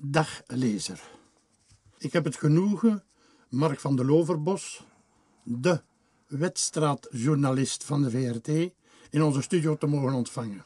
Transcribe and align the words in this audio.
Dag 0.00 0.42
lezer. 0.46 1.00
Ik 1.98 2.12
heb 2.12 2.24
het 2.24 2.36
genoegen 2.36 3.04
Mark 3.48 3.80
van 3.80 3.96
de 3.96 4.04
Loverbos, 4.04 4.84
de 5.42 5.80
wedstraatjournalist 6.26 7.84
van 7.84 8.02
de 8.02 8.10
VRT, 8.10 8.48
in 9.10 9.22
onze 9.22 9.42
studio 9.42 9.76
te 9.76 9.86
mogen 9.86 10.12
ontvangen. 10.12 10.64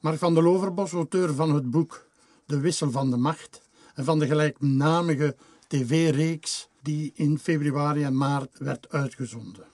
Mark 0.00 0.18
van 0.18 0.34
de 0.34 0.42
Loverbos, 0.42 0.92
auteur 0.92 1.34
van 1.34 1.54
het 1.54 1.70
boek 1.70 2.08
De 2.46 2.60
Wissel 2.60 2.90
van 2.90 3.10
de 3.10 3.16
Macht 3.16 3.62
en 3.94 4.04
van 4.04 4.18
de 4.18 4.26
gelijknamige 4.26 5.36
tv-reeks 5.66 6.68
die 6.82 7.12
in 7.14 7.38
februari 7.38 8.02
en 8.02 8.16
maart 8.16 8.58
werd 8.58 8.88
uitgezonden. 8.88 9.66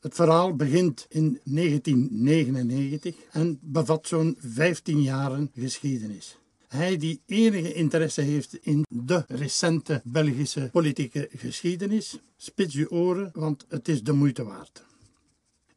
Het 0.00 0.14
verhaal 0.14 0.56
begint 0.56 1.06
in 1.08 1.40
1999 1.44 3.16
en 3.30 3.58
bevat 3.62 4.06
zo'n 4.06 4.36
15 4.38 5.02
jaren 5.02 5.50
geschiedenis. 5.54 6.38
Hij 6.68 6.96
die 6.96 7.22
enige 7.26 7.72
interesse 7.72 8.20
heeft 8.20 8.54
in 8.54 8.84
de 8.88 9.24
recente 9.28 10.00
Belgische 10.04 10.68
politieke 10.72 11.28
geschiedenis, 11.36 12.18
spits 12.36 12.74
uw 12.74 12.88
oren, 12.88 13.30
want 13.32 13.64
het 13.68 13.88
is 13.88 14.02
de 14.02 14.12
moeite 14.12 14.44
waard. 14.44 14.84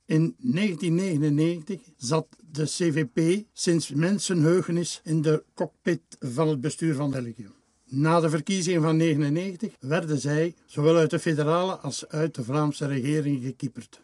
In 0.06 0.36
1999 0.38 1.82
zat 1.98 2.28
de 2.52 2.64
CVP 2.64 3.46
sinds 3.54 3.92
mensenheugenis 3.92 5.02
in 5.04 5.22
de 5.22 5.44
cockpit 5.54 6.02
van 6.20 6.48
het 6.48 6.62
bestuur 6.62 6.96
van 6.96 7.12
België. 7.12 7.50
Na 7.86 8.20
de 8.20 8.30
verkiezingen 8.30 8.82
van 8.82 8.98
1999 8.98 9.90
werden 9.90 10.20
zij 10.20 10.56
zowel 10.66 10.96
uit 10.96 11.10
de 11.10 11.20
federale 11.20 11.76
als 11.76 12.08
uit 12.08 12.36
de 12.36 12.44
Vlaamse 12.44 12.86
regering 12.86 13.44
gekieperd. 13.44 14.02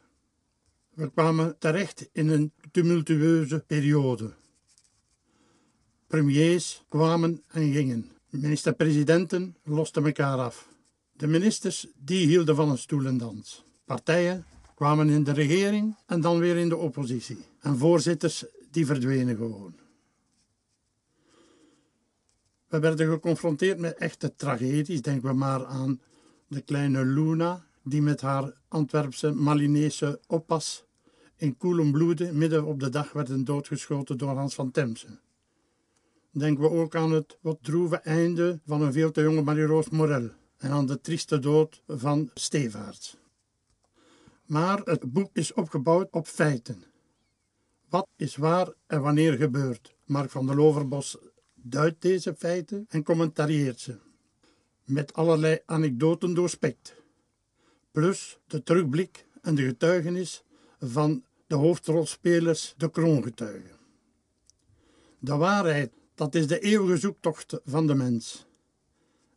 We 0.93 1.11
kwamen 1.11 1.55
terecht 1.59 2.09
in 2.11 2.29
een 2.29 2.51
tumultueuze 2.71 3.63
periode. 3.67 4.33
Premiers 6.07 6.83
kwamen 6.89 7.43
en 7.47 7.73
gingen. 7.73 8.11
Minister-presidenten 8.29 9.55
losten 9.63 10.05
elkaar 10.05 10.37
af. 10.37 10.67
De 11.11 11.27
ministers 11.27 11.87
die 12.03 12.27
hielden 12.27 12.55
van 12.55 12.69
een 12.69 12.77
stoelendans. 12.77 13.63
Partijen 13.85 14.45
kwamen 14.75 15.09
in 15.09 15.23
de 15.23 15.31
regering 15.31 15.95
en 16.05 16.21
dan 16.21 16.39
weer 16.39 16.57
in 16.57 16.69
de 16.69 16.77
oppositie. 16.77 17.45
En 17.59 17.77
voorzitters 17.77 18.45
die 18.71 18.85
verdwenen 18.85 19.35
gewoon. 19.35 19.73
We 22.67 22.79
werden 22.79 23.07
geconfronteerd 23.07 23.79
met 23.79 23.95
echte 23.95 24.35
tragedies. 24.35 25.01
Denken 25.01 25.29
we 25.29 25.35
maar 25.35 25.65
aan 25.65 26.01
de 26.47 26.61
kleine 26.61 27.05
Luna, 27.05 27.65
die 27.83 28.01
met 28.01 28.21
haar 28.21 28.53
Antwerpse 28.67 29.31
Malinese 29.31 30.19
oppas 30.27 30.83
in 31.35 31.57
koelen 31.57 31.91
bloede 31.91 32.33
midden 32.33 32.65
op 32.65 32.79
de 32.79 32.89
dag 32.89 33.11
werden 33.11 33.43
doodgeschoten 33.43 34.17
door 34.17 34.35
Hans 34.35 34.55
van 34.55 34.71
Temse. 34.71 35.07
Denken 36.37 36.63
we 36.63 36.69
ook 36.69 36.95
aan 36.95 37.11
het 37.11 37.37
wat 37.41 37.57
droeve 37.61 37.97
einde 37.97 38.59
van 38.65 38.81
een 38.81 38.93
veel 38.93 39.11
te 39.11 39.21
jonge 39.21 39.41
Marie-Roos 39.41 39.89
Morel 39.89 40.29
en 40.57 40.71
aan 40.71 40.85
de 40.85 41.01
trieste 41.01 41.39
dood 41.39 41.81
van 41.87 42.31
Stevaerts. 42.33 43.17
Maar 44.45 44.79
het 44.83 45.13
boek 45.13 45.29
is 45.33 45.53
opgebouwd 45.53 46.07
op 46.11 46.27
feiten. 46.27 46.83
Wat 47.89 48.07
is 48.15 48.35
waar 48.35 48.73
en 48.87 49.01
wanneer 49.01 49.33
gebeurt? 49.33 49.95
Mark 50.05 50.29
van 50.29 50.45
der 50.45 50.55
Loverbos 50.55 51.17
duidt 51.53 52.01
deze 52.01 52.35
feiten 52.35 52.85
en 52.89 53.03
commentarieert 53.03 53.79
ze. 53.79 53.97
Met 54.83 55.13
allerlei 55.13 55.59
anekdoten 55.65 56.33
doorspekt. 56.33 56.95
Plus 57.91 58.39
de 58.47 58.63
terugblik 58.63 59.25
en 59.41 59.55
de 59.55 59.63
getuigenis 59.63 60.43
van 60.79 61.23
de 61.47 61.55
hoofdrolspelers, 61.55 62.73
de 62.77 62.91
kroongetuigen. 62.91 63.77
De 65.19 65.35
waarheid, 65.35 65.91
dat 66.17 66.35
is 66.35 66.47
de 66.47 66.59
eeuwige 66.59 66.97
zoektocht 66.97 67.59
van 67.65 67.87
de 67.87 67.95
mens. 67.95 68.45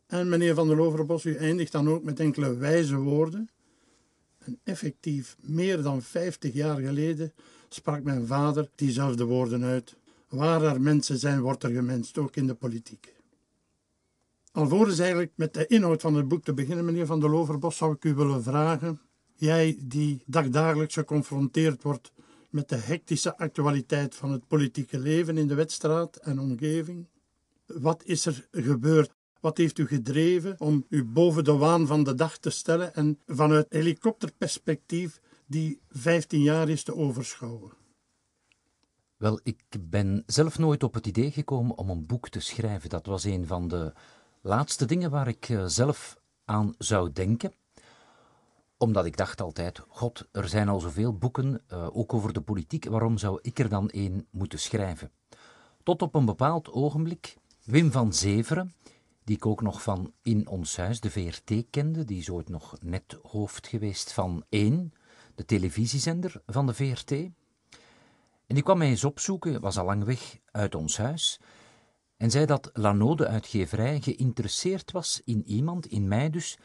En 0.07 0.29
meneer 0.29 0.55
Van 0.55 0.67
der 0.67 0.77
Loverbos, 0.77 1.25
u 1.25 1.35
eindigt 1.35 1.71
dan 1.71 1.89
ook 1.89 2.03
met 2.03 2.19
enkele 2.19 2.55
wijze 2.55 2.95
woorden. 2.95 3.49
En 4.37 4.59
effectief, 4.63 5.37
meer 5.39 5.81
dan 5.81 6.01
vijftig 6.01 6.53
jaar 6.53 6.79
geleden, 6.79 7.33
sprak 7.69 8.03
mijn 8.03 8.27
vader 8.27 8.69
diezelfde 8.75 9.23
woorden 9.23 9.63
uit. 9.63 9.95
Waar 10.29 10.63
er 10.63 10.81
mensen 10.81 11.17
zijn, 11.17 11.41
wordt 11.41 11.63
er 11.63 11.71
gemenst, 11.71 12.17
ook 12.17 12.35
in 12.35 12.47
de 12.47 12.53
politiek. 12.53 13.13
Alvorens 14.51 14.99
eigenlijk 14.99 15.31
met 15.35 15.53
de 15.53 15.67
inhoud 15.67 16.01
van 16.01 16.15
het 16.15 16.27
boek 16.27 16.43
te 16.43 16.53
beginnen, 16.53 16.85
meneer 16.85 17.05
Van 17.05 17.19
der 17.19 17.29
Loverbos, 17.29 17.77
zou 17.77 17.93
ik 17.93 18.03
u 18.03 18.13
willen 18.13 18.43
vragen 18.43 18.99
Jij 19.41 19.77
die 19.83 20.23
dagdagelijks 20.25 20.93
geconfronteerd 20.93 21.83
wordt 21.83 22.11
met 22.51 22.69
de 22.69 22.75
hectische 22.75 23.37
actualiteit 23.37 24.15
van 24.15 24.31
het 24.31 24.47
politieke 24.47 24.99
leven 24.99 25.37
in 25.37 25.47
de 25.47 25.55
wedstraat 25.55 26.15
en 26.15 26.39
omgeving. 26.39 27.07
Wat 27.65 28.03
is 28.05 28.25
er 28.25 28.47
gebeurd? 28.51 29.11
Wat 29.39 29.57
heeft 29.57 29.77
u 29.77 29.87
gedreven 29.87 30.55
om 30.59 30.85
u 30.89 31.03
boven 31.05 31.43
de 31.43 31.57
waan 31.57 31.87
van 31.87 32.03
de 32.03 32.15
dag 32.15 32.37
te 32.37 32.49
stellen 32.49 32.95
en 32.95 33.19
vanuit 33.25 33.65
helikopterperspectief 33.69 35.21
die 35.45 35.79
15 35.89 36.41
jaar 36.41 36.69
is 36.69 36.83
te 36.83 36.95
overschouwen? 36.95 37.71
Wel, 39.17 39.39
ik 39.43 39.63
ben 39.79 40.23
zelf 40.25 40.57
nooit 40.57 40.83
op 40.83 40.93
het 40.93 41.07
idee 41.07 41.31
gekomen 41.31 41.77
om 41.77 41.89
een 41.89 42.05
boek 42.05 42.29
te 42.29 42.39
schrijven. 42.39 42.89
Dat 42.89 43.05
was 43.05 43.23
een 43.23 43.47
van 43.47 43.67
de 43.67 43.93
laatste 44.41 44.85
dingen 44.85 45.11
waar 45.11 45.27
ik 45.27 45.49
eh, 45.49 45.65
zelf 45.65 46.17
aan 46.45 46.75
zou 46.77 47.11
denken 47.11 47.53
omdat 48.81 49.05
ik 49.05 49.17
dacht 49.17 49.41
altijd, 49.41 49.81
god, 49.87 50.27
er 50.31 50.47
zijn 50.47 50.69
al 50.69 50.79
zoveel 50.79 51.17
boeken, 51.17 51.61
uh, 51.73 51.97
ook 51.97 52.13
over 52.13 52.33
de 52.33 52.41
politiek, 52.41 52.85
waarom 52.85 53.17
zou 53.17 53.39
ik 53.41 53.59
er 53.59 53.69
dan 53.69 53.89
één 53.89 54.27
moeten 54.29 54.59
schrijven? 54.59 55.11
Tot 55.83 56.01
op 56.01 56.15
een 56.15 56.25
bepaald 56.25 56.71
ogenblik, 56.71 57.37
Wim 57.63 57.91
van 57.91 58.13
Zeveren, 58.13 58.73
die 59.23 59.35
ik 59.35 59.45
ook 59.45 59.61
nog 59.61 59.81
van 59.81 60.13
In 60.21 60.47
Ons 60.47 60.77
Huis, 60.77 60.99
de 60.99 61.11
VRT, 61.11 61.53
kende, 61.69 62.05
die 62.05 62.17
is 62.17 62.29
ooit 62.29 62.49
nog 62.49 62.75
net 62.81 63.17
hoofd 63.21 63.67
geweest 63.67 64.13
van 64.13 64.43
1, 64.49 64.93
de 65.35 65.45
televisiezender 65.45 66.41
van 66.45 66.65
de 66.65 66.73
VRT. 66.73 67.11
En 67.11 67.31
die 68.55 68.63
kwam 68.63 68.77
mij 68.77 68.87
eens 68.87 69.03
opzoeken, 69.03 69.61
was 69.61 69.77
al 69.77 69.85
lang 69.85 70.03
weg 70.03 70.37
uit 70.51 70.75
ons 70.75 70.97
huis, 70.97 71.39
en 72.17 72.31
zei 72.31 72.45
dat 72.45 72.69
Lano, 72.73 73.15
de 73.15 73.27
uitgeverij, 73.27 74.01
geïnteresseerd 74.01 74.91
was 74.91 75.21
in 75.25 75.47
iemand, 75.47 75.85
in 75.85 76.07
mij 76.07 76.29
dus, 76.29 76.57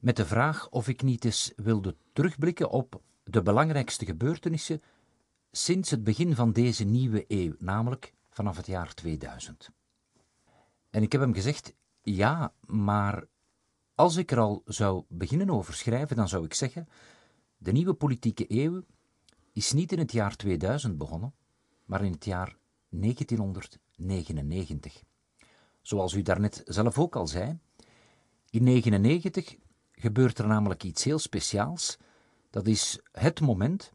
met 0.00 0.16
de 0.16 0.26
vraag 0.26 0.70
of 0.70 0.88
ik 0.88 1.02
niet 1.02 1.24
eens 1.24 1.52
wilde 1.56 1.96
terugblikken 2.12 2.70
op 2.70 3.00
de 3.24 3.42
belangrijkste 3.42 4.04
gebeurtenissen 4.04 4.82
sinds 5.50 5.90
het 5.90 6.04
begin 6.04 6.34
van 6.34 6.52
deze 6.52 6.84
nieuwe 6.84 7.24
eeuw, 7.28 7.54
namelijk 7.58 8.14
vanaf 8.30 8.56
het 8.56 8.66
jaar 8.66 8.94
2000. 8.94 9.70
En 10.90 11.02
ik 11.02 11.12
heb 11.12 11.20
hem 11.20 11.34
gezegd: 11.34 11.74
ja, 12.02 12.52
maar 12.66 13.24
als 13.94 14.16
ik 14.16 14.30
er 14.30 14.38
al 14.38 14.62
zou 14.64 15.04
beginnen 15.08 15.50
over 15.50 15.74
schrijven, 15.74 16.16
dan 16.16 16.28
zou 16.28 16.44
ik 16.44 16.54
zeggen: 16.54 16.88
de 17.56 17.72
nieuwe 17.72 17.94
politieke 17.94 18.44
eeuw 18.48 18.82
is 19.52 19.72
niet 19.72 19.92
in 19.92 19.98
het 19.98 20.12
jaar 20.12 20.36
2000 20.36 20.98
begonnen, 20.98 21.34
maar 21.84 22.04
in 22.04 22.12
het 22.12 22.24
jaar 22.24 22.56
1999. 22.88 25.02
Zoals 25.82 26.12
u 26.12 26.22
daarnet 26.22 26.62
zelf 26.64 26.98
ook 26.98 27.16
al 27.16 27.26
zei, 27.26 27.58
in 28.50 28.64
1999 28.64 29.56
gebeurt 30.00 30.38
er 30.38 30.46
namelijk 30.46 30.82
iets 30.82 31.04
heel 31.04 31.18
speciaals. 31.18 31.98
Dat 32.50 32.66
is 32.66 33.00
het 33.12 33.40
moment 33.40 33.92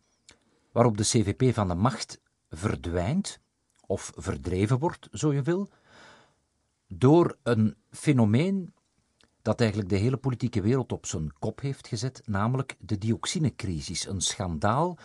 waarop 0.72 0.98
de 0.98 1.04
CVP 1.04 1.54
van 1.54 1.68
de 1.68 1.76
macht 1.76 2.20
verdwijnt, 2.50 3.40
of 3.86 4.12
verdreven 4.16 4.80
wordt, 4.80 5.08
zo 5.12 5.34
je 5.34 5.42
wil, 5.42 5.70
door 6.88 7.38
een 7.44 7.76
fenomeen 7.90 8.74
dat 9.42 9.60
eigenlijk 9.60 9.90
de 9.90 9.96
hele 9.96 10.18
politieke 10.18 10.62
wereld 10.62 10.92
op 10.92 11.06
zijn 11.06 11.34
kop 11.40 11.62
heeft 11.62 11.88
gezet, 11.88 12.22
namelijk 12.26 12.76
de 12.80 12.98
dioxinecrisis, 12.98 14.08
een 14.08 14.22
schandaal 14.22 14.98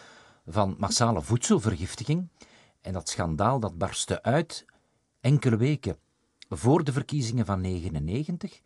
van 0.46 0.76
massale 0.78 1.22
voedselvergiftiging. 1.22 2.28
En 2.80 2.92
dat 2.92 3.08
schandaal 3.08 3.60
dat 3.60 3.78
barstte 3.78 4.22
uit 4.22 4.64
enkele 5.20 5.56
weken 5.56 5.98
voor 6.48 6.84
de 6.84 6.92
verkiezingen 6.92 7.46
van 7.46 7.62
1999. 7.62 8.60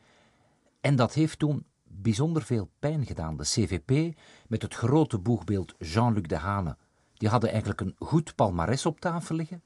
En 0.81 0.97
dat 0.97 1.15
heeft 1.15 1.39
toen 1.39 1.67
bijzonder 1.97 2.43
veel 2.43 2.71
pijn 2.79 3.07
gedaan. 3.07 3.37
De 3.37 3.45
CVP, 3.45 4.19
met 4.49 4.63
het 4.63 4.75
grote 4.75 5.19
boegbeeld 5.19 5.75
Jean-Luc 5.79 6.27
Dehane, 6.27 6.77
die 7.15 7.29
hadden 7.29 7.51
eigenlijk 7.51 7.81
een 7.81 7.95
goed 7.99 8.35
palmares 8.35 8.87
op 8.87 9.01
tafel 9.01 9.35
liggen. 9.35 9.63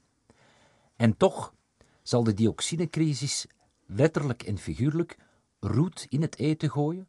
En 0.95 1.17
toch 1.17 1.53
zal 2.01 2.23
de 2.23 2.33
dioxinecrisis 2.33 3.47
letterlijk 3.85 4.43
en 4.43 4.57
figuurlijk 4.57 5.17
roet 5.59 6.05
in 6.09 6.21
het 6.21 6.37
eten 6.37 6.69
gooien. 6.69 7.07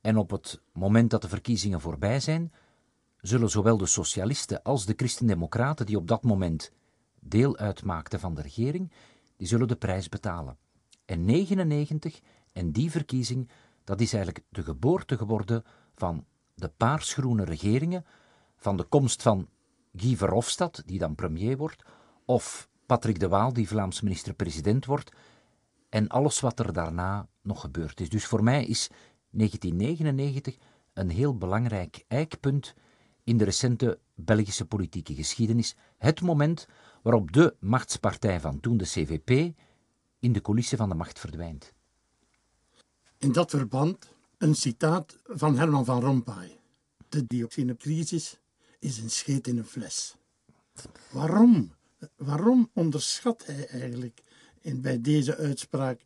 En 0.00 0.16
op 0.16 0.30
het 0.30 0.60
moment 0.72 1.10
dat 1.10 1.22
de 1.22 1.28
verkiezingen 1.28 1.80
voorbij 1.80 2.20
zijn, 2.20 2.52
zullen 3.20 3.50
zowel 3.50 3.76
de 3.76 3.86
socialisten 3.86 4.62
als 4.62 4.86
de 4.86 4.92
christendemocraten, 4.96 5.86
die 5.86 5.96
op 5.96 6.08
dat 6.08 6.22
moment 6.22 6.72
deel 7.20 7.56
uitmaakten 7.56 8.20
van 8.20 8.34
de 8.34 8.42
regering, 8.42 8.92
die 9.36 9.46
zullen 9.46 9.68
de 9.68 9.76
prijs 9.76 10.08
betalen. 10.08 10.56
En 11.04 11.24
99 11.24 12.20
en 12.52 12.72
die 12.72 12.90
verkiezing 12.90 13.48
dat 13.86 14.00
is 14.00 14.12
eigenlijk 14.12 14.44
de 14.48 14.62
geboorte 14.62 15.16
geworden 15.16 15.64
van 15.94 16.24
de 16.54 16.68
paarsgroene 16.76 17.44
regeringen, 17.44 18.04
van 18.56 18.76
de 18.76 18.84
komst 18.84 19.22
van 19.22 19.48
Guy 19.96 20.16
Verhofstadt, 20.16 20.82
die 20.86 20.98
dan 20.98 21.14
premier 21.14 21.56
wordt, 21.56 21.82
of 22.24 22.68
Patrick 22.86 23.20
de 23.20 23.28
Waal, 23.28 23.52
die 23.52 23.68
Vlaams 23.68 24.00
minister-president 24.00 24.84
wordt. 24.84 25.12
en 25.88 26.08
alles 26.08 26.40
wat 26.40 26.58
er 26.58 26.72
daarna 26.72 27.28
nog 27.42 27.60
gebeurd 27.60 28.00
is. 28.00 28.08
Dus 28.08 28.26
voor 28.26 28.42
mij 28.42 28.64
is 28.64 28.90
1999 29.30 30.56
een 30.92 31.10
heel 31.10 31.36
belangrijk 31.36 32.04
eikpunt 32.08 32.74
in 33.24 33.36
de 33.36 33.44
recente 33.44 33.98
Belgische 34.14 34.66
politieke 34.66 35.14
geschiedenis. 35.14 35.76
Het 35.98 36.20
moment 36.20 36.66
waarop 37.02 37.32
de 37.32 37.56
machtspartij 37.60 38.40
van 38.40 38.60
toen, 38.60 38.76
de 38.76 38.84
CVP, 38.84 39.54
in 40.18 40.32
de 40.32 40.40
coulissen 40.40 40.78
van 40.78 40.88
de 40.88 40.94
macht 40.94 41.18
verdwijnt. 41.18 41.74
In 43.18 43.32
dat 43.32 43.50
verband 43.50 44.08
een 44.38 44.54
citaat 44.54 45.18
van 45.24 45.56
Herman 45.56 45.84
van 45.84 46.00
Rompuy. 46.00 46.58
De 47.08 47.24
dioxinecrisis 47.26 48.40
is 48.78 48.98
een 48.98 49.10
scheet 49.10 49.46
in 49.46 49.58
een 49.58 49.64
fles. 49.64 50.16
Waarom? 51.10 51.72
Waarom 52.16 52.70
onderschat 52.72 53.46
hij 53.46 53.66
eigenlijk 53.66 54.22
bij 54.74 55.00
deze 55.00 55.36
uitspraak 55.36 56.00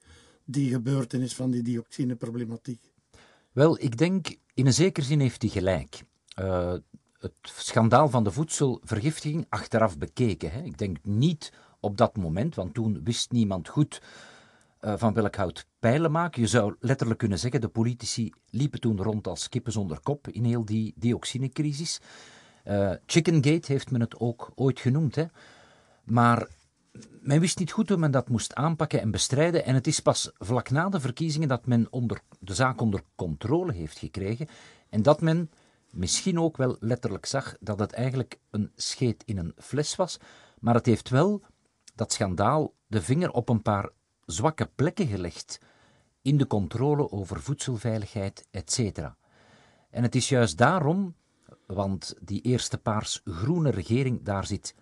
die 0.45 0.71
gebeurtenis 0.71 1.35
van 1.35 1.51
die 1.51 1.63
dioxineproblematiek? 1.63 2.93
Wel, 3.53 3.81
ik 3.81 3.97
denk 3.97 4.37
in 4.55 4.67
een 4.67 4.73
zekere 4.73 5.07
zin 5.07 5.21
heeft 5.21 5.43
hij 5.43 5.51
gelijk. 5.51 6.03
Uh, 6.39 6.75
het 7.19 7.33
schandaal 7.43 8.09
van 8.09 8.25
de 8.25 8.31
voedselvergiftiging 8.31 9.47
achteraf 9.49 9.99
bekeken. 9.99 10.53
Hè. 10.53 10.63
Ik 10.63 10.79
denk 10.79 10.97
niet 11.03 11.53
op 11.81 11.97
dat 11.97 12.17
moment, 12.17 12.55
want 12.55 12.75
toen 12.75 13.01
wist 13.05 13.31
niemand 13.31 13.69
goed 13.69 14.03
uh, 14.81 14.95
van 14.97 15.15
welk 15.15 15.37
hout 15.37 15.67
pijlen 15.79 16.11
maken. 16.11 16.43
Je 16.43 16.49
zou 16.49 16.75
letterlijk 16.81 17.19
kunnen 17.19 17.39
zeggen, 17.39 17.61
de 17.61 17.69
politici 17.69 18.33
liepen 18.51 18.81
toen 18.81 19.03
rond 19.03 19.27
als 19.27 19.49
kippen 19.49 19.73
zonder 19.73 20.01
kop 20.01 20.29
in 20.29 20.45
heel 20.45 20.65
die 20.65 20.95
dioxinecrisis. 20.97 22.01
Uh, 22.65 22.93
Chickengate 23.07 23.73
heeft 23.73 23.91
men 23.91 24.01
het 24.01 24.19
ook 24.19 24.53
ooit 24.55 24.81
genoemd. 24.81 25.15
Hè. 25.15 25.25
Maar 26.05 26.49
men 27.21 27.41
wist 27.41 27.59
niet 27.59 27.73
goed 27.73 27.89
hoe 27.89 27.99
men 27.99 28.11
dat 28.11 28.29
moest 28.29 28.55
aanpakken 28.55 29.01
en 29.01 29.11
bestrijden. 29.11 29.65
En 29.65 29.75
het 29.75 29.87
is 29.87 30.01
pas 30.01 30.31
vlak 30.39 30.71
na 30.71 30.89
de 30.89 31.01
verkiezingen 31.01 31.49
dat 31.49 31.67
men 31.67 31.87
onder, 31.91 32.21
de 32.39 32.55
zaak 32.55 32.81
onder 32.81 33.03
controle 33.15 33.73
heeft 33.73 33.99
gekregen. 33.99 34.49
En 34.89 35.03
dat 35.03 35.21
men 35.21 35.51
misschien 35.91 36.41
ook 36.41 36.57
wel 36.57 36.77
letterlijk 36.81 37.27
zag 37.27 37.57
dat 37.61 37.79
het 37.79 37.93
eigenlijk 37.93 38.39
een 38.51 38.73
scheet 38.75 39.23
in 39.25 39.39
een 39.39 39.55
fles 39.59 39.97
was. 39.97 40.19
Maar 40.59 40.75
het 40.75 40.87
heeft 40.87 41.09
wel, 41.09 41.43
dat 41.95 42.13
schandaal, 42.13 42.75
de 42.87 43.03
vinger 43.03 43.31
op 43.31 43.49
een 43.49 43.63
paar 43.63 43.91
zwakke 44.31 44.71
plekken 44.75 45.07
gelegd 45.07 45.61
in 46.23 46.37
de 46.37 46.47
controle 46.47 47.11
over 47.11 47.41
voedselveiligheid, 47.41 48.47
etc. 48.51 48.99
En 49.91 50.03
het 50.03 50.15
is 50.15 50.29
juist 50.29 50.59
daarom, 50.59 51.15
want 51.67 52.15
die 52.21 52.41
eerste 52.41 52.79
paars-groene 52.79 53.71
regering, 53.71 54.23
daar 54.23 54.47
zit 54.47 54.75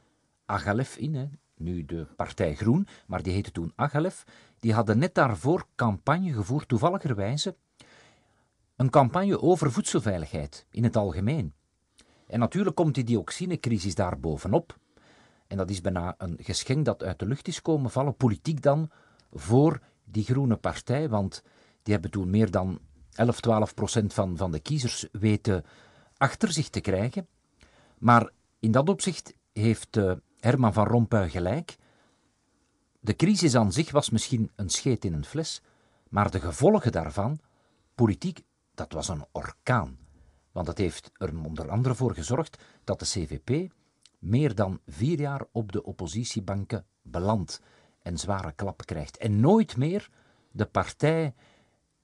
Agalef 0.47 0.97
in, 0.97 1.15
hè, 1.15 1.27
nu 1.57 1.85
de 1.85 2.07
partij 2.17 2.55
Groen, 2.55 2.87
maar 3.07 3.23
die 3.23 3.33
heette 3.33 3.51
toen 3.51 3.73
Agalef, 3.75 4.25
die 4.61 4.75
hadden 4.75 4.99
net 4.99 5.15
daarvoor 5.15 5.67
campagne 5.75 6.33
gevoerd, 6.33 6.69
toevalligerwijze, 6.69 7.57
een 8.77 8.91
campagne 8.91 9.41
over 9.41 9.73
voedselveiligheid 9.73 10.67
in 10.71 10.85
het 10.85 10.97
algemeen. 10.97 11.55
En 12.27 12.39
natuurlijk 12.39 12.77
komt 12.77 12.95
die 12.95 13.05
dioxinecrisis 13.05 13.95
daar 13.95 14.21
bovenop. 14.21 14.79
En 15.47 15.57
dat 15.57 15.71
is 15.71 15.81
bijna 15.81 16.15
een 16.19 16.39
geschenk 16.41 16.85
dat 16.85 17.03
uit 17.03 17.19
de 17.19 17.27
lucht 17.27 17.49
is 17.49 17.63
komen 17.63 17.91
vallen, 17.91 18.17
politiek 18.17 18.63
dan, 18.63 18.91
voor 19.33 19.81
die 20.05 20.25
groene 20.25 20.57
partij, 20.57 21.09
want 21.09 21.43
die 21.83 21.93
hebben 21.93 22.11
toen 22.11 22.31
meer 22.31 22.51
dan 22.51 22.81
11, 23.13 23.41
12 23.41 23.75
procent 23.75 24.15
van, 24.15 24.37
van 24.37 24.51
de 24.51 24.61
kiezers 24.61 25.09
weten 25.13 25.65
achter 26.17 26.53
zich 26.53 26.69
te 26.69 26.81
krijgen. 26.81 27.27
Maar 27.99 28.31
in 28.59 28.73
dat 28.73 28.89
opzicht 28.89 29.35
heeft 29.53 29.97
uh, 29.97 30.13
Herman 30.41 30.73
van 30.73 30.87
Rompuy 30.87 31.29
gelijk. 31.29 31.77
De 33.01 33.17
crisis 33.17 33.55
aan 33.55 33.73
zich 33.73 33.91
was 33.91 34.11
misschien 34.11 34.51
een 34.57 34.69
scheet 34.69 35.05
in 35.05 35.13
een 35.13 35.25
fles, 35.25 35.63
maar 36.09 36.31
de 36.31 36.41
gevolgen 36.41 36.93
daarvan, 36.93 37.41
politiek, 37.95 38.43
dat 38.75 38.93
was 38.93 39.09
een 39.09 39.25
orkaan. 39.33 39.99
Want 40.53 40.67
dat 40.67 40.79
heeft 40.79 41.11
er 41.17 41.45
onder 41.45 41.71
andere 41.71 41.95
voor 41.95 42.15
gezorgd 42.15 42.63
dat 42.85 42.99
de 42.99 43.05
CVP 43.05 43.73
meer 44.19 44.55
dan 44.55 44.81
vier 44.87 45.21
jaar 45.21 45.45
op 45.53 45.73
de 45.73 45.83
oppositiebanken 45.83 46.87
belandt 47.03 47.61
en 48.03 48.19
zware 48.19 48.53
klap 48.53 48.87
krijgt. 48.87 49.17
En 49.17 49.41
nooit 49.41 49.77
meer 49.77 50.11
de 50.51 50.67
partij 50.67 51.35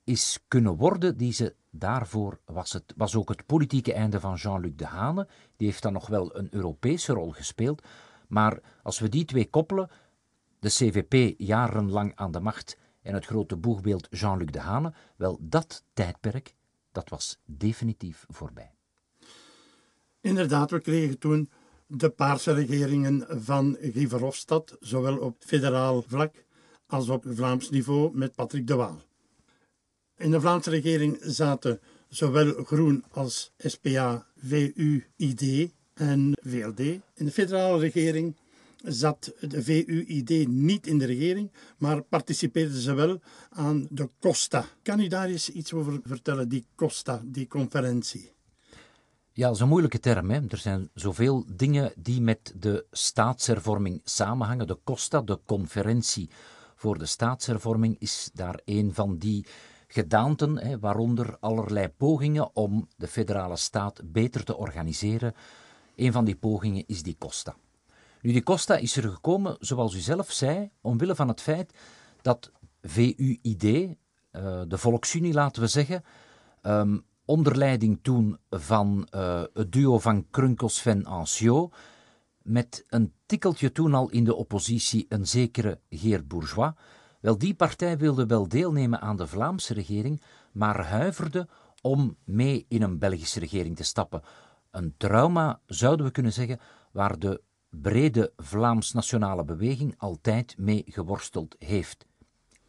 is 0.04 0.44
kunnen 0.48 0.76
worden 0.76 1.16
die 1.16 1.32
ze 1.32 1.54
daarvoor 1.70 2.40
was. 2.44 2.72
Het 2.72 2.94
was 2.96 3.16
ook 3.16 3.28
het 3.28 3.46
politieke 3.46 3.92
einde 3.92 4.20
van 4.20 4.34
Jean-Luc 4.34 4.72
Dehane. 4.76 5.28
Die 5.56 5.66
heeft 5.66 5.82
dan 5.82 5.92
nog 5.92 6.06
wel 6.06 6.36
een 6.36 6.48
Europese 6.50 7.12
rol 7.12 7.30
gespeeld. 7.30 7.82
Maar 8.28 8.60
als 8.82 8.98
we 8.98 9.08
die 9.08 9.24
twee 9.24 9.50
koppelen, 9.50 9.90
de 10.58 10.68
CVP 10.68 11.34
jarenlang 11.38 12.12
aan 12.14 12.30
de 12.30 12.40
macht 12.40 12.76
en 13.02 13.14
het 13.14 13.26
grote 13.26 13.56
boegbeeld 13.56 14.06
Jean-Luc 14.10 14.50
Dehane, 14.50 14.92
wel 15.16 15.38
dat 15.40 15.84
tijdperk, 15.92 16.54
dat 16.92 17.08
was 17.08 17.40
definitief 17.44 18.24
voorbij. 18.28 18.74
Inderdaad, 20.20 20.70
we 20.70 20.80
kregen 20.80 21.18
toen 21.18 21.50
de 21.86 22.08
paarse 22.08 22.52
regeringen 22.52 23.26
van 23.28 23.76
Guy 23.80 24.08
Verhofstadt, 24.08 24.76
zowel 24.80 25.18
op 25.18 25.36
federaal 25.38 26.02
vlak 26.02 26.44
als 26.86 27.08
op 27.08 27.24
Vlaams 27.28 27.70
niveau 27.70 28.16
met 28.16 28.34
Patrick 28.34 28.66
de 28.66 28.74
Waal. 28.74 29.02
In 30.16 30.30
de 30.30 30.40
Vlaamse 30.40 30.70
regering 30.70 31.18
zaten 31.20 31.80
zowel 32.08 32.64
Groen 32.64 33.04
als 33.10 33.52
SPA, 33.58 34.26
VU, 34.36 35.04
ID 35.16 35.70
en 35.94 36.32
VLD. 36.42 36.78
In 37.14 37.24
de 37.24 37.30
federale 37.30 37.78
regering 37.78 38.36
zat 38.82 39.32
de 39.40 39.62
VU-ID 39.62 40.48
niet 40.48 40.86
in 40.86 40.98
de 40.98 41.04
regering, 41.04 41.50
maar 41.78 42.02
participeerden 42.02 42.80
ze 42.80 42.94
wel 42.94 43.20
aan 43.50 43.86
de 43.90 44.08
COSTA. 44.20 44.66
Kan 44.82 45.00
u 45.00 45.08
daar 45.08 45.28
eens 45.28 45.50
iets 45.50 45.72
over 45.72 46.00
vertellen, 46.04 46.48
die 46.48 46.66
COSTA, 46.74 47.22
die 47.24 47.46
conferentie? 47.46 48.33
Ja, 49.36 49.46
dat 49.46 49.54
is 49.54 49.60
een 49.60 49.68
moeilijke 49.68 50.00
term. 50.00 50.30
Hè. 50.30 50.40
Er 50.48 50.58
zijn 50.58 50.90
zoveel 50.94 51.44
dingen 51.48 51.92
die 51.96 52.20
met 52.20 52.54
de 52.56 52.86
staatshervorming 52.90 54.00
samenhangen. 54.04 54.66
De 54.66 54.78
COSTA, 54.84 55.20
de 55.20 55.38
conferentie 55.46 56.30
voor 56.74 56.98
de 56.98 57.06
staatshervorming, 57.06 57.96
is 57.98 58.30
daar 58.34 58.60
een 58.64 58.94
van 58.94 59.18
die 59.18 59.46
gedaanten, 59.86 60.58
hè, 60.58 60.78
waaronder 60.78 61.36
allerlei 61.40 61.88
pogingen 61.88 62.56
om 62.56 62.88
de 62.96 63.06
federale 63.06 63.56
staat 63.56 64.00
beter 64.04 64.44
te 64.44 64.56
organiseren. 64.56 65.34
Een 65.96 66.12
van 66.12 66.24
die 66.24 66.36
pogingen 66.36 66.84
is 66.86 67.02
die 67.02 67.16
COSTA. 67.18 67.56
Nu, 68.20 68.32
die 68.32 68.42
COSTA 68.42 68.76
is 68.76 68.96
er 68.96 69.10
gekomen, 69.10 69.56
zoals 69.60 69.94
u 69.94 69.98
zelf 69.98 70.32
zei, 70.32 70.70
omwille 70.80 71.14
van 71.14 71.28
het 71.28 71.40
feit 71.40 71.72
dat 72.22 72.50
VUID, 72.82 73.64
eh, 73.64 74.62
de 74.68 74.78
Volksunie 74.78 75.32
laten 75.32 75.62
we 75.62 75.68
zeggen, 75.68 76.04
um, 76.62 77.04
onder 77.24 77.56
leiding 77.56 77.98
toen 78.02 78.38
van 78.50 79.08
uh, 79.14 79.42
het 79.52 79.72
duo 79.72 79.98
van 79.98 80.26
Krunkels-Van 80.30 81.04
Anciot, 81.04 81.74
met 82.42 82.84
een 82.88 83.12
tikkeltje 83.26 83.72
toen 83.72 83.94
al 83.94 84.10
in 84.10 84.24
de 84.24 84.34
oppositie 84.34 85.06
een 85.08 85.26
zekere 85.26 85.80
Geert 85.90 86.28
Bourgeois. 86.28 86.72
Wel, 87.20 87.38
die 87.38 87.54
partij 87.54 87.98
wilde 87.98 88.26
wel 88.26 88.48
deelnemen 88.48 89.00
aan 89.00 89.16
de 89.16 89.26
Vlaamse 89.26 89.74
regering, 89.74 90.22
maar 90.52 90.86
huiverde 90.86 91.48
om 91.80 92.16
mee 92.24 92.66
in 92.68 92.82
een 92.82 92.98
Belgische 92.98 93.40
regering 93.40 93.76
te 93.76 93.84
stappen. 93.84 94.22
Een 94.70 94.94
trauma, 94.96 95.60
zouden 95.66 96.06
we 96.06 96.12
kunnen 96.12 96.32
zeggen, 96.32 96.60
waar 96.92 97.18
de 97.18 97.40
brede 97.70 98.32
Vlaams-nationale 98.36 99.44
beweging 99.44 99.94
altijd 99.98 100.58
mee 100.58 100.82
geworsteld 100.86 101.56
heeft. 101.58 102.06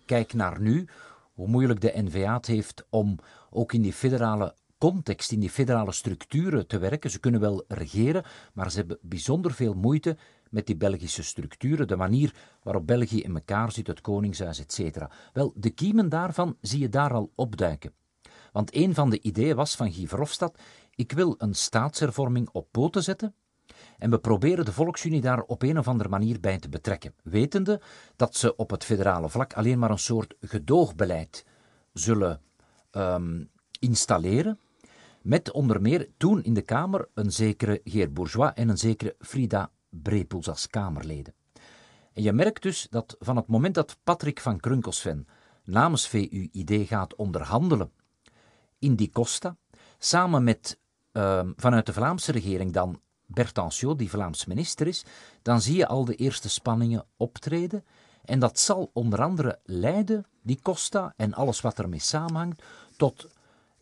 Kijk 0.06 0.34
naar 0.34 0.62
nu, 0.62 0.88
hoe 1.36 1.48
moeilijk 1.48 1.82
de 1.82 1.92
NVA 1.96 2.34
het 2.34 2.46
heeft 2.46 2.86
om 2.90 3.20
ook 3.50 3.74
in 3.74 3.82
die 3.82 3.94
federale 3.94 4.56
context, 4.78 5.32
in 5.32 5.40
die 5.40 5.50
federale 5.50 5.92
structuren 5.92 6.68
te 6.68 6.78
werken. 6.78 7.10
Ze 7.10 7.20
kunnen 7.20 7.42
wel 7.42 7.64
regeren, 7.68 8.24
maar 8.54 8.72
ze 8.72 8.78
hebben 8.78 8.98
bijzonder 9.02 9.54
veel 9.54 9.74
moeite 9.74 10.18
met 10.50 10.66
die 10.66 10.76
Belgische 10.76 11.24
structuren, 11.24 11.88
de 11.88 11.96
manier 11.96 12.36
waarop 12.64 12.88
België 12.88 13.22
in 13.22 13.36
elkaar 13.36 13.72
zit, 13.72 13.88
het 13.88 14.02
Koningshuis, 14.02 14.66
etc. 14.66 15.06
Wel, 15.34 15.54
de 15.56 15.70
kiemen 15.70 16.10
daarvan 16.10 16.58
zie 16.62 16.80
je 16.80 16.90
daar 16.90 17.14
al 17.14 17.32
opduiken. 17.36 17.94
Want 18.52 18.76
een 18.76 18.94
van 18.94 19.10
de 19.10 19.22
ideeën 19.22 19.56
was 19.56 19.76
van 19.76 19.92
Guy 19.92 20.08
Verhofstadt, 20.08 20.62
ik 20.96 21.12
wil 21.12 21.36
een 21.38 21.56
staatshervorming 21.56 22.50
op 22.52 22.68
poten 22.72 23.04
zetten, 23.04 23.36
en 23.98 24.10
we 24.10 24.20
proberen 24.20 24.66
de 24.66 24.74
Volksunie 24.74 25.22
daar 25.22 25.42
op 25.42 25.62
een 25.62 25.78
of 25.78 25.88
andere 25.88 26.10
manier 26.10 26.40
bij 26.40 26.60
te 26.60 26.70
betrekken, 26.70 27.14
wetende 27.24 27.82
dat 28.16 28.36
ze 28.36 28.56
op 28.56 28.70
het 28.70 28.84
federale 28.84 29.30
vlak 29.30 29.54
alleen 29.54 29.80
maar 29.80 29.92
een 29.92 30.00
soort 30.00 30.36
gedoogbeleid 30.42 31.46
zullen 31.94 32.42
um, 32.92 33.50
installeren, 33.80 34.60
met 35.22 35.52
onder 35.52 35.82
meer 35.82 36.10
toen 36.18 36.44
in 36.44 36.54
de 36.54 36.62
Kamer 36.62 37.08
een 37.14 37.32
zekere 37.32 37.82
Geert 37.84 38.14
Bourgeois 38.14 38.54
en 38.54 38.70
een 38.70 38.78
zekere 38.78 39.16
Frida 39.20 39.72
Brepoels 39.90 40.50
als 40.50 40.68
Kamerleden. 40.68 41.34
En 42.14 42.24
je 42.24 42.34
merkt 42.34 42.62
dus 42.62 42.88
dat 42.90 43.16
van 43.20 43.36
het 43.36 43.48
moment 43.48 43.76
dat 43.76 43.98
Patrick 44.04 44.40
van 44.40 44.60
Krunkelsven 44.60 45.28
namens 45.64 46.08
VUID 46.08 46.88
gaat 46.88 47.16
onderhandelen 47.16 47.92
in 48.80 48.96
die 48.96 49.10
Costa, 49.10 49.58
samen 49.98 50.44
met 50.44 50.80
uh, 51.14 51.42
vanuit 51.56 51.86
de 51.86 51.94
Vlaamse 51.94 52.32
regering 52.32 52.74
dan 52.74 53.00
Bertancio, 53.26 53.96
die 53.96 54.10
Vlaams 54.10 54.46
minister 54.46 54.88
is, 54.88 55.06
dan 55.42 55.62
zie 55.62 55.76
je 55.76 55.88
al 55.88 56.06
de 56.06 56.16
eerste 56.16 56.50
spanningen 56.50 57.06
optreden. 57.18 57.84
En 58.26 58.40
dat 58.40 58.60
zal 58.60 58.90
onder 58.94 59.22
andere 59.22 59.60
leiden, 59.64 60.26
die 60.42 60.60
Costa 60.62 61.14
en 61.18 61.34
alles 61.34 61.62
wat 61.62 61.80
ermee 61.80 62.00
samenhangt, 62.00 62.64
tot 62.98 63.28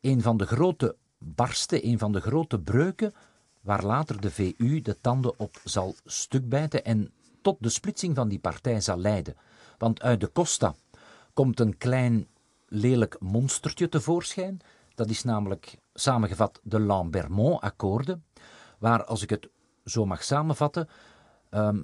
een 0.02 0.22
van 0.22 0.38
de 0.38 0.46
grote 0.46 0.96
barsten, 1.18 1.88
een 1.88 2.00
van 2.00 2.12
de 2.12 2.22
grote 2.22 2.60
breuken, 2.60 3.14
waar 3.62 3.84
later 3.84 4.22
de 4.22 4.32
VU 4.32 4.82
de 4.82 4.98
tanden 5.02 5.40
op 5.40 5.62
zal 5.64 5.96
stukbijten 6.06 6.86
en 6.86 7.12
tot 7.42 7.58
de 7.60 7.70
splitsing 7.70 8.16
van 8.16 8.28
die 8.28 8.40
partij 8.40 8.82
zal 8.82 8.98
leiden. 8.98 9.36
Want 9.78 10.02
uit 10.02 10.20
de 10.20 10.32
Costa 10.32 10.76
komt 11.34 11.60
een 11.60 11.78
klein 11.78 12.28
lelijk 12.68 13.16
monstertje 13.20 13.90
tevoorschijn. 13.90 14.60
Dat 14.96 15.10
is 15.10 15.24
namelijk 15.24 15.78
samengevat 15.94 16.60
de 16.64 16.80
Lambermont-akkoorden, 16.80 18.24
waar, 18.84 19.04
als 19.04 19.22
ik 19.22 19.30
het 19.30 19.50
zo 19.86 20.06
mag 20.06 20.24
samenvatten, 20.24 20.88
ehm, 21.50 21.82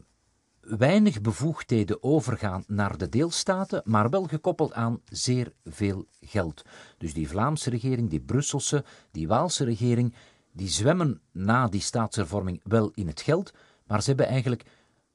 weinig 0.60 1.22
bevoegdheden 1.22 2.04
overgaan 2.04 2.64
naar 2.68 2.98
de 2.98 3.10
deelstaten, 3.10 3.82
maar 3.86 4.10
wel 4.10 4.24
gekoppeld 4.24 4.74
aan 4.74 5.02
zeer 5.06 5.54
veel 5.66 6.06
geld. 6.22 6.62
Dus 6.98 7.14
die 7.14 7.30
Vlaamse 7.30 7.70
regering, 7.70 8.10
die 8.10 8.20
Brusselse, 8.20 8.84
die 9.12 9.28
Waalse 9.28 9.64
regering, 9.64 10.14
die 10.52 10.68
zwemmen 10.68 11.22
na 11.32 11.68
die 11.68 11.82
staatshervorming 11.82 12.62
wel 12.64 12.92
in 12.94 13.08
het 13.08 13.22
geld, 13.22 13.54
maar 13.88 14.02
ze 14.02 14.10
hebben 14.10 14.28
eigenlijk 14.28 14.66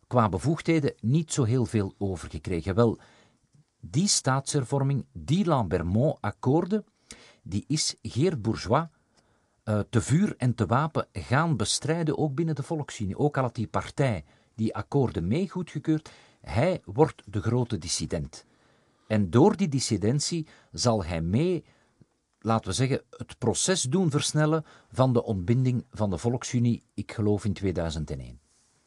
qua 0.07 0.29
bevoegdheden 0.29 0.95
niet 1.01 1.33
zo 1.33 1.45
heel 1.45 1.67
veel 1.67 1.95
overgekregen. 1.99 2.75
Wel, 2.75 2.99
die 3.81 4.09
staatshervorming, 4.09 5.07
die 5.13 5.45
Lambermont-akkoorden, 5.45 6.85
die 7.43 7.65
is 7.67 7.95
Geert 8.03 8.43
Bourgeois 8.43 8.87
uh, 9.65 9.81
te 9.91 10.01
vuur 10.01 10.35
en 10.37 10.55
te 10.55 10.67
wapen 10.67 11.07
gaan 11.13 11.57
bestrijden, 11.57 12.19
ook 12.19 12.35
binnen 12.35 12.55
de 12.55 12.63
Volksunie. 12.63 13.19
Ook 13.19 13.37
al 13.37 13.43
had 13.43 13.55
die 13.55 13.67
partij 13.67 14.25
die 14.55 14.75
akkoorden 14.75 15.29
mee 15.29 15.49
goedgekeurd, 15.49 16.11
hij 16.41 16.81
wordt 16.85 17.23
de 17.27 17.41
grote 17.41 17.79
dissident. 17.79 18.45
En 19.07 19.31
door 19.31 19.57
die 19.57 19.69
dissidentie 19.69 20.47
zal 20.73 21.05
hij 21.05 21.21
mee, 21.21 21.65
laten 22.41 22.69
we 22.69 22.75
zeggen, 22.75 23.03
het 23.11 23.39
proces 23.39 23.83
doen 23.83 24.11
versnellen 24.11 24.65
van 24.93 25.13
de 25.13 25.25
ontbinding 25.25 25.85
van 25.91 26.11
de 26.11 26.19
Volksunie, 26.19 26.83
ik 26.95 27.13
geloof 27.13 27.45
in 27.45 27.53
2001. 27.53 28.39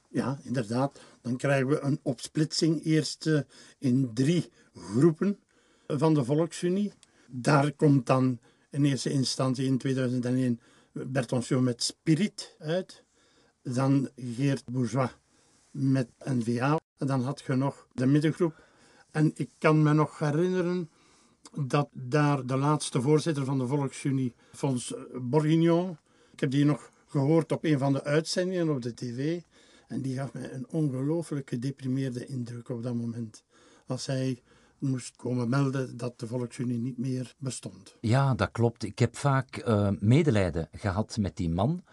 Ja, 0.09 0.39
inderdaad. 0.43 0.99
Dan 1.21 1.37
krijgen 1.37 1.67
we 1.67 1.79
een 1.79 1.99
opsplitsing 2.03 2.83
eerst 2.83 3.25
uh, 3.25 3.39
in 3.79 4.13
drie 4.13 4.51
groepen 4.73 5.39
van 5.87 6.13
de 6.13 6.23
Volksunie. 6.23 6.93
Daar 7.27 7.71
komt 7.71 8.05
dan 8.05 8.39
in 8.69 8.85
eerste 8.85 9.09
instantie 9.09 9.65
in 9.65 9.77
2001 9.77 10.59
Bertoncio 10.91 11.61
met 11.61 11.83
Spirit 11.83 12.55
uit. 12.59 13.03
Dan 13.61 14.09
Geert 14.15 14.65
Bourgeois 14.65 15.11
met 15.71 16.07
NVA. 16.23 16.79
En 16.97 17.07
dan 17.07 17.21
had 17.21 17.43
je 17.47 17.55
nog 17.55 17.87
de 17.93 18.05
middengroep. 18.05 18.63
En 19.11 19.31
ik 19.35 19.49
kan 19.57 19.83
me 19.83 19.93
nog 19.93 20.19
herinneren 20.19 20.89
dat 21.65 21.89
daar 21.91 22.45
de 22.45 22.57
laatste 22.57 23.01
voorzitter 23.01 23.45
van 23.45 23.57
de 23.57 23.67
Volksunie, 23.67 24.33
Fons 24.53 24.93
Bourguignon, 25.21 25.97
ik 26.31 26.39
heb 26.39 26.51
die 26.51 26.65
nog 26.65 26.91
gehoord 27.07 27.51
op 27.51 27.63
een 27.63 27.79
van 27.79 27.93
de 27.93 28.03
uitzendingen 28.03 28.69
op 28.69 28.81
de 28.81 28.93
tv. 28.93 29.41
En 29.87 30.01
die 30.01 30.15
gaf 30.15 30.33
mij 30.33 30.53
een 30.53 30.67
ongelooflijk 30.69 31.49
gedeprimeerde 31.49 32.25
indruk 32.25 32.69
op 32.69 32.83
dat 32.83 32.95
moment. 32.95 33.43
Als 33.85 34.05
hij 34.05 34.41
moest 34.79 35.15
komen 35.15 35.49
melden 35.49 35.97
dat 35.97 36.19
de 36.19 36.27
Volksunie 36.27 36.77
niet 36.77 36.97
meer 36.97 37.35
bestond. 37.37 37.95
Ja, 38.01 38.35
dat 38.35 38.51
klopt. 38.51 38.83
Ik 38.83 38.99
heb 38.99 39.15
vaak 39.15 39.67
uh, 39.67 39.89
medelijden 39.99 40.69
gehad 40.71 41.17
met 41.17 41.37
die 41.37 41.49
man. 41.49 41.83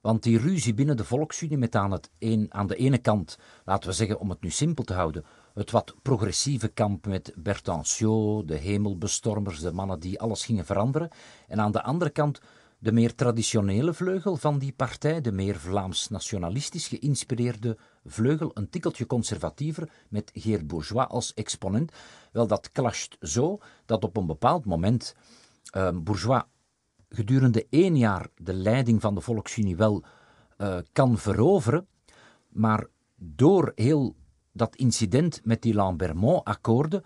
Want 0.00 0.22
die 0.22 0.38
ruzie 0.38 0.74
binnen 0.74 0.96
de 0.96 1.04
Volksunie 1.04 1.58
met 1.58 1.74
aan, 1.74 1.90
het 1.90 2.10
een, 2.18 2.46
aan 2.48 2.66
de 2.66 2.76
ene 2.76 2.98
kant, 2.98 3.38
laten 3.64 3.88
we 3.88 3.94
zeggen 3.94 4.18
om 4.18 4.30
het 4.30 4.42
nu 4.42 4.50
simpel 4.50 4.84
te 4.84 4.94
houden, 4.94 5.24
het 5.54 5.70
wat 5.70 5.94
progressieve 6.02 6.68
kamp 6.68 7.06
met 7.06 7.32
Bertancio, 7.36 8.44
de 8.44 8.56
hemelbestormers, 8.56 9.60
de 9.60 9.72
mannen 9.72 10.00
die 10.00 10.20
alles 10.20 10.44
gingen 10.44 10.64
veranderen. 10.64 11.08
En 11.48 11.60
aan 11.60 11.72
de 11.72 11.82
andere 11.82 12.10
kant 12.10 12.40
de 12.78 12.92
meer 12.92 13.14
traditionele 13.14 13.94
vleugel 13.94 14.36
van 14.36 14.58
die 14.58 14.72
partij, 14.72 15.20
de 15.20 15.32
meer 15.32 15.56
Vlaams-nationalistisch 15.56 16.88
geïnspireerde 16.88 17.76
vleugel, 18.04 18.50
een 18.54 18.68
tikkeltje 18.70 19.06
conservatiever, 19.06 19.90
met 20.08 20.30
Geert 20.34 20.66
Bourgeois 20.66 21.08
als 21.08 21.34
exponent. 21.34 21.92
Wel, 22.32 22.46
dat 22.46 22.72
clasht 22.72 23.16
zo 23.20 23.58
dat 23.86 24.04
op 24.04 24.16
een 24.16 24.26
bepaald 24.26 24.64
moment 24.64 25.14
uh, 25.76 25.88
Bourgeois 25.94 26.42
gedurende 27.08 27.66
één 27.70 27.96
jaar 27.96 28.28
de 28.36 28.54
leiding 28.54 29.00
van 29.00 29.14
de 29.14 29.20
Volksunie 29.20 29.76
wel 29.76 30.04
uh, 30.58 30.78
kan 30.92 31.18
veroveren, 31.18 31.86
maar 32.48 32.86
door 33.14 33.72
heel 33.74 34.16
dat 34.52 34.76
incident 34.76 35.40
met 35.44 35.62
die 35.62 35.74
Lambermont-akkoorden 35.74 37.04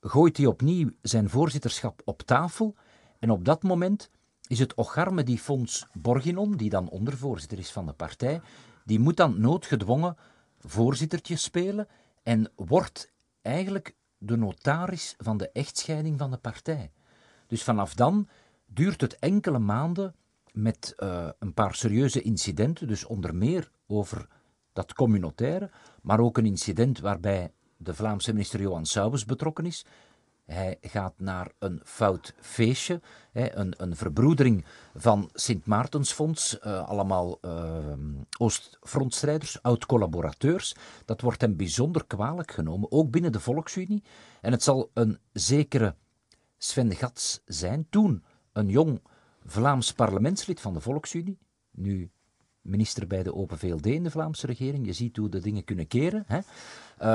gooit 0.00 0.36
hij 0.36 0.46
opnieuw 0.46 0.90
zijn 1.02 1.30
voorzitterschap 1.30 2.02
op 2.04 2.22
tafel 2.22 2.74
en 3.18 3.30
op 3.30 3.44
dat 3.44 3.62
moment 3.62 4.10
is 4.48 4.58
het 4.58 4.74
ocharme 4.74 5.22
die 5.22 5.38
Fons 5.38 5.86
Borginon, 5.92 6.56
die 6.56 6.70
dan 6.70 6.88
ondervoorzitter 6.88 7.58
is 7.58 7.72
van 7.72 7.86
de 7.86 7.92
partij, 7.92 8.40
die 8.86 9.00
moet 9.00 9.16
dan 9.16 9.40
noodgedwongen 9.40 10.16
voorzittertje 10.58 11.36
spelen 11.36 11.88
en 12.22 12.50
wordt 12.56 13.12
eigenlijk 13.42 13.94
de 14.18 14.36
notaris 14.36 15.14
van 15.18 15.36
de 15.36 15.50
echtscheiding 15.50 16.18
van 16.18 16.30
de 16.30 16.36
partij. 16.36 16.92
Dus 17.46 17.62
vanaf 17.62 17.94
dan 17.94 18.28
duurt 18.66 19.00
het 19.00 19.18
enkele 19.18 19.58
maanden 19.58 20.14
met 20.52 20.94
uh, 20.96 21.28
een 21.38 21.54
paar 21.54 21.74
serieuze 21.74 22.22
incidenten, 22.22 22.88
dus 22.88 23.04
onder 23.04 23.34
meer 23.34 23.70
over 23.86 24.28
dat 24.72 24.94
communautaire, 24.94 25.70
maar 26.02 26.20
ook 26.20 26.38
een 26.38 26.46
incident 26.46 27.00
waarbij 27.00 27.52
de 27.76 27.94
Vlaamse 27.94 28.32
minister 28.32 28.60
Johan 28.60 28.86
Saubes 28.86 29.24
betrokken 29.24 29.66
is, 29.66 29.86
hij 30.46 30.78
gaat 30.80 31.14
naar 31.16 31.50
een 31.58 31.80
fout 31.84 32.34
feestje, 32.40 33.00
een, 33.32 33.74
een 33.76 33.96
verbroedering 33.96 34.64
van 34.94 35.30
Sint 35.32 35.66
Maartensfonds, 35.66 36.58
uh, 36.58 36.88
allemaal 36.88 37.38
uh, 37.42 37.76
Oostfrontstrijders, 38.38 39.62
oud-collaborateurs. 39.62 40.74
Dat 41.04 41.20
wordt 41.20 41.40
hem 41.40 41.56
bijzonder 41.56 42.06
kwalijk 42.06 42.50
genomen, 42.50 42.92
ook 42.92 43.10
binnen 43.10 43.32
de 43.32 43.40
Volksunie. 43.40 44.02
En 44.40 44.52
het 44.52 44.62
zal 44.62 44.90
een 44.94 45.18
zekere 45.32 45.94
Sven 46.58 46.94
Gats 46.94 47.40
zijn, 47.44 47.86
toen 47.90 48.24
een 48.52 48.68
jong 48.68 49.00
Vlaams 49.44 49.92
parlementslid 49.92 50.60
van 50.60 50.74
de 50.74 50.80
Volksunie, 50.80 51.38
nu 51.70 52.10
minister 52.60 53.06
bij 53.06 53.22
de 53.22 53.34
Open 53.34 53.58
VLD 53.58 53.86
in 53.86 54.02
de 54.02 54.10
Vlaamse 54.10 54.46
regering. 54.46 54.86
Je 54.86 54.92
ziet 54.92 55.16
hoe 55.16 55.28
de 55.28 55.40
dingen 55.40 55.64
kunnen 55.64 55.86
keren. 55.86 56.24
Hè. 56.26 56.40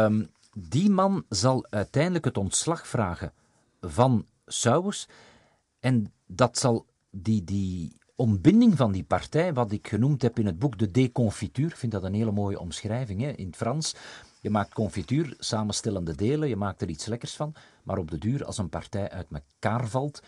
Um, 0.06 0.30
die 0.58 0.90
man 0.90 1.26
zal 1.30 1.66
uiteindelijk 1.70 2.26
het 2.26 2.38
ontslag 2.38 2.88
vragen 2.88 3.34
van 3.82 4.26
Sauwers. 4.46 5.08
En 5.80 6.14
dat 6.26 6.58
zal 6.58 6.86
die, 7.10 7.44
die 7.44 7.98
ontbinding 8.16 8.78
van 8.78 8.92
die 8.92 9.04
partij, 9.04 9.54
wat 9.54 9.72
ik 9.72 9.88
genoemd 9.88 10.22
heb 10.22 10.40
in 10.40 10.46
het 10.46 10.60
boek 10.60 10.78
De 10.78 10.92
Déconfiture, 10.92 11.70
ik 11.70 11.76
vind 11.76 11.92
dat 11.92 12.04
een 12.04 12.14
hele 12.14 12.32
mooie 12.32 12.60
omschrijving 12.60 13.22
hè, 13.22 13.30
in 13.30 13.46
het 13.46 13.56
Frans. 13.56 13.96
Je 14.40 14.50
maakt 14.50 14.74
confituur, 14.74 15.36
samenstellende 15.38 16.16
delen, 16.16 16.50
je 16.50 16.56
maakt 16.56 16.82
er 16.82 16.90
iets 16.90 17.06
lekkers 17.06 17.36
van, 17.36 17.54
maar 17.84 17.98
op 17.98 18.12
de 18.12 18.18
duur, 18.18 18.46
als 18.46 18.58
een 18.58 18.70
partij 18.70 19.10
uit 19.10 19.28
elkaar 19.32 19.88
valt, 19.88 20.22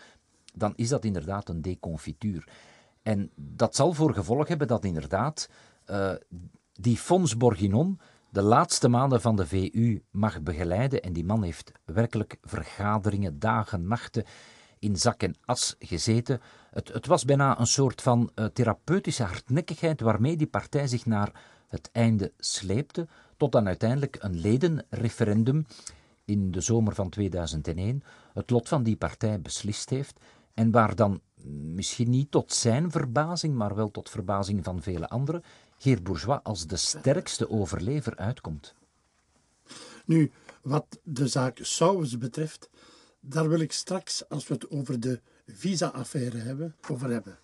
dan 0.54 0.72
is 0.76 0.88
dat 0.88 1.04
inderdaad 1.04 1.48
een 1.48 1.62
déconfituur. 1.62 2.48
En 3.02 3.30
dat 3.34 3.76
zal 3.76 3.92
voor 3.92 4.14
gevolg 4.14 4.48
hebben 4.48 4.66
dat 4.66 4.84
inderdaad 4.84 5.48
uh, 5.86 6.12
die 6.72 6.96
Fons 6.96 7.36
Bourguignon 7.36 8.00
de 8.34 8.42
laatste 8.42 8.88
maanden 8.88 9.20
van 9.20 9.36
de 9.36 9.46
VU 9.46 10.02
mag 10.10 10.42
begeleiden. 10.42 11.02
En 11.02 11.12
die 11.12 11.24
man 11.24 11.42
heeft 11.42 11.72
werkelijk 11.84 12.36
vergaderingen, 12.42 13.38
dagen, 13.38 13.86
nachten 13.86 14.24
in 14.78 14.96
zak 14.96 15.22
en 15.22 15.36
as 15.44 15.74
gezeten. 15.78 16.40
Het, 16.70 16.88
het 16.92 17.06
was 17.06 17.24
bijna 17.24 17.58
een 17.58 17.66
soort 17.66 18.02
van 18.02 18.30
uh, 18.34 18.44
therapeutische 18.44 19.22
hardnekkigheid 19.22 20.00
waarmee 20.00 20.36
die 20.36 20.46
partij 20.46 20.86
zich 20.86 21.06
naar 21.06 21.32
het 21.68 21.90
einde 21.92 22.32
sleepte, 22.38 23.06
tot 23.36 23.52
dan 23.52 23.66
uiteindelijk 23.66 24.16
een 24.20 24.40
ledenreferendum 24.40 25.66
in 26.24 26.50
de 26.50 26.60
zomer 26.60 26.94
van 26.94 27.08
2001 27.08 28.02
het 28.32 28.50
lot 28.50 28.68
van 28.68 28.82
die 28.82 28.96
partij 28.96 29.40
beslist 29.40 29.90
heeft 29.90 30.20
en 30.54 30.70
waar 30.70 30.94
dan 30.94 31.20
misschien 31.74 32.10
niet 32.10 32.30
tot 32.30 32.52
zijn 32.52 32.90
verbazing, 32.90 33.54
maar 33.54 33.74
wel 33.74 33.90
tot 33.90 34.10
verbazing 34.10 34.64
van 34.64 34.82
vele 34.82 35.08
anderen, 35.08 35.42
Geert 35.78 36.02
Bourgeois 36.02 36.40
als 36.42 36.66
de 36.66 36.76
sterkste 36.76 37.50
overlever 37.50 38.16
uitkomt. 38.16 38.74
Nu, 40.04 40.32
wat 40.62 41.00
de 41.02 41.28
zaak 41.28 41.58
Sauwes 41.62 42.18
betreft, 42.18 42.70
daar 43.20 43.48
wil 43.48 43.60
ik 43.60 43.72
straks, 43.72 44.28
als 44.28 44.48
we 44.48 44.54
het 44.54 44.70
over 44.70 45.00
de 45.00 45.20
visa-affaire 45.46 46.38
hebben, 46.38 46.76
over 46.90 47.10
hebben. 47.10 47.38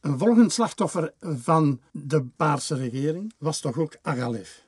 Een 0.00 0.18
volgend 0.18 0.52
slachtoffer 0.52 1.12
van 1.20 1.80
de 1.92 2.24
Paarse 2.24 2.74
regering 2.74 3.34
was 3.38 3.60
toch 3.60 3.78
ook 3.78 3.96
Agalef. 4.02 4.64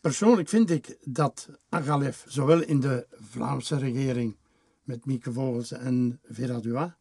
Persoonlijk 0.00 0.48
vind 0.48 0.70
ik 0.70 0.98
dat 1.04 1.48
Agalef, 1.68 2.24
zowel 2.28 2.62
in 2.62 2.80
de 2.80 3.06
Vlaamse 3.10 3.78
regering 3.78 4.36
met 4.82 5.06
Mieke 5.06 5.32
Vogels 5.32 5.72
en 5.72 6.20
Vera 6.24 6.96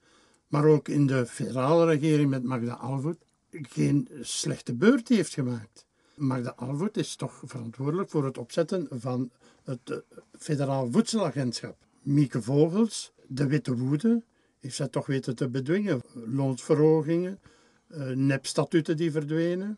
maar 0.47 0.65
ook 0.65 0.87
in 0.87 1.07
de 1.07 1.25
federale 1.25 1.85
regering 1.85 2.29
met 2.29 2.43
Magda 2.43 2.73
Alvoet, 2.73 3.25
geen 3.61 4.09
slechte 4.21 4.73
beurt 4.73 5.07
heeft 5.07 5.33
gemaakt. 5.33 5.85
Magda 6.15 6.53
Alvoet 6.55 6.97
is 6.97 7.15
toch 7.15 7.41
verantwoordelijk 7.45 8.09
voor 8.09 8.25
het 8.25 8.37
opzetten 8.37 8.87
van 8.91 9.31
het 9.63 9.89
eh, 9.89 9.97
federaal 10.37 10.91
voedselagentschap. 10.91 11.77
Mieke 12.01 12.41
Vogels, 12.41 13.13
de 13.27 13.47
Witte 13.47 13.77
Woede, 13.77 14.23
heeft 14.59 14.75
zij 14.75 14.87
toch 14.87 15.05
weten 15.05 15.35
te 15.35 15.49
bedwingen. 15.49 16.01
Loonsverhogingen, 16.13 17.39
uh, 17.87 18.09
nepstatuten 18.09 18.97
die 18.97 19.11
verdwenen, 19.11 19.77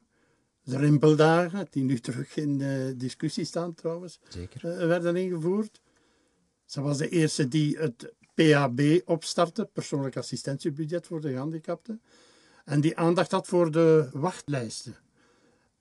de 0.63 0.77
rimpeldagen, 0.77 1.67
die 1.69 1.83
nu 1.83 1.99
terug 1.99 2.35
in 2.35 2.59
uh, 2.59 2.93
discussie 2.95 3.43
staan 3.45 3.73
trouwens, 3.73 4.19
Zeker. 4.29 4.87
werden 4.87 5.15
ingevoerd. 5.15 5.81
Ze 6.65 6.81
was 6.81 6.97
de 6.97 7.09
eerste 7.09 7.47
die 7.47 7.77
het 7.77 8.13
PAB 8.33 9.01
opstartte, 9.05 9.69
persoonlijk 9.73 10.17
assistentiebudget 10.17 11.07
voor 11.07 11.21
de 11.21 11.29
gehandicapten. 11.29 12.01
En 12.69 12.81
die 12.81 12.97
aandacht 12.97 13.31
had 13.31 13.47
voor 13.47 13.71
de 13.71 14.09
wachtlijsten. 14.13 14.95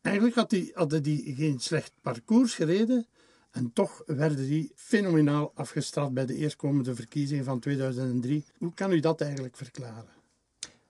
Eigenlijk 0.01 0.37
had 0.37 0.51
die, 0.51 0.71
hadden 0.75 1.03
die 1.03 1.35
geen 1.35 1.59
slecht 1.59 1.93
parcours 2.03 2.55
gereden. 2.55 3.07
En 3.51 3.73
toch 3.73 4.03
werden 4.07 4.37
die 4.37 4.73
fenomenaal 4.75 5.53
afgestraft 5.55 6.13
bij 6.13 6.27
de 6.27 6.35
eerstkomende 6.35 6.95
verkiezingen 6.95 7.45
van 7.45 7.61
2003. 7.61 8.45
Hoe 8.59 8.75
kan 8.75 8.93
u 8.93 9.01
dat 9.01 9.21
eigenlijk 9.21 9.57
verklaren? 9.57 10.09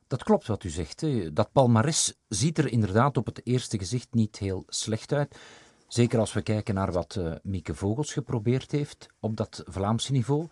Dat 0.06 0.22
klopt 0.22 0.46
wat 0.46 0.64
u 0.64 0.68
zegt. 0.68 1.00
Hè. 1.00 1.32
Dat 1.32 1.52
palmares 1.52 2.14
ziet 2.28 2.58
er 2.58 2.72
inderdaad 2.72 3.16
op 3.16 3.26
het 3.26 3.40
eerste 3.44 3.78
gezicht 3.78 4.08
niet 4.10 4.38
heel 4.38 4.64
slecht 4.66 5.12
uit. 5.12 5.36
Zeker 5.88 6.18
als 6.18 6.32
we 6.32 6.42
kijken 6.42 6.74
naar 6.74 6.92
wat 6.92 7.16
uh, 7.18 7.34
Mieke 7.42 7.74
Vogels 7.74 8.12
geprobeerd 8.12 8.70
heeft 8.70 9.06
op 9.20 9.36
dat 9.36 9.62
Vlaamse 9.66 10.12
niveau. 10.12 10.46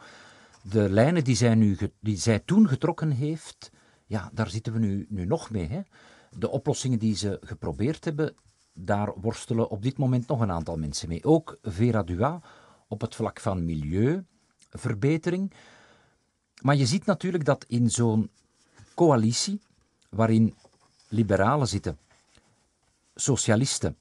De 0.62 0.90
lijnen 0.90 1.24
die 1.24 1.48
nu 1.48 1.78
die 2.00 2.16
zij 2.16 2.38
toen 2.38 2.68
getrokken 2.68 3.10
heeft, 3.10 3.70
ja, 4.06 4.30
daar 4.32 4.48
zitten 4.50 4.72
we 4.72 4.78
nu, 4.78 5.06
nu 5.08 5.24
nog 5.24 5.50
mee. 5.50 5.66
Hè. 5.68 5.80
De 6.38 6.50
oplossingen 6.50 6.98
die 6.98 7.16
ze 7.16 7.38
geprobeerd 7.40 8.04
hebben, 8.04 8.34
daar 8.72 9.12
worstelen 9.20 9.70
op 9.70 9.82
dit 9.82 9.98
moment 9.98 10.26
nog 10.26 10.40
een 10.40 10.50
aantal 10.50 10.76
mensen 10.76 11.08
mee. 11.08 11.24
Ook 11.24 11.58
Vera 11.62 12.02
Dua 12.02 12.40
op 12.88 13.00
het 13.00 13.14
vlak 13.14 13.40
van 13.40 13.64
milieuverbetering. 13.64 15.52
Maar 16.62 16.76
je 16.76 16.86
ziet 16.86 17.04
natuurlijk 17.04 17.44
dat 17.44 17.64
in 17.68 17.90
zo'n 17.90 18.30
coalitie, 18.94 19.60
waarin 20.08 20.54
liberalen 21.08 21.68
zitten, 21.68 21.98
socialisten 23.14 23.96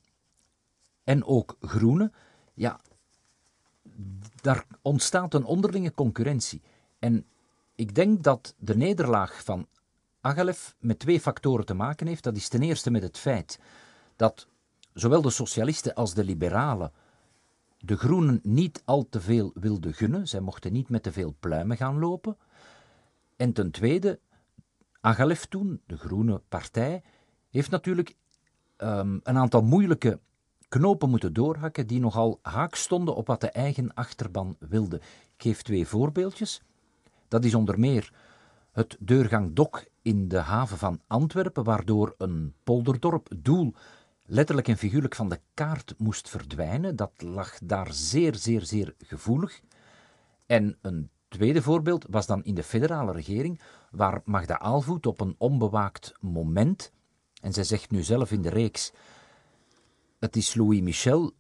en 1.04 1.26
ook 1.26 1.58
groenen, 1.62 2.14
ja, 2.54 2.80
daar 4.42 4.66
ontstaat 4.82 5.34
een 5.34 5.44
onderlinge 5.44 5.94
concurrentie. 5.94 6.62
En 7.00 7.26
ik 7.76 7.96
denk 7.96 8.24
dat 8.24 8.56
de 8.58 8.78
nederlaag 8.78 9.44
van 9.44 9.68
Agalef 10.26 10.76
met 10.80 11.00
twee 11.00 11.20
factoren 11.20 11.66
te 11.66 11.74
maken 11.74 12.08
heeft. 12.08 12.24
Dat 12.24 12.36
is 12.36 12.48
ten 12.48 12.62
eerste 12.62 12.92
met 12.92 13.02
het 13.02 13.18
feit 13.18 13.60
dat 14.16 14.48
zowel 14.94 15.22
de 15.22 15.30
socialisten 15.30 15.94
als 15.94 16.14
de 16.14 16.24
liberalen 16.24 16.92
de 17.78 17.98
groenen 17.98 18.40
niet 18.44 18.82
al 18.86 19.10
te 19.10 19.22
veel 19.22 19.52
wilden 19.54 19.94
gunnen. 19.94 20.28
Zij 20.28 20.40
mochten 20.40 20.74
niet 20.74 20.90
met 20.90 21.04
te 21.04 21.12
veel 21.12 21.36
pluimen 21.40 21.78
gaan 21.78 22.00
lopen. 22.00 22.38
En 23.36 23.54
ten 23.54 23.72
tweede, 23.72 24.20
Agalef 25.02 25.46
toen, 25.46 25.82
de 25.86 25.98
groene 25.98 26.42
partij, 26.50 27.04
heeft 27.50 27.70
natuurlijk 27.70 28.16
um, 28.78 29.20
een 29.24 29.38
aantal 29.38 29.62
moeilijke 29.62 30.20
knopen 30.68 31.10
moeten 31.10 31.34
doorhakken 31.34 31.88
die 31.88 32.00
nogal 32.00 32.40
haak 32.42 32.76
stonden 32.76 33.16
op 33.16 33.28
wat 33.28 33.42
de 33.42 33.50
eigen 33.50 33.94
achterban 33.94 34.56
wilde. 34.60 34.96
Ik 34.96 35.02
geef 35.38 35.62
twee 35.62 35.88
voorbeeldjes. 35.88 36.62
Dat 37.28 37.46
is 37.46 37.56
onder 37.56 37.80
meer 37.80 38.14
het 38.72 38.98
deurgang 39.00 39.54
Dok 39.54 39.84
in 40.06 40.28
de 40.28 40.38
haven 40.38 40.78
van 40.78 41.02
Antwerpen, 41.08 41.64
waardoor 41.64 42.16
een 42.18 42.54
polderdorp, 42.64 43.30
Doel, 43.38 43.74
letterlijk 44.26 44.68
en 44.68 44.78
figuurlijk 44.78 45.16
van 45.16 45.30
de 45.30 45.40
kaart 45.54 45.94
moest 45.98 46.30
verdwijnen. 46.30 46.96
Dat 46.96 47.12
lag 47.18 47.58
daar 47.64 47.94
zeer, 47.94 48.36
zeer, 48.36 48.66
zeer 48.66 48.96
gevoelig. 48.98 49.62
En 50.46 50.78
een 50.82 51.10
tweede 51.28 51.62
voorbeeld 51.62 52.06
was 52.10 52.26
dan 52.26 52.44
in 52.44 52.56
de 52.56 52.64
federale 52.64 53.12
regering, 53.12 53.62
waar 53.92 54.22
Magda 54.26 54.60
Aalvoet 54.60 55.06
op 55.06 55.22
een 55.22 55.36
onbewaakt 55.38 56.14
moment, 56.20 56.92
en 57.42 57.54
zij 57.54 57.64
zegt 57.64 57.92
nu 57.92 58.04
zelf 58.04 58.32
in 58.32 58.42
de 58.42 58.50
reeks, 58.50 58.92
het 60.20 60.36
is 60.36 60.56
Louis 60.56 60.82
Michel, 60.82 61.32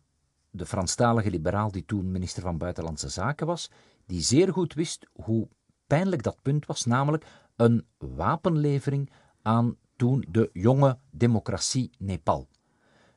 de 0.49 0.65
Franstalige 0.65 1.29
liberaal 1.29 1.71
die 1.71 1.85
toen 1.85 2.11
minister 2.11 2.41
van 2.41 2.57
Buitenlandse 2.57 3.09
Zaken 3.09 3.47
was, 3.47 3.71
die 4.05 4.21
zeer 4.21 4.53
goed 4.53 4.73
wist 4.73 5.07
hoe 5.13 5.47
pijnlijk 5.87 6.23
dat 6.23 6.41
punt 6.41 6.65
was, 6.65 6.85
namelijk 6.85 7.25
een 7.55 7.85
wapenlevering 7.97 9.11
aan 9.41 9.77
toen 9.95 10.25
de 10.29 10.49
jonge 10.53 10.97
democratie 11.11 11.89
Nepal. 11.97 12.47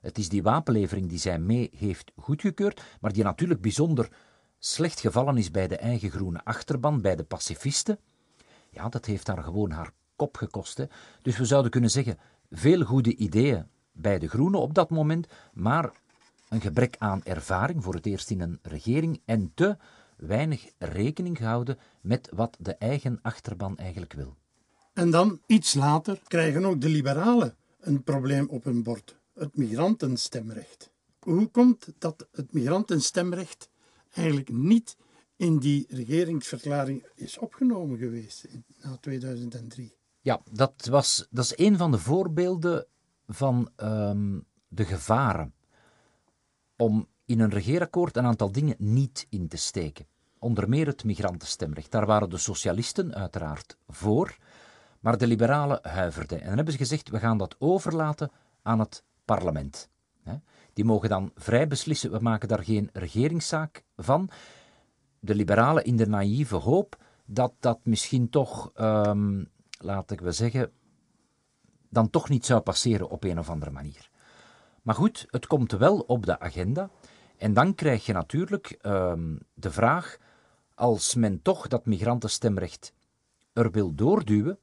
Het 0.00 0.18
is 0.18 0.28
die 0.28 0.42
wapenlevering 0.42 1.08
die 1.08 1.18
zij 1.18 1.38
mee 1.38 1.70
heeft 1.76 2.12
goedgekeurd, 2.16 2.82
maar 3.00 3.12
die 3.12 3.24
natuurlijk 3.24 3.60
bijzonder 3.60 4.12
slecht 4.58 5.00
gevallen 5.00 5.36
is 5.36 5.50
bij 5.50 5.68
de 5.68 5.76
eigen 5.76 6.10
groene 6.10 6.44
achterban, 6.44 7.00
bij 7.00 7.16
de 7.16 7.24
pacifisten. 7.24 7.98
Ja, 8.70 8.88
dat 8.88 9.04
heeft 9.04 9.26
haar 9.26 9.42
gewoon 9.42 9.70
haar 9.70 9.92
kop 10.16 10.36
gekost. 10.36 10.86
Dus 11.22 11.38
we 11.38 11.44
zouden 11.44 11.70
kunnen 11.70 11.90
zeggen, 11.90 12.18
veel 12.50 12.84
goede 12.84 13.16
ideeën 13.16 13.66
bij 13.92 14.18
de 14.18 14.28
groenen 14.28 14.60
op 14.60 14.74
dat 14.74 14.90
moment, 14.90 15.26
maar 15.52 15.92
een 16.48 16.60
gebrek 16.60 16.96
aan 16.98 17.24
ervaring 17.24 17.84
voor 17.84 17.94
het 17.94 18.06
eerst 18.06 18.30
in 18.30 18.40
een 18.40 18.58
regering 18.62 19.22
en 19.24 19.52
te 19.54 19.76
weinig 20.18 20.70
rekening 20.78 21.36
gehouden 21.36 21.78
met 22.00 22.28
wat 22.34 22.56
de 22.60 22.74
eigen 22.74 23.18
achterban 23.22 23.76
eigenlijk 23.76 24.12
wil. 24.12 24.36
En 24.92 25.10
dan, 25.10 25.40
iets 25.46 25.74
later, 25.74 26.20
krijgen 26.26 26.64
ook 26.64 26.80
de 26.80 26.88
liberalen 26.88 27.56
een 27.80 28.02
probleem 28.02 28.48
op 28.48 28.64
hun 28.64 28.82
bord: 28.82 29.16
het 29.34 29.56
migrantenstemrecht. 29.56 30.90
Hoe 31.18 31.46
komt 31.46 31.92
dat 31.98 32.28
het 32.32 32.52
migrantenstemrecht 32.52 33.68
eigenlijk 34.10 34.48
niet 34.48 34.96
in 35.36 35.58
die 35.58 35.86
regeringsverklaring 35.88 37.06
is 37.14 37.38
opgenomen 37.38 37.98
geweest 37.98 38.44
in, 38.44 38.64
na 38.82 38.96
2003? 38.96 39.96
Ja, 40.20 40.40
dat, 40.52 40.86
was, 40.90 41.26
dat 41.30 41.44
is 41.44 41.66
een 41.66 41.76
van 41.76 41.90
de 41.90 41.98
voorbeelden 41.98 42.86
van 43.26 43.70
um, 43.76 44.44
de 44.68 44.84
gevaren 44.84 45.54
om 46.76 47.08
in 47.28 47.40
een 47.40 47.50
regeerakkoord 47.50 48.16
een 48.16 48.26
aantal 48.26 48.52
dingen 48.52 48.76
niet 48.78 49.26
in 49.28 49.48
te 49.48 49.56
steken. 49.56 50.06
Onder 50.38 50.68
meer 50.68 50.86
het 50.86 51.04
migrantenstemrecht. 51.04 51.90
Daar 51.90 52.06
waren 52.06 52.30
de 52.30 52.38
socialisten 52.38 53.14
uiteraard 53.14 53.76
voor, 53.88 54.36
maar 55.00 55.18
de 55.18 55.26
liberalen 55.26 55.78
huiverden. 55.82 56.40
En 56.40 56.46
dan 56.46 56.56
hebben 56.56 56.72
ze 56.72 56.78
gezegd, 56.78 57.08
we 57.08 57.18
gaan 57.18 57.38
dat 57.38 57.56
overlaten 57.58 58.30
aan 58.62 58.78
het 58.78 59.02
parlement. 59.24 59.88
Die 60.72 60.86
mogen 60.86 61.08
dan 61.08 61.30
vrij 61.34 61.68
beslissen, 61.68 62.10
we 62.10 62.18
maken 62.20 62.48
daar 62.48 62.64
geen 62.64 62.90
regeringszaak 62.92 63.84
van. 63.96 64.30
De 65.20 65.34
liberalen 65.34 65.84
in 65.84 65.96
de 65.96 66.06
naïeve 66.06 66.56
hoop 66.56 66.96
dat 67.26 67.52
dat 67.60 67.78
misschien 67.82 68.30
toch, 68.30 68.70
um, 68.80 69.50
laat 69.78 70.10
ik 70.10 70.20
we 70.20 70.32
zeggen, 70.32 70.72
dan 71.88 72.10
toch 72.10 72.28
niet 72.28 72.46
zou 72.46 72.60
passeren 72.60 73.08
op 73.08 73.24
een 73.24 73.38
of 73.38 73.50
andere 73.50 73.70
manier. 73.70 74.10
Maar 74.82 74.94
goed, 74.94 75.26
het 75.30 75.46
komt 75.46 75.72
wel 75.72 75.98
op 75.98 76.26
de 76.26 76.40
agenda. 76.40 76.90
En 77.38 77.52
dan 77.52 77.74
krijg 77.74 78.06
je 78.06 78.12
natuurlijk 78.12 78.78
um, 78.82 79.38
de 79.54 79.70
vraag: 79.70 80.18
als 80.74 81.14
men 81.14 81.42
toch 81.42 81.68
dat 81.68 81.86
migrantenstemrecht 81.86 82.92
er 83.52 83.70
wil 83.70 83.94
doorduwen, 83.94 84.58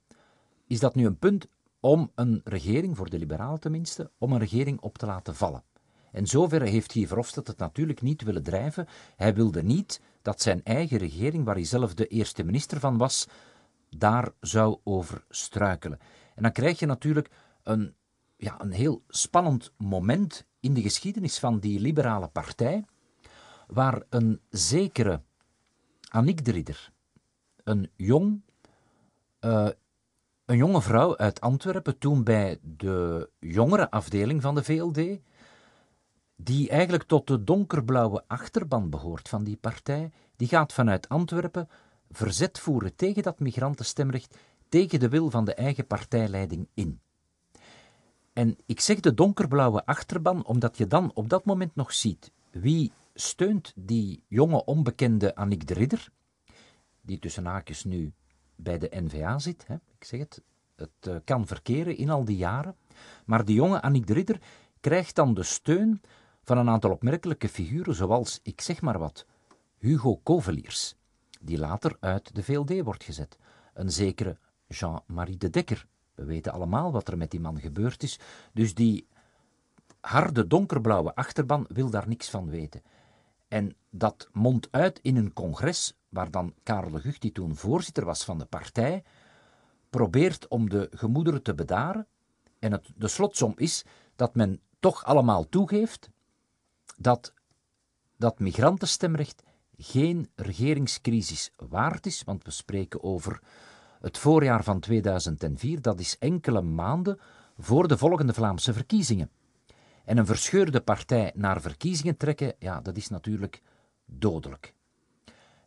is 0.68 0.80
dat 0.80 0.96
nu 0.96 1.06
een 1.06 1.20
punt 1.20 1.48
om 1.80 2.12
een 2.16 2.42
regering, 2.44 2.98
voor 2.98 3.10
de 3.10 3.18
liberaal 3.18 3.58
tenminste, 3.58 4.12
om 4.18 4.32
een 4.32 4.40
regering 4.40 4.82
op 4.82 4.98
te 4.98 5.06
laten 5.06 5.36
vallen. 5.36 5.64
En 6.12 6.28
zover 6.28 6.62
heeft 6.62 6.92
Guy 6.92 7.08
Verhofstadt 7.08 7.48
het 7.48 7.58
natuurlijk 7.58 8.02
niet 8.02 8.22
willen 8.22 8.44
drijven. 8.44 8.88
Hij 9.16 9.34
wilde 9.34 9.64
niet 9.64 10.02
dat 10.22 10.42
zijn 10.42 10.64
eigen 10.64 10.98
regering, 10.98 11.46
waar 11.46 11.56
hij 11.56 11.64
zelf 11.64 11.94
de 11.94 12.08
eerste 12.08 12.44
minister 12.44 12.80
van 12.80 12.98
was, 12.98 13.28
daar 13.90 14.32
zou 14.40 14.80
over 14.84 15.24
struikelen. 15.30 16.00
En 16.36 16.44
dan 16.44 16.52
krijg 16.52 16.80
je 16.80 16.86
natuurlijk 16.86 17.30
een, 17.64 17.96
ja, 18.38 18.62
een 18.62 18.72
heel 18.72 19.04
spannend 19.08 19.74
moment 19.78 20.46
in 20.66 20.74
de 20.74 20.82
geschiedenis 20.82 21.40
van 21.40 21.60
die 21.60 21.80
liberale 21.80 22.28
partij, 22.28 22.86
waar 23.68 24.04
een 24.10 24.42
zekere 24.50 25.22
Annick 26.10 26.46
de 26.46 26.52
Ridder, 26.52 26.92
een, 27.64 27.90
jong, 27.96 28.42
uh, 29.42 29.70
een 30.46 30.58
jonge 30.58 30.82
vrouw 30.82 31.18
uit 31.18 31.42
Antwerpen, 31.42 31.98
toen 31.98 32.24
bij 32.24 32.60
de 32.62 33.30
jongere 33.40 33.92
afdeling 33.92 34.42
van 34.42 34.56
de 34.56 34.64
VLD, 34.64 35.20
die 36.36 36.70
eigenlijk 36.70 37.04
tot 37.04 37.28
de 37.28 37.44
donkerblauwe 37.44 38.24
achterban 38.28 38.90
behoort 38.90 39.30
van 39.30 39.44
die 39.44 39.58
partij, 39.58 40.12
die 40.36 40.48
gaat 40.48 40.74
vanuit 40.74 41.10
Antwerpen 41.10 41.70
verzet 42.12 42.60
voeren 42.60 42.96
tegen 42.96 43.24
dat 43.24 43.40
migrantenstemrecht, 43.40 44.38
tegen 44.70 45.00
de 45.00 45.10
wil 45.10 45.30
van 45.30 45.46
de 45.46 45.54
eigen 45.54 45.88
partijleiding 45.88 46.68
in. 46.74 47.00
En 48.36 48.58
ik 48.66 48.80
zeg 48.80 49.00
de 49.00 49.14
donkerblauwe 49.14 49.86
achterban, 49.86 50.46
omdat 50.46 50.78
je 50.78 50.88
dan 50.88 51.12
op 51.14 51.30
dat 51.30 51.46
moment 51.46 51.76
nog 51.76 51.94
ziet 51.94 52.32
wie 52.52 52.92
steunt 53.14 53.74
die 53.76 54.24
jonge 54.28 54.66
onbekende 54.66 55.36
Annick 55.36 55.68
de 55.68 55.74
Ridder, 55.74 56.10
die 57.02 57.20
tussen 57.20 57.46
haakjes 57.46 57.84
nu 57.84 58.14
bij 58.56 58.78
de 58.78 58.90
NVA 58.92 59.40
zit. 59.40 59.68
Hè? 59.68 59.74
Ik 59.74 60.04
zeg 60.04 60.20
het, 60.20 60.42
het 60.76 61.08
uh, 61.08 61.16
kan 61.24 61.48
verkeren 61.48 61.98
in 61.98 62.10
al 62.10 62.26
die 62.26 62.38
jaren. 62.38 62.76
Maar 63.26 63.46
die 63.46 63.56
jonge 63.56 63.82
Annick 63.82 64.08
de 64.08 64.14
Ridder 64.14 64.42
krijgt 64.80 65.16
dan 65.16 65.34
de 65.34 65.44
steun 65.44 66.02
van 66.44 66.58
een 66.58 66.70
aantal 66.70 66.92
opmerkelijke 66.92 67.50
figuren, 67.50 67.96
zoals, 67.96 68.40
ik 68.44 68.62
zeg 68.62 68.82
maar 68.82 69.00
wat, 69.00 69.26
Hugo 69.78 70.16
Koveliers, 70.16 70.96
die 71.42 71.58
later 71.58 71.98
uit 72.00 72.36
de 72.36 72.44
VLD 72.44 72.82
wordt 72.82 73.04
gezet. 73.04 73.38
Een 73.74 73.92
zekere 73.92 74.38
Jean-Marie 74.68 75.38
de 75.38 75.50
Dekker. 75.50 75.88
We 76.16 76.24
weten 76.24 76.52
allemaal 76.52 76.92
wat 76.92 77.08
er 77.08 77.18
met 77.18 77.32
die 77.32 77.40
man 77.40 77.60
gebeurd 77.60 78.04
is. 78.04 78.20
Dus 78.54 78.74
die 78.74 79.08
harde 80.00 80.48
donkerblauwe 80.48 81.16
achterban 81.16 81.66
wil 81.70 81.90
daar 81.90 82.08
niks 82.08 82.30
van 82.30 82.50
weten. 82.50 82.82
En 83.48 83.76
dat 83.90 84.30
mondt 84.32 84.68
uit 84.72 85.00
in 85.02 85.16
een 85.16 85.34
congres 85.34 85.94
waar 86.10 86.32
dan 86.32 86.54
Karel 86.64 87.00
Gucht, 87.00 87.22
die 87.22 87.32
toen 87.32 87.56
voorzitter 87.56 88.06
was 88.06 88.24
van 88.24 88.38
de 88.38 88.46
partij, 88.46 89.04
probeert 89.90 90.48
om 90.48 90.70
de 90.70 90.88
gemoederen 90.92 91.44
te 91.44 91.56
bedaren. 91.56 92.08
En 92.60 92.72
het, 92.72 92.92
de 92.96 93.08
slotsom 93.08 93.54
is 93.56 93.86
dat 94.16 94.36
men 94.36 94.62
toch 94.80 95.04
allemaal 95.04 95.50
toegeeft 95.50 96.10
dat 96.98 97.34
dat 98.18 98.40
migrantenstemrecht 98.40 99.44
geen 99.78 100.30
regeringscrisis 100.36 101.52
waard 101.56 102.06
is, 102.06 102.24
want 102.24 102.44
we 102.44 102.52
spreken 102.52 103.04
over 103.04 103.42
het 104.06 104.18
voorjaar 104.18 104.64
van 104.64 104.80
2004, 104.80 105.82
dat 105.82 106.00
is 106.00 106.18
enkele 106.18 106.62
maanden 106.62 107.20
voor 107.58 107.88
de 107.88 107.98
volgende 107.98 108.34
Vlaamse 108.34 108.74
verkiezingen. 108.74 109.30
En 110.04 110.18
een 110.18 110.26
verscheurde 110.26 110.82
partij 110.82 111.32
naar 111.36 111.62
verkiezingen 111.62 112.18
trekken, 112.18 112.54
ja, 112.60 112.82
dat 112.82 112.98
is 112.98 113.10
natuurlijk 113.10 113.62
dodelijk. 114.06 114.74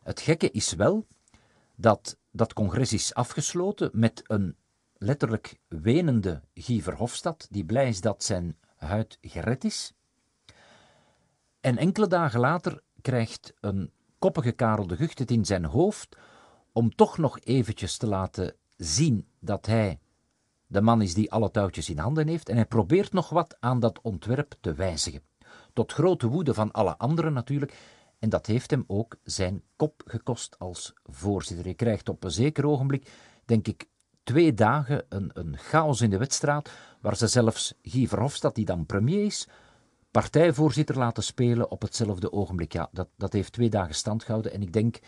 Het 0.03 0.21
gekke 0.21 0.51
is 0.51 0.73
wel 0.73 1.07
dat 1.75 2.17
dat 2.31 2.53
congres 2.53 2.93
is 2.93 3.13
afgesloten 3.13 3.89
met 3.93 4.21
een 4.27 4.55
letterlijk 4.93 5.59
wenende 5.67 6.41
Guy 6.53 6.81
Verhofstadt, 6.81 7.47
die 7.49 7.65
blij 7.65 7.87
is 7.87 8.01
dat 8.01 8.23
zijn 8.23 8.57
huid 8.75 9.17
gered 9.21 9.63
is. 9.63 9.93
En 11.59 11.77
enkele 11.77 12.07
dagen 12.07 12.39
later 12.39 12.81
krijgt 13.01 13.53
een 13.59 13.91
koppige 14.19 14.51
Karel 14.51 14.87
de 14.87 14.95
Gucht 14.95 15.19
het 15.19 15.31
in 15.31 15.45
zijn 15.45 15.65
hoofd 15.65 16.17
om 16.79 16.95
toch 16.95 17.17
nog 17.17 17.39
eventjes 17.39 17.97
te 17.97 18.07
laten 18.07 18.55
zien 18.77 19.27
dat 19.39 19.65
hij 19.65 19.99
de 20.67 20.81
man 20.81 21.01
is 21.01 21.13
die 21.13 21.31
alle 21.31 21.51
touwtjes 21.51 21.89
in 21.89 21.97
handen 21.97 22.27
heeft 22.27 22.49
en 22.49 22.55
hij 22.55 22.65
probeert 22.65 23.13
nog 23.13 23.29
wat 23.29 23.57
aan 23.59 23.79
dat 23.79 23.99
ontwerp 24.01 24.55
te 24.61 24.73
wijzigen. 24.73 25.21
Tot 25.73 25.93
grote 25.93 26.27
woede 26.27 26.53
van 26.53 26.71
alle 26.71 26.97
anderen 26.97 27.33
natuurlijk. 27.33 27.73
En 28.19 28.29
dat 28.29 28.45
heeft 28.45 28.71
hem 28.71 28.83
ook 28.87 29.15
zijn 29.23 29.63
kop 29.75 30.01
gekost 30.05 30.59
als 30.59 30.93
voorzitter. 31.03 31.67
Je 31.67 31.73
krijgt 31.73 32.09
op 32.09 32.23
een 32.23 32.31
zeker 32.31 32.65
ogenblik, 32.65 33.11
denk 33.45 33.67
ik, 33.67 33.85
twee 34.23 34.53
dagen 34.53 35.05
een, 35.09 35.31
een 35.33 35.57
chaos 35.57 36.01
in 36.01 36.09
de 36.09 36.17
wedstrijd, 36.17 36.69
waar 37.01 37.17
ze 37.17 37.27
zelfs 37.27 37.73
Guy 37.81 38.07
Verhofstadt, 38.07 38.55
die 38.55 38.65
dan 38.65 38.85
premier 38.85 39.25
is, 39.25 39.47
partijvoorzitter 40.11 40.97
laten 40.97 41.23
spelen 41.23 41.71
op 41.71 41.81
hetzelfde 41.81 42.31
ogenblik. 42.31 42.73
Ja, 42.73 42.89
dat, 42.91 43.07
dat 43.17 43.33
heeft 43.33 43.53
twee 43.53 43.69
dagen 43.69 43.95
stand 43.95 44.23
gehouden. 44.23 44.53
En 44.53 44.61
ik 44.61 44.73
denk 44.73 44.99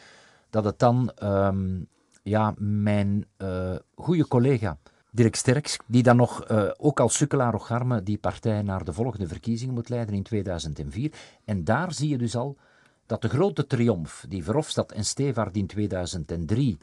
dat 0.52 0.64
het 0.64 0.80
dan 0.80 1.12
um, 1.24 1.88
ja, 2.24 2.54
mijn 2.58 3.26
uh, 3.38 3.76
goede 3.96 4.28
collega 4.28 4.78
Dirk 5.12 5.36
Sterks, 5.36 5.78
die 5.88 6.04
dan 6.04 6.16
nog 6.16 6.52
uh, 6.52 6.70
ook 6.78 7.00
als 7.00 7.16
sukkelaar 7.16 7.54
of 7.54 7.64
garme 7.64 8.04
die 8.04 8.18
partij 8.18 8.62
naar 8.62 8.84
de 8.84 8.94
volgende 8.94 9.28
verkiezingen 9.28 9.74
moet 9.74 9.90
leiden 9.90 10.16
in 10.16 10.24
2004. 10.24 11.14
En 11.46 11.64
daar 11.64 11.94
zie 11.94 12.10
je 12.10 12.18
dus 12.18 12.36
al 12.36 12.58
dat 13.06 13.22
de 13.22 13.30
grote 13.30 13.68
triomf 13.68 14.26
die 14.30 14.44
Verhofstadt 14.44 14.92
en 14.92 15.06
Stevaart 15.06 15.56
in 15.56 15.68
2003 15.68 16.78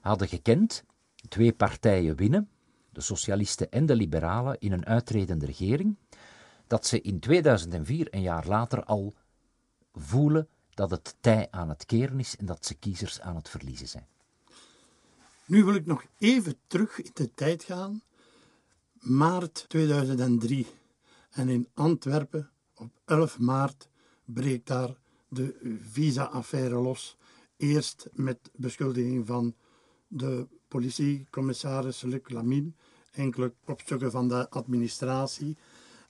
hadden 0.00 0.28
gekend, 0.28 0.84
twee 1.28 1.52
partijen 1.52 2.16
winnen, 2.16 2.48
de 2.90 3.00
socialisten 3.00 3.70
en 3.70 3.86
de 3.86 3.96
liberalen, 3.96 4.56
in 4.58 4.72
een 4.72 4.86
uitredende 4.86 5.46
regering, 5.46 5.96
dat 6.66 6.86
ze 6.86 7.00
in 7.00 7.20
2004, 7.20 8.06
een 8.10 8.22
jaar 8.22 8.46
later, 8.46 8.84
al 8.84 9.14
voelen 9.92 10.48
dat 10.74 10.90
het 10.90 11.16
tij 11.20 11.48
aan 11.50 11.68
het 11.68 11.86
keren 11.86 12.20
is 12.20 12.36
en 12.36 12.46
dat 12.46 12.66
ze 12.66 12.74
kiezers 12.74 13.20
aan 13.20 13.36
het 13.36 13.48
verliezen 13.48 13.88
zijn. 13.88 14.06
Nu 15.46 15.64
wil 15.64 15.74
ik 15.74 15.86
nog 15.86 16.04
even 16.18 16.56
terug 16.66 17.02
in 17.02 17.10
de 17.14 17.34
tijd 17.34 17.62
gaan. 17.62 18.02
Maart 18.92 19.64
2003. 19.68 20.66
En 21.30 21.48
in 21.48 21.68
Antwerpen 21.74 22.50
op 22.74 22.90
11 23.04 23.38
maart 23.38 23.88
breekt 24.24 24.66
daar 24.66 24.94
de 25.28 25.78
visa-affaire 25.82 26.74
los. 26.74 27.16
Eerst 27.56 28.08
met 28.12 28.38
beschuldiging 28.56 29.26
van 29.26 29.54
de 30.08 30.46
politiecommissaris 30.68 32.02
Luc 32.02 32.28
Lamine, 32.28 32.72
enkele 33.10 33.54
kopstukken 33.64 34.10
van 34.10 34.28
de 34.28 34.50
administratie. 34.50 35.56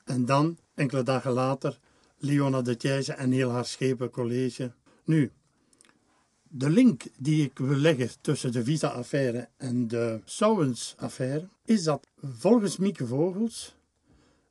En 0.04 0.24
dan, 0.24 0.58
enkele 0.74 1.02
dagen 1.02 1.32
later, 1.32 1.78
Leona 2.24 2.62
de 2.62 2.76
Thijze 2.76 3.12
en 3.12 3.32
heel 3.32 3.50
haar 3.50 3.64
schepencollege. 3.64 4.72
Nu, 5.04 5.30
de 6.48 6.70
link 6.70 7.02
die 7.18 7.44
ik 7.44 7.58
wil 7.58 7.76
leggen 7.76 8.10
tussen 8.20 8.52
de 8.52 8.64
visa-affaire 8.64 9.48
en 9.56 9.88
de 9.88 10.20
Souwens-affaire 10.24 11.48
is 11.64 11.82
dat 11.82 12.06
volgens 12.22 12.76
Mieke 12.76 13.06
Vogels 13.06 13.76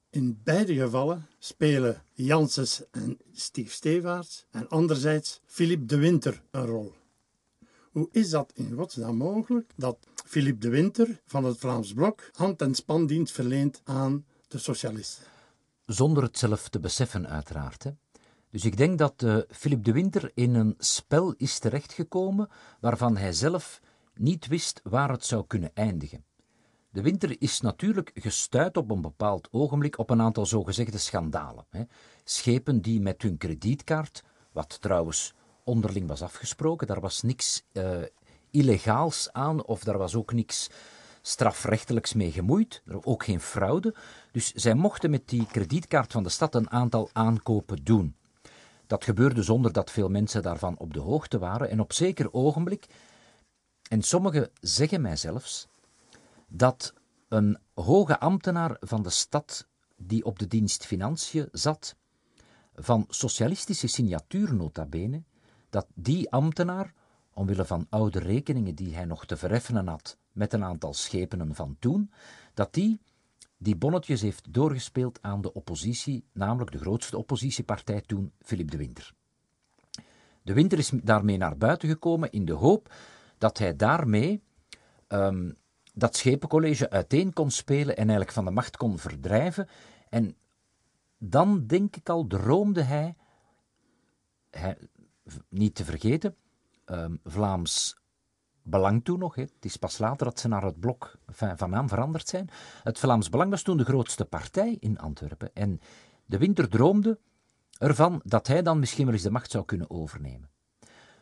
in 0.09 0.39
beide 0.43 0.75
gevallen 0.75 1.27
spelen 1.39 2.03
Janssens 2.13 2.83
en 2.91 3.17
Steve 3.33 3.71
Stevaerts 3.71 4.45
en 4.51 4.69
anderzijds 4.69 5.39
Philippe 5.45 5.85
de 5.85 5.97
Winter 5.97 6.41
een 6.51 6.65
rol. 6.65 6.93
Hoe 7.91 8.09
is 8.11 8.29
dat 8.29 8.51
in 8.55 8.73
godsnaam 8.73 9.17
mogelijk 9.17 9.71
dat 9.75 9.97
Philippe 10.25 10.59
de 10.59 10.69
Winter 10.69 11.21
van 11.25 11.43
het 11.43 11.57
Vlaams 11.57 11.93
Blok 11.93 12.29
hand- 12.33 12.61
en 12.61 12.75
spandienst 12.75 13.33
verleent 13.33 13.81
aan 13.83 14.25
de 14.47 14.57
socialisten? 14.57 15.30
Zonder 15.85 16.23
het 16.23 16.37
zelf 16.37 16.69
te 16.69 16.79
beseffen, 16.79 17.27
uiteraard. 17.27 17.83
Hè. 17.83 17.91
Dus 18.49 18.65
ik 18.65 18.77
denk 18.77 18.97
dat 18.97 19.21
uh, 19.21 19.37
Philip 19.49 19.83
de 19.83 19.91
Winter 19.91 20.31
in 20.33 20.55
een 20.55 20.75
spel 20.77 21.33
is 21.37 21.59
terechtgekomen 21.59 22.49
waarvan 22.79 23.17
hij 23.17 23.33
zelf 23.33 23.81
niet 24.13 24.47
wist 24.47 24.81
waar 24.83 25.09
het 25.09 25.25
zou 25.25 25.45
kunnen 25.47 25.71
eindigen. 25.73 26.23
De 26.89 27.01
Winter 27.01 27.41
is 27.41 27.61
natuurlijk 27.61 28.11
gestuurd 28.13 28.77
op 28.77 28.91
een 28.91 29.01
bepaald 29.01 29.47
ogenblik 29.51 29.97
op 29.97 30.09
een 30.09 30.21
aantal 30.21 30.45
zogezegde 30.45 30.97
schandalen. 30.97 31.65
Hè. 31.69 31.83
Schepen 32.23 32.81
die 32.81 33.01
met 33.01 33.21
hun 33.21 33.37
kredietkaart, 33.37 34.23
wat 34.51 34.81
trouwens 34.81 35.33
onderling 35.63 36.07
was 36.07 36.21
afgesproken, 36.21 36.87
daar 36.87 36.99
was 36.99 37.21
niks 37.21 37.63
uh, 37.73 38.01
illegaals 38.51 39.31
aan 39.31 39.65
of 39.65 39.83
daar 39.83 39.97
was 39.97 40.15
ook 40.15 40.33
niks 40.33 40.69
strafrechtelijks 41.21 42.13
mee 42.13 42.31
gemoeid, 42.31 42.83
ook 43.01 43.23
geen 43.23 43.41
fraude. 43.41 43.95
Dus 44.31 44.51
zij 44.51 44.73
mochten 44.73 45.09
met 45.09 45.29
die 45.29 45.45
kredietkaart 45.45 46.11
van 46.11 46.23
de 46.23 46.29
stad 46.29 46.55
een 46.55 46.69
aantal 46.69 47.09
aankopen 47.13 47.83
doen. 47.83 48.15
Dat 48.87 49.03
gebeurde 49.03 49.43
zonder 49.43 49.73
dat 49.73 49.91
veel 49.91 50.09
mensen 50.09 50.41
daarvan 50.41 50.77
op 50.77 50.93
de 50.93 50.99
hoogte 50.99 51.39
waren. 51.39 51.69
En 51.69 51.79
op 51.79 51.93
zeker 51.93 52.33
ogenblik, 52.33 52.85
en 53.89 54.01
sommigen 54.01 54.49
zeggen 54.59 55.01
mij 55.01 55.15
zelfs, 55.15 55.67
dat 56.47 56.93
een 57.27 57.57
hoge 57.73 58.19
ambtenaar 58.19 58.77
van 58.79 59.03
de 59.03 59.09
stad 59.09 59.67
die 59.97 60.25
op 60.25 60.39
de 60.39 60.47
dienst 60.47 60.85
Financiën 60.85 61.47
zat, 61.51 61.95
van 62.75 63.05
socialistische 63.09 63.87
signatuur 63.87 64.53
nota 64.53 64.85
bene, 64.85 65.23
dat 65.69 65.87
die 65.93 66.31
ambtenaar, 66.31 66.93
omwille 67.33 67.65
van 67.65 67.87
oude 67.89 68.19
rekeningen 68.19 68.75
die 68.75 68.95
hij 68.95 69.05
nog 69.05 69.25
te 69.25 69.37
vereffenen 69.37 69.87
had 69.87 70.17
met 70.31 70.53
een 70.53 70.63
aantal 70.63 70.93
schepenen 70.93 71.55
van 71.55 71.75
toen, 71.79 72.11
dat 72.53 72.73
die 72.73 72.99
die 73.61 73.75
bonnetjes 73.75 74.21
heeft 74.21 74.53
doorgespeeld 74.53 75.21
aan 75.21 75.41
de 75.41 75.53
oppositie, 75.53 76.25
namelijk 76.33 76.71
de 76.71 76.77
grootste 76.77 77.17
oppositiepartij 77.17 78.01
toen, 78.01 78.31
Philip 78.39 78.71
de 78.71 78.77
Winter. 78.77 79.13
De 80.41 80.53
Winter 80.53 80.77
is 80.77 80.89
daarmee 81.03 81.37
naar 81.37 81.57
buiten 81.57 81.89
gekomen 81.89 82.31
in 82.31 82.45
de 82.45 82.53
hoop 82.53 82.93
dat 83.37 83.57
hij 83.57 83.75
daarmee 83.75 84.43
um, 85.07 85.57
dat 85.93 86.15
schepencollege 86.15 86.89
uiteen 86.89 87.33
kon 87.33 87.51
spelen 87.51 87.97
en 87.97 88.03
eigenlijk 88.03 88.31
van 88.31 88.45
de 88.45 88.51
macht 88.51 88.77
kon 88.77 88.97
verdrijven. 88.97 89.67
En 90.09 90.35
dan, 91.17 91.67
denk 91.67 91.95
ik 91.95 92.09
al, 92.09 92.27
droomde 92.27 92.81
hij, 92.81 93.15
niet 95.49 95.75
te 95.75 95.85
vergeten, 95.85 96.35
um, 96.85 97.19
Vlaams 97.23 98.00
Belang 98.63 99.03
toen 99.03 99.19
nog. 99.19 99.35
Het 99.35 99.51
is 99.59 99.77
pas 99.77 99.97
later 99.97 100.25
dat 100.25 100.39
ze 100.39 100.47
naar 100.47 100.63
het 100.63 100.79
blok 100.79 101.15
van 101.27 101.69
naam 101.69 101.89
veranderd 101.89 102.27
zijn. 102.27 102.49
Het 102.83 102.99
Vlaams 102.99 103.29
Belang 103.29 103.49
was 103.49 103.61
toen 103.61 103.77
de 103.77 103.83
grootste 103.83 104.25
partij 104.25 104.77
in 104.79 104.99
Antwerpen. 104.99 105.49
En 105.53 105.81
de 106.25 106.37
Winter 106.37 106.69
droomde 106.69 107.19
ervan 107.77 108.21
dat 108.23 108.47
hij 108.47 108.61
dan 108.61 108.79
misschien 108.79 109.05
wel 109.05 109.13
eens 109.13 109.23
de 109.23 109.31
macht 109.31 109.51
zou 109.51 109.65
kunnen 109.65 109.89
overnemen. 109.89 110.49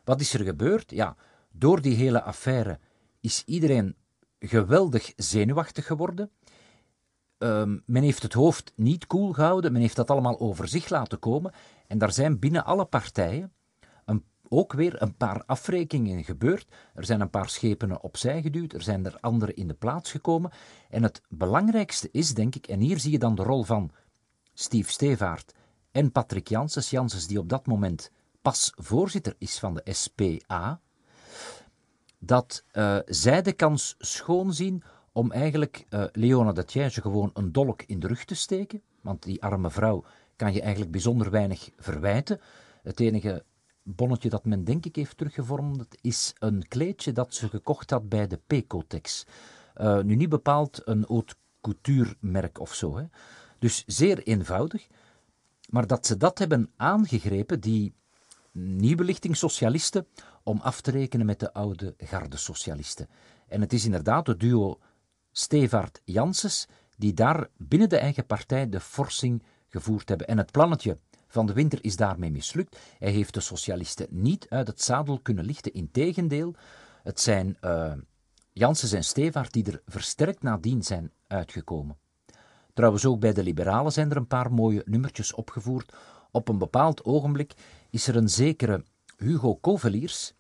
Wat 0.04 0.22
is 0.22 0.34
er 0.34 0.44
gebeurd? 0.44 0.92
Ja, 0.92 1.16
door 1.52 1.82
die 1.82 1.96
hele 1.96 2.22
affaire 2.22 2.80
is 3.20 3.44
iedereen 3.46 3.96
geweldig 4.40 5.14
zenuwachtig 5.16 5.86
geworden. 5.86 6.32
Um, 7.38 7.84
men 7.86 8.04
heeft 8.04 8.24
het 8.24 8.34
hoofd 8.34 8.74
niet 8.76 9.08
koel 9.08 9.34
gehouden, 9.34 9.72
men 9.72 9.82
heeft 9.82 9.96
dat 9.96 10.10
allemaal 10.10 10.40
over 10.40 10.68
zich 10.68 10.90
laten 10.90 11.20
komen. 11.20 11.54
En 11.88 11.98
daar 11.98 12.12
zijn 12.12 12.40
binnen 12.40 12.66
alle 12.66 12.86
partijen 12.86 13.54
ook 14.50 14.74
weer 14.74 15.02
een 15.02 15.16
paar 15.16 15.44
afrekeningen 15.46 16.24
gebeurd. 16.24 16.68
Er 16.94 17.06
zijn 17.06 17.22
een 17.22 17.30
paar 17.30 17.50
schepen 17.50 18.02
opzij 18.02 18.42
geduwd, 18.42 18.74
er 18.74 18.82
zijn 18.82 19.06
er 19.06 19.18
andere 19.20 19.54
in 19.54 19.68
de 19.68 19.74
plaats 19.74 20.12
gekomen. 20.12 20.52
En 20.90 21.04
het 21.04 21.22
belangrijkste 21.30 22.10
is, 22.12 22.34
denk 22.34 22.56
ik, 22.56 22.68
en 22.68 22.80
hier 22.80 23.00
zie 23.00 23.12
je 23.12 23.20
dan 23.20 23.36
de 23.36 23.44
rol 23.44 23.64
van 23.64 23.92
Steve 24.54 24.92
Stevaart 24.92 25.54
en 25.92 26.12
Patrick 26.12 26.48
Janssens. 26.48 26.90
Janssens 26.90 27.28
die 27.28 27.40
op 27.40 27.50
dat 27.50 27.66
moment 27.66 28.12
pas 28.42 28.72
voorzitter 28.76 29.36
is 29.38 29.60
van 29.60 29.74
de 29.74 29.94
SPA, 29.94 30.80
dat 32.20 32.64
uh, 32.74 32.98
zij 33.06 33.42
de 33.42 33.54
kans 33.54 33.96
schoon 33.98 34.54
zien 34.54 34.84
om 35.12 35.32
eigenlijk 35.32 35.86
uh, 35.90 36.04
Leona 36.12 36.52
de 36.52 36.90
gewoon 36.90 37.32
een 37.34 37.52
dolk 37.52 37.84
in 37.84 38.00
de 38.00 38.08
rug 38.08 38.26
te 38.26 38.36
steken. 38.36 38.82
Want 39.02 39.24
die 39.24 39.44
arme 39.44 39.70
vrouw 39.70 40.04
kan 40.36 40.54
je 40.54 40.62
eigenlijk 40.62 40.92
bijzonder 40.92 41.32
weinig 41.32 41.70
verwijten. 41.78 42.40
Het 42.84 43.00
enige 43.00 43.44
bonnetje 43.84 44.30
dat 44.30 44.46
men 44.46 44.64
denk 44.64 44.86
ik 44.86 44.96
heeft 44.96 45.18
teruggevormd 45.18 45.98
is 46.02 46.34
een 46.40 46.68
kleedje 46.68 47.12
dat 47.12 47.34
ze 47.34 47.50
gekocht 47.50 47.90
had 47.90 48.10
bij 48.10 48.28
de 48.28 48.40
Pecotex. 48.48 49.26
Uh, 49.78 50.00
nu 50.00 50.16
niet 50.16 50.30
bepaald 50.30 50.82
een 50.84 51.06
haute 51.08 51.36
couture 51.62 52.16
merk 52.20 52.60
of 52.60 52.74
zo. 52.74 52.98
Hè. 52.98 53.04
Dus 53.60 53.84
zeer 53.86 54.24
eenvoudig. 54.24 54.88
Maar 55.70 55.88
dat 55.88 56.06
ze 56.06 56.18
dat 56.18 56.38
hebben 56.40 56.72
aangegrepen, 56.76 57.60
die 57.60 57.94
nieuwbelichting 58.52 59.38
socialisten, 59.38 60.08
om 60.44 60.60
af 60.62 60.82
te 60.82 60.92
rekenen 60.92 61.26
met 61.26 61.40
de 61.40 61.54
oude 61.54 61.94
garde 61.98 62.38
socialisten. 62.38 63.10
En 63.48 63.62
het 63.62 63.74
is 63.74 63.86
inderdaad 63.86 64.28
het 64.28 64.40
duo 64.40 64.80
Stevart 65.32 66.02
Janssens 66.04 66.68
die 66.98 67.14
daar 67.14 67.48
binnen 67.58 67.90
de 67.90 67.98
eigen 67.98 68.26
partij 68.26 68.70
de 68.70 68.80
forcing 68.80 69.44
gevoerd 69.68 70.10
hebben. 70.10 70.28
En 70.28 70.38
het 70.38 70.52
plannetje 70.52 70.98
van 71.30 71.46
de 71.46 71.54
winter 71.54 71.80
is 71.82 71.96
daarmee 71.96 72.32
mislukt. 72.32 72.80
Hij 73.00 73.12
heeft 73.12 73.34
de 73.34 73.40
socialisten 73.40 74.08
niet 74.10 74.46
uit 74.50 74.68
het 74.68 74.82
zadel 74.82 75.20
kunnen 75.20 75.46
lichten. 75.46 75.74
Integendeel, 75.74 76.56
het 77.04 77.20
zijn 77.20 77.58
uh, 77.62 77.94
en 78.94 79.04
Stevaart 79.04 79.54
die 79.54 79.72
er 79.72 79.82
versterkt 79.86 80.42
nadien 80.42 80.84
zijn 80.84 81.12
uitgekomen. 81.28 81.98
Trouwens, 82.74 83.06
ook 83.06 83.20
bij 83.20 83.34
de 83.34 83.44
liberalen 83.44 83.92
zijn 83.92 84.12
er 84.12 84.18
een 84.18 84.28
paar 84.28 84.54
mooie 84.54 84.82
nummertjes 84.86 85.34
opgevoerd. 85.34 85.94
Op 86.32 86.48
een 86.48 86.58
bepaald 86.58 87.06
ogenblik 87.06 87.54
is 87.90 88.08
er 88.08 88.16
een 88.16 88.30
zekere 88.30 88.84
Hugo 89.18 89.56
Koveliers, 89.56 90.34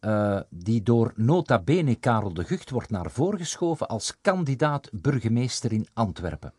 uh, 0.00 0.40
die 0.50 0.82
door 0.82 1.12
nota 1.16 1.58
bene 1.58 1.94
Karel 1.94 2.34
de 2.34 2.44
Gucht 2.44 2.70
wordt 2.70 2.90
naar 2.90 3.10
voren 3.10 3.38
geschoven 3.38 3.88
als 3.88 4.16
kandidaat 4.20 4.88
burgemeester 4.92 5.72
in 5.72 5.86
Antwerpen. 5.92 6.52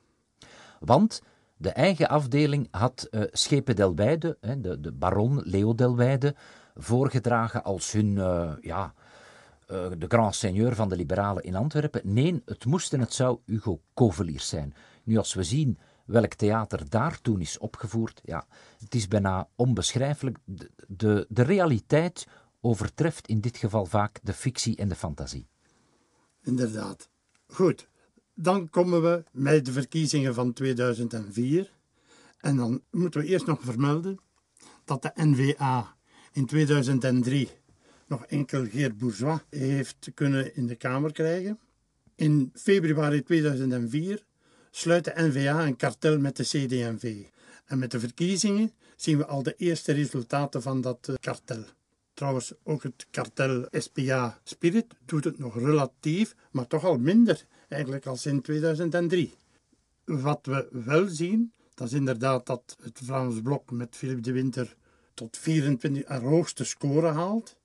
Want 0.80 1.22
de 1.64 1.70
eigen 1.70 2.10
afdeling 2.10 2.68
had 2.72 3.08
uh, 3.12 3.24
Schepen 3.32 3.76
Delwijde, 3.76 4.38
hè, 4.42 4.62
de, 4.62 4.80
de 4.80 4.92
baron 4.92 5.42
Leo 5.44 5.76
Delwijde, 5.76 6.36
voorgedragen 6.76 7.64
als 7.64 7.92
hun, 7.92 8.16
uh, 8.16 8.52
ja, 8.62 8.94
de 9.98 10.06
grand 10.08 10.36
seigneur 10.36 10.76
van 10.76 10.90
de 10.90 10.96
liberalen 10.96 11.44
in 11.44 11.56
Antwerpen. 11.56 12.02
Nee, 12.04 12.42
het 12.46 12.66
moest 12.66 12.94
en 12.94 13.00
het 13.00 13.14
zou 13.14 13.40
Hugo 13.46 13.82
Koveliers 13.94 14.48
zijn. 14.48 14.74
Nu, 15.04 15.18
als 15.18 15.34
we 15.34 15.44
zien 15.44 15.80
welk 16.06 16.34
theater 16.34 16.90
daar 16.90 17.22
toen 17.22 17.42
is 17.42 17.58
opgevoerd, 17.58 18.22
ja, 18.24 18.46
het 18.80 18.96
is 18.96 19.08
bijna 19.08 19.48
onbeschrijfelijk. 19.56 20.38
De, 20.88 21.26
de 21.30 21.42
realiteit 21.42 22.28
overtreft 22.62 23.28
in 23.28 23.42
dit 23.42 23.58
geval 23.58 23.86
vaak 23.86 24.20
de 24.24 24.34
fictie 24.34 24.76
en 24.76 24.88
de 24.88 24.96
fantasie. 24.96 25.48
Inderdaad. 26.42 27.10
Goed, 27.48 27.88
dan 28.34 28.70
komen 28.70 29.02
we 29.02 29.24
met 29.32 29.66
de 29.66 29.72
verkiezingen 29.72 30.34
van 30.34 30.54
2004. 30.54 31.72
En 32.38 32.56
dan 32.56 32.82
moeten 32.92 33.22
we 33.22 33.28
eerst 33.28 33.46
nog 33.46 33.62
vermelden 33.62 34.20
dat 34.86 35.02
de 35.02 35.12
NVA 35.16 35.96
in 36.32 36.46
2003 36.46 37.50
nog 38.08 38.26
enkel 38.26 38.66
Geert 38.66 38.98
Bourgeois 38.98 39.40
heeft 39.50 40.12
kunnen 40.14 40.56
in 40.56 40.68
de 40.68 40.76
Kamer 40.76 41.12
krijgen. 41.12 41.60
In 42.16 42.52
februari 42.54 43.24
2004 43.24 44.24
sluit 44.72 45.06
de 45.06 45.14
NVA 45.16 45.66
een 45.66 45.76
kartel 45.76 46.20
met 46.20 46.38
de 46.38 46.44
CD&V. 46.44 47.24
En 47.66 47.80
met 47.80 47.92
de 47.92 48.00
verkiezingen 48.00 48.72
zien 48.96 49.18
we 49.18 49.26
al 49.26 49.44
de 49.44 49.56
eerste 49.58 49.92
resultaten 49.92 50.62
van 50.62 50.82
dat 50.82 51.08
eh, 51.08 51.16
kartel. 51.20 51.64
Trouwens, 52.14 52.54
ook 52.64 52.84
het 52.84 53.08
kartel 53.12 53.68
SPA 53.72 54.40
Spirit 54.44 54.86
doet 55.06 55.24
het 55.24 55.40
nog 55.40 55.60
relatief, 55.60 56.36
maar 56.52 56.68
toch 56.68 56.84
al 56.84 56.98
minder 56.98 57.46
eigenlijk 57.74 58.06
als 58.06 58.26
in 58.26 58.42
2003. 58.42 59.34
Wat 60.06 60.40
we 60.44 60.68
wel 60.72 61.08
zien, 61.08 61.52
dat 61.74 61.88
is 61.88 61.94
inderdaad 61.94 62.46
dat 62.46 62.78
het 62.82 63.00
Vlaams 63.04 63.42
Blok 63.42 63.72
met 63.72 63.96
Philip 63.96 64.24
de 64.24 64.32
Winter 64.32 64.76
tot 65.14 65.38
24 65.38 66.08
haar 66.08 66.22
hoogste 66.22 66.64
score 66.64 67.12
haalt. 67.12 67.56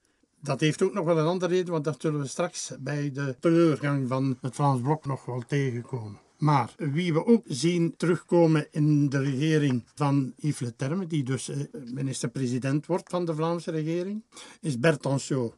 Dat 0.41 0.61
heeft 0.61 0.83
ook 0.83 0.93
nog 0.93 1.05
wel 1.05 1.19
een 1.19 1.27
andere 1.27 1.55
reden, 1.55 1.73
want 1.73 1.85
dat 1.85 2.01
zullen 2.01 2.21
we 2.21 2.27
straks 2.27 2.73
bij 2.79 3.11
de 3.13 3.37
teleurgang 3.41 4.09
van 4.09 4.39
het 4.41 4.55
Vlaams 4.55 4.81
Blok 4.81 5.07
nog 5.07 5.25
wel 5.25 5.43
tegenkomen. 5.47 6.21
Maar 6.39 6.75
wie 6.77 7.13
we 7.13 7.27
ook 7.27 7.45
zien 7.47 7.97
terugkomen 7.97 8.67
in 8.71 9.09
de 9.09 9.19
regering 9.19 9.85
van 9.95 10.33
Yves 10.37 10.61
Le 10.61 10.77
Terme, 10.77 11.07
die 11.07 11.23
dus 11.23 11.49
eh, 11.49 11.57
minister-president 11.85 12.87
wordt 12.87 13.09
van 13.09 13.25
de 13.25 13.35
Vlaamse 13.35 13.71
regering, 13.71 14.23
is 14.61 14.79
Bert 14.79 15.07
Anciot. 15.07 15.57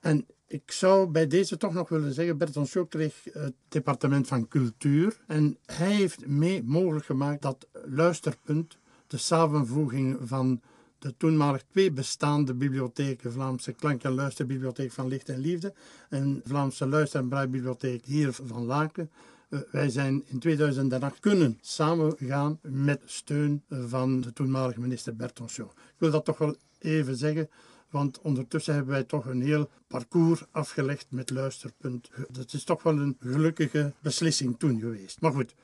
En 0.00 0.26
ik 0.52 0.70
zou 0.70 1.06
bij 1.06 1.26
deze 1.26 1.56
toch 1.56 1.72
nog 1.72 1.88
willen 1.88 2.12
zeggen, 2.12 2.38
Bert 2.38 2.56
Anciot 2.56 2.88
kreeg 2.88 3.24
het 3.32 3.54
departement 3.68 4.26
van 4.26 4.48
cultuur 4.48 5.16
en 5.26 5.56
hij 5.66 5.92
heeft 5.92 6.26
mee 6.26 6.62
mogelijk 6.62 7.04
gemaakt 7.04 7.42
dat 7.42 7.68
Luisterpunt, 7.84 8.78
de 9.06 9.16
samenvoeging 9.16 10.18
van 10.22 10.60
de 10.98 11.14
toenmalig 11.16 11.62
twee 11.70 11.92
bestaande 11.92 12.54
bibliotheken, 12.54 13.32
Vlaamse 13.32 13.72
Klank- 13.72 14.02
en 14.02 14.12
Luisterbibliotheek 14.12 14.92
van 14.92 15.08
Licht 15.08 15.28
en 15.28 15.38
Liefde 15.38 15.74
en 16.08 16.40
Vlaamse 16.44 16.86
Luister- 16.86 17.20
en 17.20 17.28
Braaibibliotheek 17.28 18.04
hier 18.04 18.32
van 18.32 18.64
Laken, 18.64 19.10
eh, 19.48 19.60
wij 19.70 19.90
zijn 19.90 20.22
in 20.26 20.38
2008 20.38 21.20
kunnen 21.20 21.58
samengaan 21.60 22.58
met 22.62 23.02
steun 23.04 23.62
van 23.68 24.20
de 24.20 24.32
toenmalige 24.32 24.80
minister 24.80 25.16
Bertonshaw. 25.16 25.68
Ik 25.68 25.98
wil 25.98 26.10
dat 26.10 26.24
toch 26.24 26.38
wel 26.38 26.56
even 26.78 27.16
zeggen, 27.16 27.48
want 27.92 28.20
ondertussen 28.20 28.74
hebben 28.74 28.92
wij 28.92 29.04
toch 29.04 29.26
een 29.26 29.42
heel 29.42 29.70
parcours 29.86 30.44
afgelegd 30.50 31.06
met 31.08 31.30
luisterpunt. 31.30 32.10
Dat 32.30 32.52
is 32.52 32.64
toch 32.64 32.82
wel 32.82 32.98
een 32.98 33.16
gelukkige 33.20 33.92
beslissing 34.00 34.58
toen 34.58 34.80
geweest. 34.80 35.20
Maar 35.20 35.32
goed, 35.32 35.54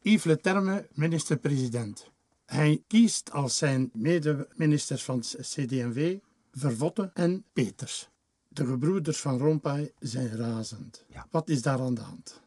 Yves 0.00 0.24
Le 0.24 0.40
Terme, 0.40 0.88
minister-president. 0.92 2.10
Hij 2.46 2.82
kiest 2.86 3.30
als 3.30 3.56
zijn 3.56 3.90
mede-ministers 3.92 5.04
van 5.04 5.20
CD&V 5.20 6.18
Vervotte 6.52 7.10
en 7.14 7.44
Peters. 7.52 8.08
De 8.48 8.66
gebroeders 8.66 9.20
van 9.20 9.38
Rompuy 9.38 9.92
zijn 9.98 10.36
razend. 10.36 11.04
Ja. 11.08 11.26
Wat 11.30 11.48
is 11.48 11.62
daar 11.62 11.80
aan 11.80 11.94
de 11.94 12.00
hand? 12.00 12.40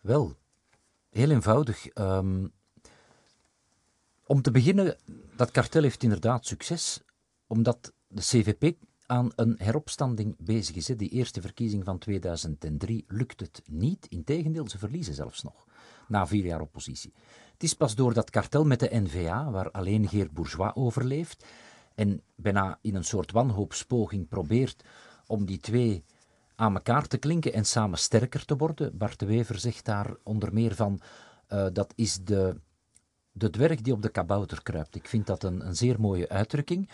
Wel, 0.00 0.36
heel 1.10 1.30
eenvoudig. 1.30 1.86
Um, 1.94 2.52
om 4.26 4.42
te 4.42 4.50
beginnen, 4.50 4.96
dat 5.36 5.50
kartel 5.50 5.82
heeft 5.82 6.02
inderdaad 6.02 6.46
succes, 6.46 7.00
omdat 7.46 7.92
de 8.08 8.20
CVP 8.20 8.76
aan 9.06 9.32
een 9.36 9.54
heropstanding 9.58 10.36
bezig 10.38 10.76
is. 10.76 10.86
Die 10.86 11.10
eerste 11.10 11.40
verkiezing 11.40 11.84
van 11.84 11.98
2003 11.98 13.04
lukt 13.08 13.40
het 13.40 13.62
niet. 13.70 14.06
Integendeel, 14.08 14.68
ze 14.68 14.78
verliezen 14.78 15.14
zelfs 15.14 15.42
nog, 15.42 15.66
na 16.08 16.26
vier 16.26 16.44
jaar 16.44 16.60
oppositie. 16.60 17.12
Het 17.52 17.62
is 17.62 17.74
pas 17.74 17.94
door 17.94 18.14
dat 18.14 18.30
kartel 18.30 18.64
met 18.64 18.80
de 18.80 18.88
NVA, 18.92 19.50
waar 19.50 19.70
alleen 19.70 20.08
Geert 20.08 20.32
Bourgeois 20.32 20.74
overleeft, 20.74 21.44
en 21.94 22.22
bijna 22.34 22.78
in 22.80 22.94
een 22.94 23.04
soort 23.04 23.32
wanhoopspoging 23.32 24.28
probeert 24.28 24.84
om 25.26 25.46
die 25.46 25.58
twee 25.58 26.04
aan 26.54 26.74
elkaar 26.74 27.06
te 27.06 27.18
klinken 27.18 27.52
en 27.52 27.64
samen 27.64 27.98
sterker 27.98 28.44
te 28.44 28.56
worden. 28.56 28.96
Bart 28.96 29.18
de 29.18 29.26
Wever 29.26 29.58
zegt 29.58 29.84
daar 29.84 30.16
onder 30.22 30.52
meer 30.52 30.74
van, 30.74 31.00
uh, 31.48 31.66
dat 31.72 31.92
is 31.94 32.24
de, 32.24 32.60
de 33.32 33.50
dwerg 33.50 33.80
die 33.80 33.92
op 33.92 34.02
de 34.02 34.08
kabouter 34.08 34.62
kruipt. 34.62 34.94
Ik 34.94 35.08
vind 35.08 35.26
dat 35.26 35.42
een, 35.42 35.66
een 35.66 35.76
zeer 35.76 36.00
mooie 36.00 36.28
uitdrukking. 36.28 36.90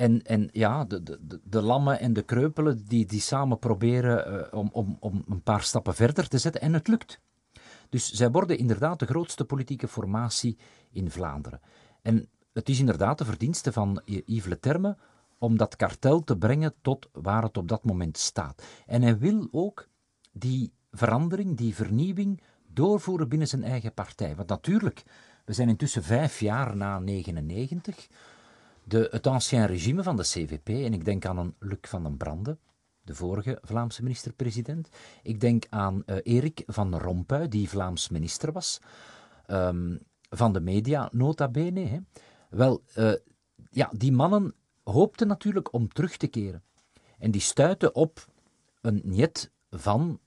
En, 0.00 0.22
en 0.22 0.48
ja, 0.52 0.84
de, 0.84 1.02
de, 1.02 1.40
de 1.44 1.62
lammen 1.62 2.00
en 2.00 2.12
de 2.12 2.22
kreupelen 2.22 2.84
die, 2.84 3.06
die 3.06 3.20
samen 3.20 3.58
proberen 3.58 4.32
uh, 4.32 4.58
om, 4.58 4.68
om, 4.72 4.96
om 5.00 5.24
een 5.28 5.42
paar 5.42 5.62
stappen 5.62 5.94
verder 5.94 6.28
te 6.28 6.38
zetten. 6.38 6.60
En 6.60 6.72
het 6.72 6.88
lukt. 6.88 7.20
Dus 7.88 8.10
zij 8.10 8.30
worden 8.30 8.58
inderdaad 8.58 8.98
de 8.98 9.06
grootste 9.06 9.44
politieke 9.44 9.88
formatie 9.88 10.58
in 10.90 11.10
Vlaanderen. 11.10 11.60
En 12.02 12.28
het 12.52 12.68
is 12.68 12.78
inderdaad 12.78 13.18
de 13.18 13.24
verdienste 13.24 13.72
van 13.72 14.02
Yves 14.04 14.44
Le 14.44 14.58
Terme 14.58 14.96
om 15.38 15.56
dat 15.56 15.76
kartel 15.76 16.24
te 16.24 16.36
brengen 16.36 16.74
tot 16.82 17.08
waar 17.12 17.42
het 17.42 17.56
op 17.56 17.68
dat 17.68 17.84
moment 17.84 18.18
staat. 18.18 18.62
En 18.86 19.02
hij 19.02 19.18
wil 19.18 19.48
ook 19.50 19.88
die 20.32 20.72
verandering, 20.90 21.56
die 21.56 21.74
vernieuwing 21.74 22.42
doorvoeren 22.66 23.28
binnen 23.28 23.48
zijn 23.48 23.64
eigen 23.64 23.94
partij. 23.94 24.36
Want 24.36 24.48
natuurlijk, 24.48 25.02
we 25.44 25.52
zijn 25.52 25.68
intussen 25.68 26.02
vijf 26.02 26.40
jaar 26.40 26.76
na 26.76 26.98
99. 26.98 28.08
De, 28.90 29.08
het 29.10 29.26
ancien 29.26 29.66
regime 29.66 30.02
van 30.02 30.16
de 30.16 30.22
CVP, 30.22 30.68
en 30.68 30.92
ik 30.92 31.04
denk 31.04 31.26
aan 31.26 31.38
een 31.38 31.54
Luc 31.58 31.78
van 31.80 32.02
den 32.02 32.16
Brande, 32.16 32.58
de 33.02 33.14
vorige 33.14 33.58
Vlaamse 33.62 34.02
minister-president. 34.02 34.88
Ik 35.22 35.40
denk 35.40 35.66
aan 35.68 36.02
uh, 36.06 36.16
Erik 36.22 36.62
van 36.66 36.98
Rompuy, 36.98 37.48
die 37.48 37.68
Vlaams 37.68 38.08
minister 38.08 38.52
was, 38.52 38.80
um, 39.46 39.98
van 40.28 40.52
de 40.52 40.60
media, 40.60 41.08
nota 41.12 41.48
bene. 41.48 41.80
Hè. 41.80 41.98
Wel, 42.50 42.82
uh, 42.96 43.12
ja, 43.70 43.90
die 43.96 44.12
mannen 44.12 44.54
hoopte 44.82 45.24
natuurlijk 45.24 45.72
om 45.72 45.88
terug 45.88 46.16
te 46.16 46.26
keren. 46.26 46.62
En 47.18 47.30
die 47.30 47.40
stuitte 47.40 47.92
op 47.92 48.26
een 48.80 49.00
niet 49.04 49.50
van 49.70 50.20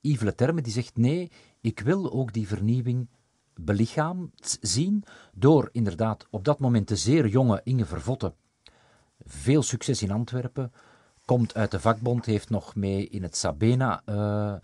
Yves 0.00 0.22
Le 0.22 0.34
Terme, 0.34 0.62
die 0.62 0.72
zegt 0.72 0.96
nee, 0.96 1.30
ik 1.60 1.80
wil 1.80 2.12
ook 2.12 2.32
die 2.32 2.46
vernieuwing 2.46 3.08
belichaamd 3.60 4.58
zien 4.60 5.04
door 5.34 5.68
inderdaad 5.72 6.26
op 6.30 6.44
dat 6.44 6.58
moment 6.58 6.88
de 6.88 6.96
zeer 6.96 7.26
jonge 7.26 7.60
Inge 7.64 7.84
Vervotte. 7.84 8.34
Veel 9.24 9.62
succes 9.62 10.02
in 10.02 10.10
Antwerpen, 10.10 10.72
komt 11.24 11.54
uit 11.54 11.70
de 11.70 11.80
vakbond, 11.80 12.26
heeft 12.26 12.50
nog 12.50 12.74
mee 12.74 13.08
in 13.08 13.22
het 13.22 13.36
Sabena 13.36 14.02
uh, 14.06 14.54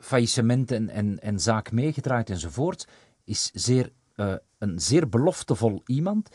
faillissement 0.00 0.70
en, 0.70 0.88
en, 0.88 1.20
en 1.20 1.40
zaak 1.40 1.72
meegedraaid 1.72 2.30
enzovoort. 2.30 2.88
Is 3.24 3.50
zeer, 3.54 3.92
uh, 4.16 4.34
een 4.58 4.80
zeer 4.80 5.08
beloftevol 5.08 5.82
iemand. 5.86 6.28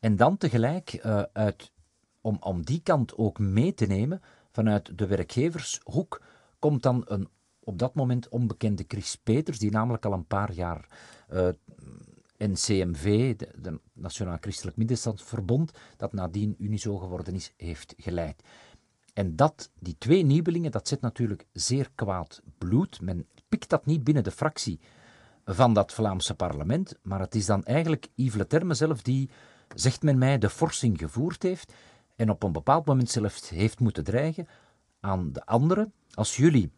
En 0.00 0.16
dan 0.16 0.36
tegelijk 0.36 1.00
uit, 1.32 1.72
om, 2.20 2.36
om 2.40 2.64
die 2.64 2.80
kant 2.80 3.16
ook 3.16 3.38
mee 3.38 3.74
te 3.74 3.86
nemen, 3.86 4.22
vanuit 4.50 4.98
de 4.98 5.06
werkgevershoek, 5.06 6.22
komt 6.58 6.82
dan 6.82 7.02
een 7.06 7.28
op 7.66 7.78
dat 7.78 7.94
moment 7.94 8.28
onbekende 8.28 8.84
Chris 8.88 9.16
Peters, 9.16 9.58
die 9.58 9.70
namelijk 9.70 10.04
al 10.04 10.12
een 10.12 10.26
paar 10.26 10.52
jaar 10.52 10.88
uh, 11.32 11.48
NCMV, 12.38 13.36
de, 13.36 13.48
de 13.58 13.80
Nationaal 13.92 14.36
Christelijk 14.40 14.76
Middenstandsverbond, 14.76 15.72
dat 15.96 16.12
nadien 16.12 16.54
Unizo 16.58 16.96
geworden 16.96 17.34
is, 17.34 17.52
heeft 17.56 17.94
geleid. 17.96 18.42
En 19.12 19.36
dat, 19.36 19.70
die 19.78 19.96
twee 19.98 20.22
nieuwelingen, 20.22 20.70
dat 20.70 20.88
zet 20.88 21.00
natuurlijk 21.00 21.46
zeer 21.52 21.90
kwaad 21.94 22.42
bloed. 22.58 23.00
Men 23.00 23.26
pikt 23.48 23.68
dat 23.68 23.86
niet 23.86 24.04
binnen 24.04 24.24
de 24.24 24.30
fractie 24.30 24.80
van 25.44 25.74
dat 25.74 25.92
Vlaamse 25.92 26.34
parlement, 26.34 26.98
maar 27.02 27.20
het 27.20 27.34
is 27.34 27.46
dan 27.46 27.64
eigenlijk 27.64 28.08
Yves 28.14 28.34
Leterme 28.36 28.74
zelf 28.74 29.02
die, 29.02 29.30
zegt 29.74 30.02
men 30.02 30.18
mij, 30.18 30.38
de 30.38 30.50
forsing 30.50 30.98
gevoerd 30.98 31.42
heeft 31.42 31.72
en 32.16 32.30
op 32.30 32.42
een 32.42 32.52
bepaald 32.52 32.86
moment 32.86 33.10
zelfs 33.10 33.48
heeft 33.48 33.80
moeten 33.80 34.04
dreigen 34.04 34.48
aan 35.00 35.32
de 35.32 35.46
anderen. 35.46 35.92
Als 36.14 36.36
jullie 36.36 36.70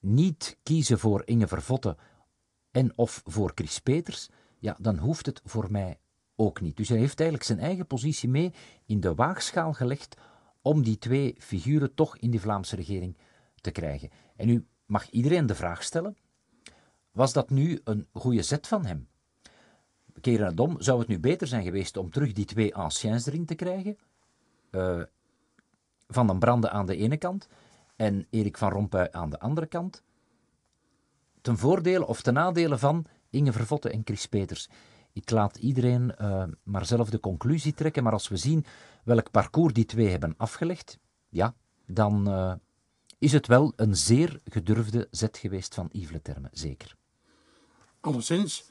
niet 0.00 0.58
kiezen 0.62 0.98
voor 0.98 1.22
Inge 1.24 1.48
Vervotte 1.48 1.96
en 2.70 2.92
of 2.96 3.22
voor 3.24 3.52
Chris 3.54 3.78
Peters, 3.78 4.28
ja, 4.58 4.76
dan 4.80 4.98
hoeft 4.98 5.26
het 5.26 5.40
voor 5.44 5.70
mij 5.70 5.98
ook 6.36 6.60
niet. 6.60 6.76
Dus 6.76 6.88
hij 6.88 6.98
heeft 6.98 7.20
eigenlijk 7.20 7.48
zijn 7.48 7.60
eigen 7.60 7.86
positie 7.86 8.28
mee 8.28 8.52
in 8.86 9.00
de 9.00 9.14
waagschaal 9.14 9.72
gelegd 9.72 10.16
om 10.62 10.82
die 10.82 10.98
twee 10.98 11.34
figuren 11.38 11.94
toch 11.94 12.16
in 12.16 12.30
die 12.30 12.40
Vlaamse 12.40 12.76
regering 12.76 13.16
te 13.60 13.70
krijgen. 13.70 14.10
En 14.36 14.46
nu 14.46 14.66
mag 14.86 15.10
iedereen 15.10 15.46
de 15.46 15.54
vraag 15.54 15.82
stellen: 15.82 16.16
was 17.12 17.32
dat 17.32 17.50
nu 17.50 17.80
een 17.84 18.06
goede 18.12 18.42
zet 18.42 18.66
van 18.66 18.86
hem? 18.86 19.08
Keren 20.20 20.46
het 20.46 20.60
om, 20.60 20.80
zou 20.80 20.98
het 20.98 21.08
nu 21.08 21.18
beter 21.18 21.46
zijn 21.46 21.62
geweest 21.62 21.96
om 21.96 22.10
terug 22.10 22.32
die 22.32 22.44
twee 22.44 22.74
anciens 22.74 23.26
erin 23.26 23.44
te 23.44 23.54
krijgen? 23.54 23.98
Uh, 24.70 25.02
van 26.08 26.26
den 26.26 26.38
Brande 26.38 26.70
aan 26.70 26.86
de 26.86 26.96
ene 26.96 27.16
kant 27.16 27.48
en 27.98 28.26
Erik 28.30 28.58
van 28.58 28.70
Rompuy 28.70 29.08
aan 29.10 29.30
de 29.30 29.40
andere 29.40 29.66
kant? 29.66 30.02
Ten 31.40 31.58
voordele 31.58 32.06
of 32.06 32.22
ten 32.22 32.34
nadele 32.34 32.78
van 32.78 33.06
Inge 33.30 33.52
Vervotte 33.52 33.90
en 33.90 34.02
Chris 34.04 34.26
Peters. 34.26 34.68
Ik 35.12 35.30
laat 35.30 35.56
iedereen 35.56 36.14
uh, 36.20 36.44
maar 36.62 36.86
zelf 36.86 37.10
de 37.10 37.20
conclusie 37.20 37.74
trekken, 37.74 38.02
maar 38.02 38.12
als 38.12 38.28
we 38.28 38.36
zien 38.36 38.64
welk 39.04 39.30
parcours 39.30 39.72
die 39.72 39.84
twee 39.84 40.08
hebben 40.08 40.34
afgelegd, 40.36 40.98
ja, 41.28 41.54
dan 41.86 42.28
uh, 42.28 42.54
is 43.18 43.32
het 43.32 43.46
wel 43.46 43.72
een 43.76 43.96
zeer 43.96 44.40
gedurfde 44.44 45.08
zet 45.10 45.38
geweest 45.38 45.74
van 45.74 45.88
Yves 45.92 46.10
Leterme, 46.10 46.48
zeker. 46.52 46.96
Alleszins, 48.00 48.64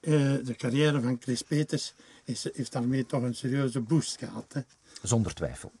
uh, 0.00 0.44
de 0.44 0.54
carrière 0.56 1.00
van 1.00 1.16
Chris 1.20 1.42
Peters 1.42 1.94
is, 2.24 2.48
heeft 2.52 2.72
daarmee 2.72 3.06
toch 3.06 3.22
een 3.22 3.34
serieuze 3.34 3.80
boost 3.80 4.18
gehad. 4.18 4.52
Hè? 4.52 4.60
Zonder 5.02 5.34
twijfel. 5.34 5.72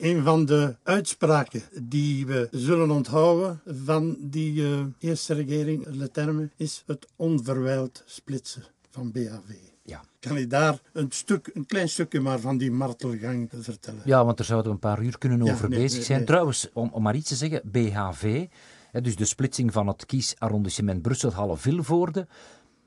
Een 0.00 0.22
van 0.22 0.44
de 0.44 0.76
uitspraken 0.82 1.62
die 1.82 2.26
we 2.26 2.48
zullen 2.50 2.90
onthouden 2.90 3.60
van 3.66 4.16
die 4.20 4.62
uh, 4.62 4.80
eerste 4.98 5.34
regering, 5.34 5.86
Leterme, 5.86 6.50
is 6.56 6.82
het 6.86 7.06
onverwijld 7.16 8.02
splitsen 8.06 8.62
van 8.90 9.12
BHV. 9.12 9.54
Ja. 9.82 10.02
Kan 10.20 10.38
je 10.38 10.46
daar 10.46 10.80
een, 10.92 11.06
stuk, 11.10 11.50
een 11.54 11.66
klein 11.66 11.88
stukje 11.88 12.20
maar 12.20 12.40
van 12.40 12.58
die 12.58 12.70
martelgang 12.70 13.50
vertellen? 13.56 14.02
Ja, 14.04 14.24
want 14.24 14.38
er 14.38 14.44
zouden 14.44 14.68
we 14.68 14.74
een 14.74 14.94
paar 14.94 15.02
uur 15.02 15.18
kunnen 15.18 15.42
over 15.42 15.68
nee, 15.68 15.78
bezig 15.78 15.96
nee, 15.96 16.06
zijn. 16.06 16.18
Nee. 16.18 16.26
Trouwens, 16.26 16.70
om, 16.72 16.88
om 16.92 17.02
maar 17.02 17.16
iets 17.16 17.28
te 17.28 17.36
zeggen, 17.36 17.60
BHV, 17.64 18.46
hè, 18.90 19.00
dus 19.00 19.16
de 19.16 19.24
splitsing 19.24 19.72
van 19.72 19.86
het 19.86 20.06
kiesarrondissement 20.06 21.02
Brussel-Halle-Vilvoorde. 21.02 22.26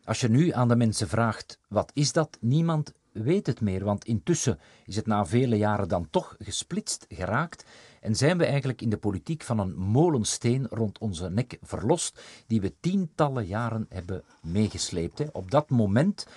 Als 0.03 0.19
je 0.19 0.29
nu 0.29 0.51
aan 0.51 0.67
de 0.67 0.75
mensen 0.75 1.07
vraagt, 1.07 1.59
wat 1.67 1.91
is 1.93 2.11
dat? 2.11 2.37
Niemand 2.41 2.93
weet 3.13 3.47
het 3.47 3.61
meer, 3.61 3.83
want 3.83 4.05
intussen 4.05 4.59
is 4.85 4.95
het 4.95 5.05
na 5.05 5.25
vele 5.25 5.57
jaren 5.57 5.87
dan 5.87 6.09
toch 6.09 6.35
gesplitst 6.39 7.05
geraakt 7.09 7.65
en 8.01 8.15
zijn 8.15 8.37
we 8.37 8.45
eigenlijk 8.45 8.81
in 8.81 8.89
de 8.89 8.97
politiek 8.97 9.43
van 9.43 9.59
een 9.59 9.75
molensteen 9.75 10.67
rond 10.69 10.97
onze 10.97 11.29
nek 11.29 11.57
verlost, 11.61 12.21
die 12.47 12.61
we 12.61 12.73
tientallen 12.79 13.45
jaren 13.45 13.85
hebben 13.89 14.23
meegesleept. 14.41 15.17
Hè. 15.17 15.25
Op 15.31 15.51
dat 15.51 15.69
moment 15.69 16.27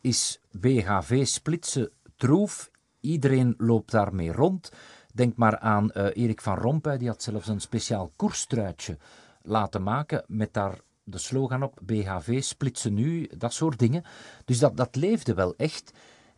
is 0.00 0.40
BHV 0.50 1.26
splitsen 1.26 1.90
troef, 2.16 2.70
iedereen 3.00 3.54
loopt 3.58 3.90
daarmee 3.90 4.32
rond. 4.32 4.72
Denk 5.14 5.36
maar 5.36 5.58
aan 5.58 5.90
uh, 5.94 6.06
Erik 6.12 6.40
van 6.40 6.56
Rompuy, 6.56 6.98
die 6.98 7.08
had 7.08 7.22
zelfs 7.22 7.48
een 7.48 7.60
speciaal 7.60 8.12
koerstruitje 8.16 8.98
laten 9.42 9.82
maken 9.82 10.24
met 10.26 10.52
daar 10.52 10.80
de 11.04 11.18
slogan 11.18 11.62
op 11.62 11.78
BHV 11.82 12.42
splitsen 12.42 12.94
nu, 12.94 13.28
dat 13.36 13.52
soort 13.52 13.78
dingen. 13.78 14.04
Dus 14.44 14.58
dat, 14.58 14.76
dat 14.76 14.96
leefde 14.96 15.34
wel 15.34 15.54
echt. 15.56 15.92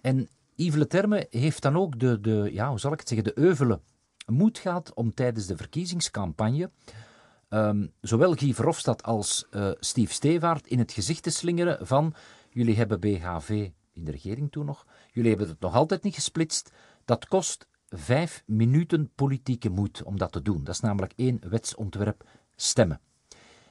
En 0.05 0.29
Yves 0.55 0.79
Leterme 0.79 1.27
heeft 1.31 1.63
dan 1.63 1.77
ook 1.77 1.99
de, 1.99 2.21
de, 2.21 2.49
ja, 2.53 2.69
hoe 2.69 2.81
zal 2.81 2.93
ik 2.93 2.99
het 2.99 3.09
zeggen, 3.09 3.35
de 3.35 3.39
euvele 3.39 3.81
moed 4.27 4.59
gehad 4.59 4.95
om 4.95 5.15
tijdens 5.15 5.47
de 5.47 5.57
verkiezingscampagne 5.57 6.71
um, 7.49 7.93
zowel 8.01 8.33
Guy 8.35 8.55
Verhofstadt 8.55 9.03
als 9.03 9.47
uh, 9.51 9.71
Steve 9.81 10.13
Stevaart 10.13 10.67
in 10.67 10.79
het 10.79 10.93
gezicht 10.93 11.23
te 11.23 11.31
slingeren 11.31 11.87
van 11.87 12.15
jullie 12.51 12.77
hebben 12.77 13.01
BHV 13.01 13.71
in 13.93 14.05
de 14.05 14.11
regering 14.11 14.53
toen 14.53 14.67
nog, 14.67 14.87
jullie 15.13 15.31
hebben 15.31 15.49
het 15.49 15.61
nog 15.61 15.75
altijd 15.75 16.03
niet 16.03 16.15
gesplitst, 16.15 16.73
dat 17.05 17.27
kost 17.27 17.67
vijf 17.89 18.43
minuten 18.47 19.11
politieke 19.15 19.69
moed 19.71 20.03
om 20.03 20.19
dat 20.19 20.33
te 20.33 20.43
doen. 20.43 20.65
Dat 20.65 20.75
is 20.75 20.81
namelijk 20.81 21.13
één 21.17 21.41
wetsontwerp 21.49 22.29
stemmen. 22.57 23.01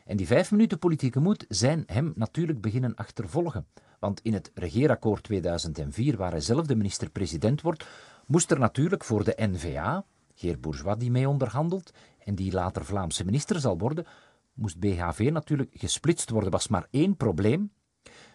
En 0.06 0.18
die 0.18 0.28
vijf 0.28 0.52
minuten 0.52 0.80
politieke 0.80 1.20
moed 1.20 1.46
zijn 1.50 1.84
hem 1.86 2.14
natuurlijk 2.16 2.62
beginnen 2.62 2.96
achtervolgen. 2.96 3.68
Want 4.00 4.22
in 4.22 4.34
het 4.34 4.52
regeerakkoord 4.54 5.24
2004, 5.24 6.18
waar 6.18 6.32
hij 6.32 6.42
zelf 6.42 6.66
de 6.66 6.76
minister-president 6.76 7.62
wordt, 7.62 7.86
moest 8.26 8.52
er 8.52 8.60
natuurlijk 8.60 9.04
voor 9.04 9.24
de 9.24 9.36
NVA, 9.38 10.06
Geert 10.36 10.62
Bourgeois 10.62 10.98
die 10.98 11.12
mee 11.12 11.30
onderhandelt 11.30 11.92
en 12.20 12.36
die 12.36 12.52
later 12.52 12.86
Vlaamse 12.86 13.26
minister 13.26 13.60
zal 13.60 13.78
worden, 13.78 14.06
moest 14.54 14.80
BHV 14.80 15.30
natuurlijk 15.34 15.72
gesplitst 15.74 16.30
worden. 16.30 16.52
Was 16.52 16.68
maar 16.68 16.88
één 16.90 17.18
probleem. 17.18 17.72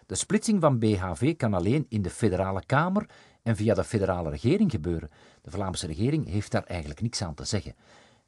De 0.05 0.15
splitsing 0.15 0.61
van 0.61 0.79
BHV 0.79 1.35
kan 1.35 1.53
alleen 1.53 1.85
in 1.89 2.01
de 2.01 2.09
federale 2.09 2.65
kamer 2.65 3.09
en 3.43 3.55
via 3.55 3.73
de 3.73 3.83
federale 3.83 4.29
regering 4.29 4.71
gebeuren. 4.71 5.09
De 5.41 5.51
Vlaamse 5.51 5.87
regering 5.87 6.27
heeft 6.27 6.51
daar 6.51 6.63
eigenlijk 6.63 7.01
niks 7.01 7.21
aan 7.21 7.33
te 7.33 7.45
zeggen. 7.45 7.75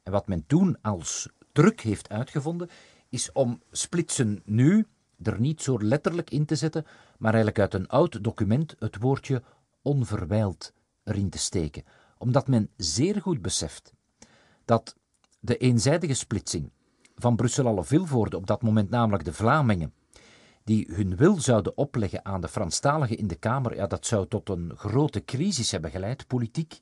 En 0.02 0.12
wat 0.12 0.26
men 0.26 0.46
toen 0.46 0.76
als 0.80 1.28
truc 1.52 1.80
heeft 1.80 2.08
uitgevonden, 2.08 2.68
is 3.12 3.32
om 3.32 3.62
splitsen 3.70 4.42
nu 4.44 4.86
er 5.22 5.40
niet 5.40 5.62
zo 5.62 5.78
letterlijk 5.80 6.30
in 6.30 6.44
te 6.44 6.54
zetten, 6.54 6.86
maar 7.18 7.34
eigenlijk 7.34 7.58
uit 7.58 7.74
een 7.74 7.88
oud 7.88 8.24
document 8.24 8.76
het 8.78 8.98
woordje 8.98 9.42
onverwijld 9.82 10.72
erin 11.04 11.30
te 11.30 11.38
steken, 11.38 11.84
omdat 12.18 12.48
men 12.48 12.70
zeer 12.76 13.20
goed 13.20 13.42
beseft 13.42 13.92
dat 14.64 14.96
de 15.40 15.56
eenzijdige 15.56 16.14
splitsing 16.14 16.70
van 17.14 17.36
Brussel 17.36 17.66
alle 17.66 17.84
Vilvoorde, 17.84 18.36
op 18.36 18.46
dat 18.46 18.62
moment 18.62 18.90
namelijk 18.90 19.24
de 19.24 19.32
Vlamingen, 19.32 19.92
die 20.64 20.88
hun 20.92 21.16
wil 21.16 21.40
zouden 21.40 21.76
opleggen 21.76 22.24
aan 22.24 22.40
de 22.40 22.48
Franstaligen 22.48 23.16
in 23.16 23.26
de 23.26 23.34
Kamer, 23.34 23.74
ja, 23.74 23.86
dat 23.86 24.06
zou 24.06 24.28
tot 24.28 24.48
een 24.48 24.72
grote 24.76 25.24
crisis 25.24 25.70
hebben 25.70 25.90
geleid, 25.90 26.26
politiek. 26.26 26.80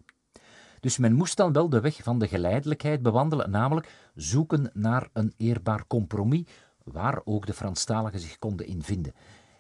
Dus 0.81 0.99
men 0.99 1.12
moest 1.12 1.37
dan 1.37 1.53
wel 1.53 1.69
de 1.69 1.81
weg 1.81 2.03
van 2.03 2.19
de 2.19 2.29
geleidelijkheid 2.29 3.03
bewandelen, 3.03 3.51
namelijk 3.51 4.11
zoeken 4.14 4.71
naar 4.73 5.09
een 5.12 5.33
eerbaar 5.37 5.87
compromis, 5.87 6.47
waar 6.85 7.21
ook 7.25 7.47
de 7.47 7.53
Franstaligen 7.53 8.21
zich 8.21 8.38
konden 8.38 8.66
in 8.66 8.83
vinden. 8.83 9.14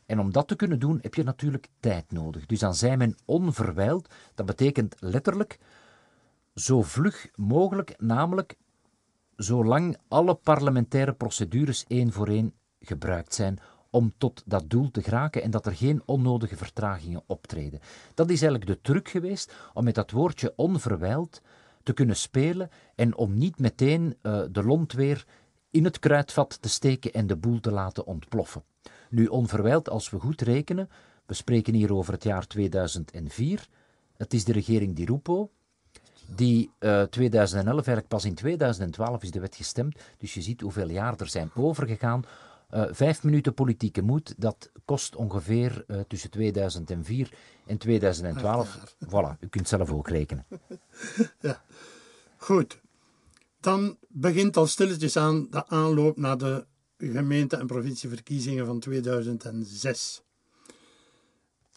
En 0.06 0.20
om 0.20 0.32
dat 0.32 0.48
te 0.48 0.56
kunnen 0.56 0.78
doen 0.78 0.98
heb 1.02 1.14
je 1.14 1.22
natuurlijk 1.22 1.68
tijd 1.80 2.12
nodig. 2.12 2.46
Dus 2.46 2.58
dan 2.58 2.74
zei 2.74 2.96
men 2.96 3.16
onverwijld, 3.24 4.08
dat 4.34 4.46
betekent 4.46 4.96
letterlijk 4.98 5.58
zo 6.54 6.82
vlug 6.82 7.28
mogelijk, 7.34 7.94
namelijk 7.98 8.56
zolang 9.36 9.96
alle 10.08 10.34
parlementaire 10.34 11.12
procedures 11.12 11.84
één 11.86 12.12
voor 12.12 12.28
één 12.28 12.54
gebruikt 12.80 13.34
zijn 13.34 13.58
om 13.90 14.12
tot 14.18 14.42
dat 14.46 14.70
doel 14.70 14.90
te 14.90 15.02
geraken 15.02 15.42
en 15.42 15.50
dat 15.50 15.66
er 15.66 15.76
geen 15.76 16.02
onnodige 16.04 16.56
vertragingen 16.56 17.22
optreden. 17.26 17.80
Dat 18.14 18.30
is 18.30 18.42
eigenlijk 18.42 18.66
de 18.66 18.80
truc 18.82 19.08
geweest 19.08 19.54
om 19.74 19.84
met 19.84 19.94
dat 19.94 20.10
woordje 20.10 20.52
onverwijld 20.56 21.42
te 21.82 21.92
kunnen 21.92 22.16
spelen 22.16 22.70
en 22.94 23.16
om 23.16 23.38
niet 23.38 23.58
meteen 23.58 24.16
uh, 24.22 24.42
de 24.50 24.64
lont 24.64 24.92
weer 24.92 25.26
in 25.70 25.84
het 25.84 25.98
kruidvat 25.98 26.62
te 26.62 26.68
steken 26.68 27.12
en 27.12 27.26
de 27.26 27.36
boel 27.36 27.60
te 27.60 27.70
laten 27.70 28.06
ontploffen. 28.06 28.62
Nu 29.10 29.26
onverwijld, 29.26 29.88
als 29.88 30.10
we 30.10 30.18
goed 30.18 30.40
rekenen, 30.40 30.88
we 31.26 31.34
spreken 31.34 31.74
hier 31.74 31.94
over 31.94 32.12
het 32.12 32.22
jaar 32.22 32.46
2004, 32.46 33.68
het 34.16 34.34
is 34.34 34.44
de 34.44 34.52
regering 34.52 34.96
Di 34.96 35.04
Rupo, 35.04 35.50
die 36.36 36.70
uh, 36.78 37.02
2011, 37.02 37.74
eigenlijk 37.74 38.08
pas 38.08 38.24
in 38.24 38.34
2012 38.34 39.22
is 39.22 39.30
de 39.30 39.40
wet 39.40 39.56
gestemd, 39.56 39.98
dus 40.18 40.34
je 40.34 40.42
ziet 40.42 40.60
hoeveel 40.60 40.88
jaar 40.88 41.20
er 41.20 41.28
zijn 41.28 41.50
overgegaan 41.54 42.24
Uh, 42.74 42.84
vijf 42.90 43.22
minuten 43.22 43.54
politieke 43.54 44.02
moed, 44.02 44.34
dat 44.36 44.70
kost 44.84 45.16
ongeveer 45.16 45.84
uh, 45.86 46.00
tussen 46.00 46.30
2004 46.30 47.32
en 47.66 47.78
2012. 47.78 48.94
Voilà, 49.06 49.38
u 49.40 49.48
kunt 49.48 49.68
zelf 49.68 49.90
ook 49.90 50.08
rekenen. 50.08 50.46
ja, 51.40 51.62
goed. 52.36 52.80
Dan 53.60 53.96
begint 54.08 54.56
al 54.56 54.66
stilletjes 54.66 55.16
aan 55.16 55.46
de 55.50 55.66
aanloop 55.66 56.16
naar 56.16 56.38
de 56.38 56.66
gemeente- 56.98 57.56
en 57.56 57.66
provincieverkiezingen 57.66 58.66
van 58.66 58.80
2006. 58.80 60.22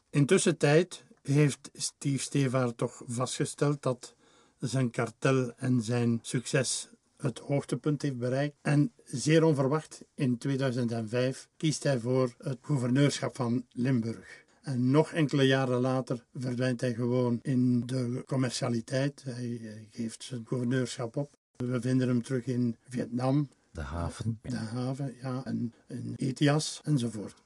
Intussen 0.09 0.57
tijd 0.57 1.03
heeft 1.21 1.69
Steve 1.73 2.23
Stevaart 2.23 2.77
toch 2.77 3.01
vastgesteld 3.05 3.81
dat 3.81 4.15
zijn 4.59 4.91
kartel 4.91 5.53
en 5.57 5.81
zijn 5.81 6.19
succes 6.21 6.89
het 7.23 7.39
hoogtepunt 7.39 8.01
heeft 8.01 8.17
bereikt. 8.17 8.55
En 8.61 8.91
zeer 9.03 9.43
onverwacht, 9.43 10.03
in 10.15 10.37
2005 10.37 11.49
kiest 11.57 11.83
hij 11.83 11.99
voor 11.99 12.33
het 12.37 12.57
gouverneurschap 12.61 13.35
van 13.35 13.65
Limburg. 13.71 14.43
En 14.61 14.91
nog 14.91 15.11
enkele 15.11 15.43
jaren 15.43 15.79
later 15.79 16.25
verdwijnt 16.33 16.81
hij 16.81 16.93
gewoon 16.93 17.39
in 17.41 17.85
de 17.85 18.23
commercialiteit. 18.25 19.23
Hij 19.23 19.87
geeft 19.91 20.23
zijn 20.23 20.45
gouverneurschap 20.47 21.15
op. 21.15 21.37
We 21.55 21.81
vinden 21.81 22.07
hem 22.07 22.21
terug 22.21 22.45
in 22.45 22.75
Vietnam. 22.89 23.49
De 23.71 23.81
haven. 23.81 24.39
De 24.41 24.55
haven, 24.55 25.15
ja. 25.21 25.41
En 25.43 25.73
in 25.87 26.13
Etias 26.15 26.81
enzovoort. 26.83 27.41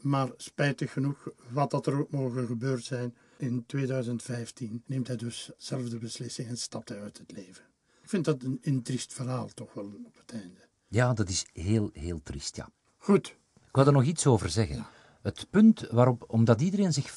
Maar 0.00 0.30
spijtig 0.36 0.92
genoeg, 0.92 1.28
wat 1.50 1.70
dat 1.70 1.86
er 1.86 1.98
ook 1.98 2.10
mogen 2.10 2.46
gebeurd 2.46 2.84
zijn, 2.84 3.14
in 3.38 3.66
2015 3.66 4.82
neemt 4.86 5.06
hij 5.06 5.16
dus 5.16 5.50
zelf 5.56 5.88
de 5.88 5.98
beslissing 5.98 6.48
en 6.48 6.58
stapt 6.58 6.88
hij 6.88 7.00
uit 7.00 7.18
het 7.18 7.32
leven. 7.32 7.64
Ik 8.12 8.24
vind 8.24 8.40
dat 8.40 8.50
een, 8.50 8.58
een 8.62 8.82
triest 8.82 9.12
verhaal 9.12 9.48
toch 9.54 9.74
wel 9.74 9.84
op 9.84 10.16
het 10.16 10.32
einde. 10.32 10.60
Ja, 10.88 11.12
dat 11.12 11.28
is 11.28 11.46
heel, 11.52 11.90
heel 11.92 12.22
triest, 12.22 12.56
ja. 12.56 12.68
Goed. 12.98 13.26
Ik 13.54 13.76
wil 13.76 13.86
er 13.86 13.92
nog 13.92 14.04
iets 14.04 14.26
over 14.26 14.50
zeggen. 14.50 14.86
Het 15.22 15.46
punt 15.50 15.86
waarop, 15.90 16.24
omdat 16.28 16.60
iedereen 16.60 16.92
zich 16.92 17.10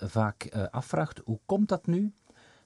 vaak 0.00 0.54
uh, 0.54 0.66
afvraagt, 0.70 1.20
hoe 1.24 1.40
komt 1.46 1.68
dat 1.68 1.86
nu 1.86 2.12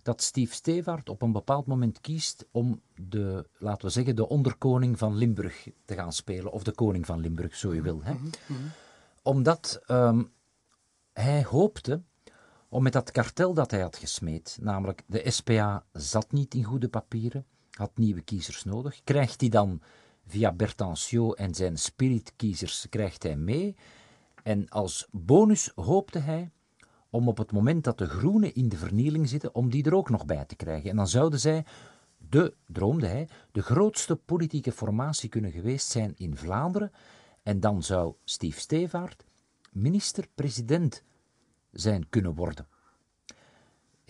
dat 0.02 0.22
Steve 0.22 0.54
Stevaart 0.54 1.08
op 1.08 1.22
een 1.22 1.32
bepaald 1.32 1.66
moment 1.66 2.00
kiest 2.00 2.46
om 2.50 2.80
de, 2.94 3.48
laten 3.58 3.86
we 3.86 3.92
zeggen, 3.92 4.16
de 4.16 4.28
onderkoning 4.28 4.98
van 4.98 5.16
Limburg 5.16 5.68
te 5.84 5.94
gaan 5.94 6.12
spelen, 6.12 6.52
of 6.52 6.62
de 6.62 6.72
koning 6.72 7.06
van 7.06 7.20
Limburg, 7.20 7.56
zo 7.56 7.74
je 7.74 7.82
wil. 7.82 8.02
Hè? 8.02 8.12
Mhm, 8.12 8.24
mhm. 8.46 8.62
Omdat 9.22 9.80
um, 9.86 10.32
hij 11.12 11.44
hoopte 11.44 12.02
om 12.68 12.82
met 12.82 12.92
dat 12.92 13.10
kartel 13.10 13.54
dat 13.54 13.70
hij 13.70 13.80
had 13.80 13.96
gesmeed, 13.96 14.58
namelijk 14.60 15.02
de 15.06 15.30
SPA 15.30 15.84
zat 15.92 16.32
niet 16.32 16.54
in 16.54 16.64
goede 16.64 16.88
papieren, 16.88 17.46
had 17.78 17.96
nieuwe 17.96 18.20
kiezers 18.20 18.64
nodig, 18.64 19.00
krijgt 19.04 19.40
hij 19.40 19.50
dan 19.50 19.80
via 20.26 20.52
Bertancio 20.52 21.32
en 21.32 21.54
zijn 21.54 21.78
spiritkiezers 21.78 22.86
krijgt 22.90 23.22
hij 23.22 23.36
mee. 23.36 23.76
En 24.42 24.68
als 24.68 25.08
bonus 25.10 25.72
hoopte 25.74 26.18
hij 26.18 26.50
om 27.10 27.28
op 27.28 27.38
het 27.38 27.52
moment 27.52 27.84
dat 27.84 27.98
de 27.98 28.06
groenen 28.06 28.54
in 28.54 28.68
de 28.68 28.76
vernieling 28.76 29.28
zitten, 29.28 29.54
om 29.54 29.70
die 29.70 29.84
er 29.84 29.94
ook 29.94 30.10
nog 30.10 30.26
bij 30.26 30.44
te 30.44 30.56
krijgen. 30.56 30.90
En 30.90 30.96
dan 30.96 31.08
zouden 31.08 31.40
zij, 31.40 31.64
de, 32.16 32.54
droomde 32.66 33.06
hij, 33.06 33.28
de 33.52 33.62
grootste 33.62 34.16
politieke 34.16 34.72
formatie 34.72 35.28
kunnen 35.28 35.52
geweest 35.52 35.90
zijn 35.90 36.14
in 36.16 36.36
Vlaanderen. 36.36 36.92
En 37.42 37.60
dan 37.60 37.82
zou 37.82 38.14
Steve 38.24 38.60
Stevaart 38.60 39.24
minister-president 39.72 41.02
zijn 41.70 42.08
kunnen 42.08 42.34
worden. 42.34 42.68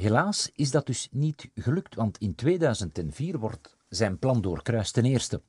Helaas 0.00 0.50
is 0.54 0.70
dat 0.70 0.86
dus 0.86 1.08
niet 1.10 1.50
gelukt, 1.54 1.94
want 1.94 2.18
in 2.18 2.34
2004 2.34 3.38
wordt 3.38 3.76
zijn 3.88 4.18
plan 4.18 4.40
doorkruist. 4.40 4.94
Ten 4.94 5.04
eerste 5.04 5.42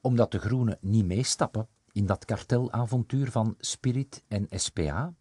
omdat 0.00 0.30
de 0.30 0.38
Groenen 0.38 0.78
niet 0.80 1.04
meestappen 1.04 1.68
in 1.92 2.06
dat 2.06 2.24
kartelavontuur 2.24 3.30
van 3.30 3.54
Spirit 3.58 4.22
en 4.28 4.46
SPA 4.50 5.14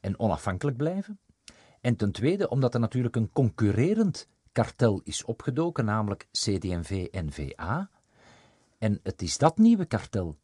en 0.00 0.18
onafhankelijk 0.18 0.76
blijven. 0.76 1.18
En 1.80 1.96
ten 1.96 2.12
tweede 2.12 2.48
omdat 2.48 2.74
er 2.74 2.80
natuurlijk 2.80 3.16
een 3.16 3.32
concurrerend 3.32 4.28
kartel 4.52 5.00
is 5.04 5.24
opgedoken, 5.24 5.84
namelijk 5.84 6.28
CD&V-NVA. 6.30 7.90
En 8.78 9.00
het 9.02 9.22
is 9.22 9.38
dat 9.38 9.58
nieuwe 9.58 9.84
kartel, 9.84 10.36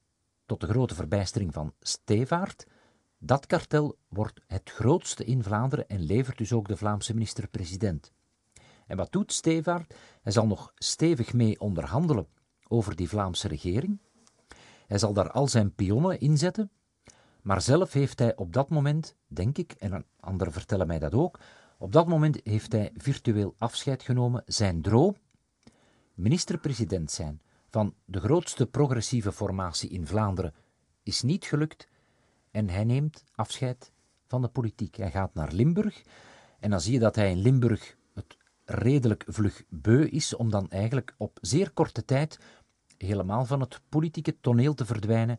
tot 0.47 0.61
de 0.61 0.67
grote 0.67 0.95
verbijstering 0.95 1.53
van 1.53 1.75
Stevaart, 1.81 2.67
dat 3.25 3.47
kartel 3.47 3.99
wordt 4.09 4.41
het 4.47 4.71
grootste 4.71 5.25
in 5.25 5.43
Vlaanderen 5.43 5.89
en 5.89 6.01
levert 6.01 6.39
dus 6.39 6.53
ook 6.53 6.69
de 6.69 6.77
Vlaamse 6.77 7.15
minister-president. 7.15 8.13
En 8.87 8.97
wat 8.97 9.13
doet 9.13 9.33
Stevaart? 9.33 9.95
Hij 10.23 10.33
zal 10.33 10.47
nog 10.47 10.73
stevig 10.75 11.33
mee 11.33 11.61
onderhandelen 11.61 12.27
over 12.69 12.97
die 12.97 13.09
Vlaamse 13.09 13.49
regering. 13.49 13.99
Hij 14.87 14.99
zal 14.99 15.13
daar 15.13 15.31
al 15.31 15.49
zijn 15.49 15.75
pionnen 15.75 16.21
inzetten, 16.21 16.71
maar 17.43 17.63
zelf 17.63 17.93
heeft 17.93 18.19
hij 18.19 18.37
op 18.37 18.53
dat 18.53 18.71
moment, 18.71 19.17
denk 19.27 19.59
ik, 19.59 19.73
en 19.73 20.05
anderen 20.21 20.53
vertellen 20.53 20.87
mij 20.87 20.99
dat 20.99 21.15
ook, 21.15 21.39
op 21.79 21.93
dat 21.93 22.07
moment 22.07 22.41
heeft 22.45 22.73
hij 22.73 22.91
virtueel 22.97 23.55
afscheid 23.59 24.03
genomen. 24.03 24.43
Zijn 24.47 24.83
droom, 24.83 25.17
minister-president 26.15 27.11
zijn 27.11 27.41
van 27.71 27.95
de 28.05 28.21
grootste 28.21 28.67
progressieve 28.67 29.33
formatie 29.33 29.91
in 29.91 30.07
Vlaanderen, 30.07 30.55
is 31.03 31.23
niet 31.23 31.45
gelukt 31.45 31.91
en 32.53 32.69
hij 32.69 32.85
neemt 32.85 33.25
afscheid 33.35 33.93
van 34.27 34.43
de 34.43 34.49
politiek. 34.49 34.97
Hij 34.97 35.11
gaat 35.11 35.35
naar 35.35 35.53
Limburg 35.53 36.03
en 36.61 36.71
dan 36.71 36.81
zie 36.81 36.93
je 36.93 36.99
dat 36.99 37.17
hij 37.17 37.31
in 37.31 37.39
Limburg 37.39 37.97
het 38.15 38.37
redelijk 38.65 39.25
vlug 39.27 39.65
beu 39.69 40.05
is 40.05 40.37
om 40.37 40.51
dan 40.51 40.71
eigenlijk 40.71 41.15
op 41.17 41.39
zeer 41.41 41.71
korte 41.71 42.05
tijd 42.05 42.39
helemaal 42.97 43.45
van 43.45 43.61
het 43.61 43.81
politieke 43.89 44.41
toneel 44.41 44.75
te 44.75 44.87
verdwijnen 44.87 45.39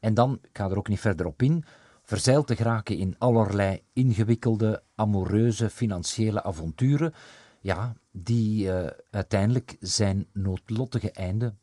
en 0.00 0.14
dan, 0.14 0.38
ik 0.42 0.50
ga 0.52 0.70
er 0.70 0.78
ook 0.78 0.88
niet 0.88 1.00
verder 1.00 1.26
op 1.26 1.42
in, 1.42 1.64
verzeild 2.02 2.46
te 2.46 2.56
geraken 2.56 2.96
in 2.96 3.18
allerlei 3.18 3.82
ingewikkelde, 3.92 4.82
amoureuze, 4.94 5.70
financiële 5.70 6.42
avonturen, 6.42 7.14
ja, 7.60 7.96
die 8.10 8.66
uh, 8.66 8.86
uiteindelijk 9.10 9.76
zijn 9.80 10.26
noodlottige 10.32 11.10
einde 11.10 11.54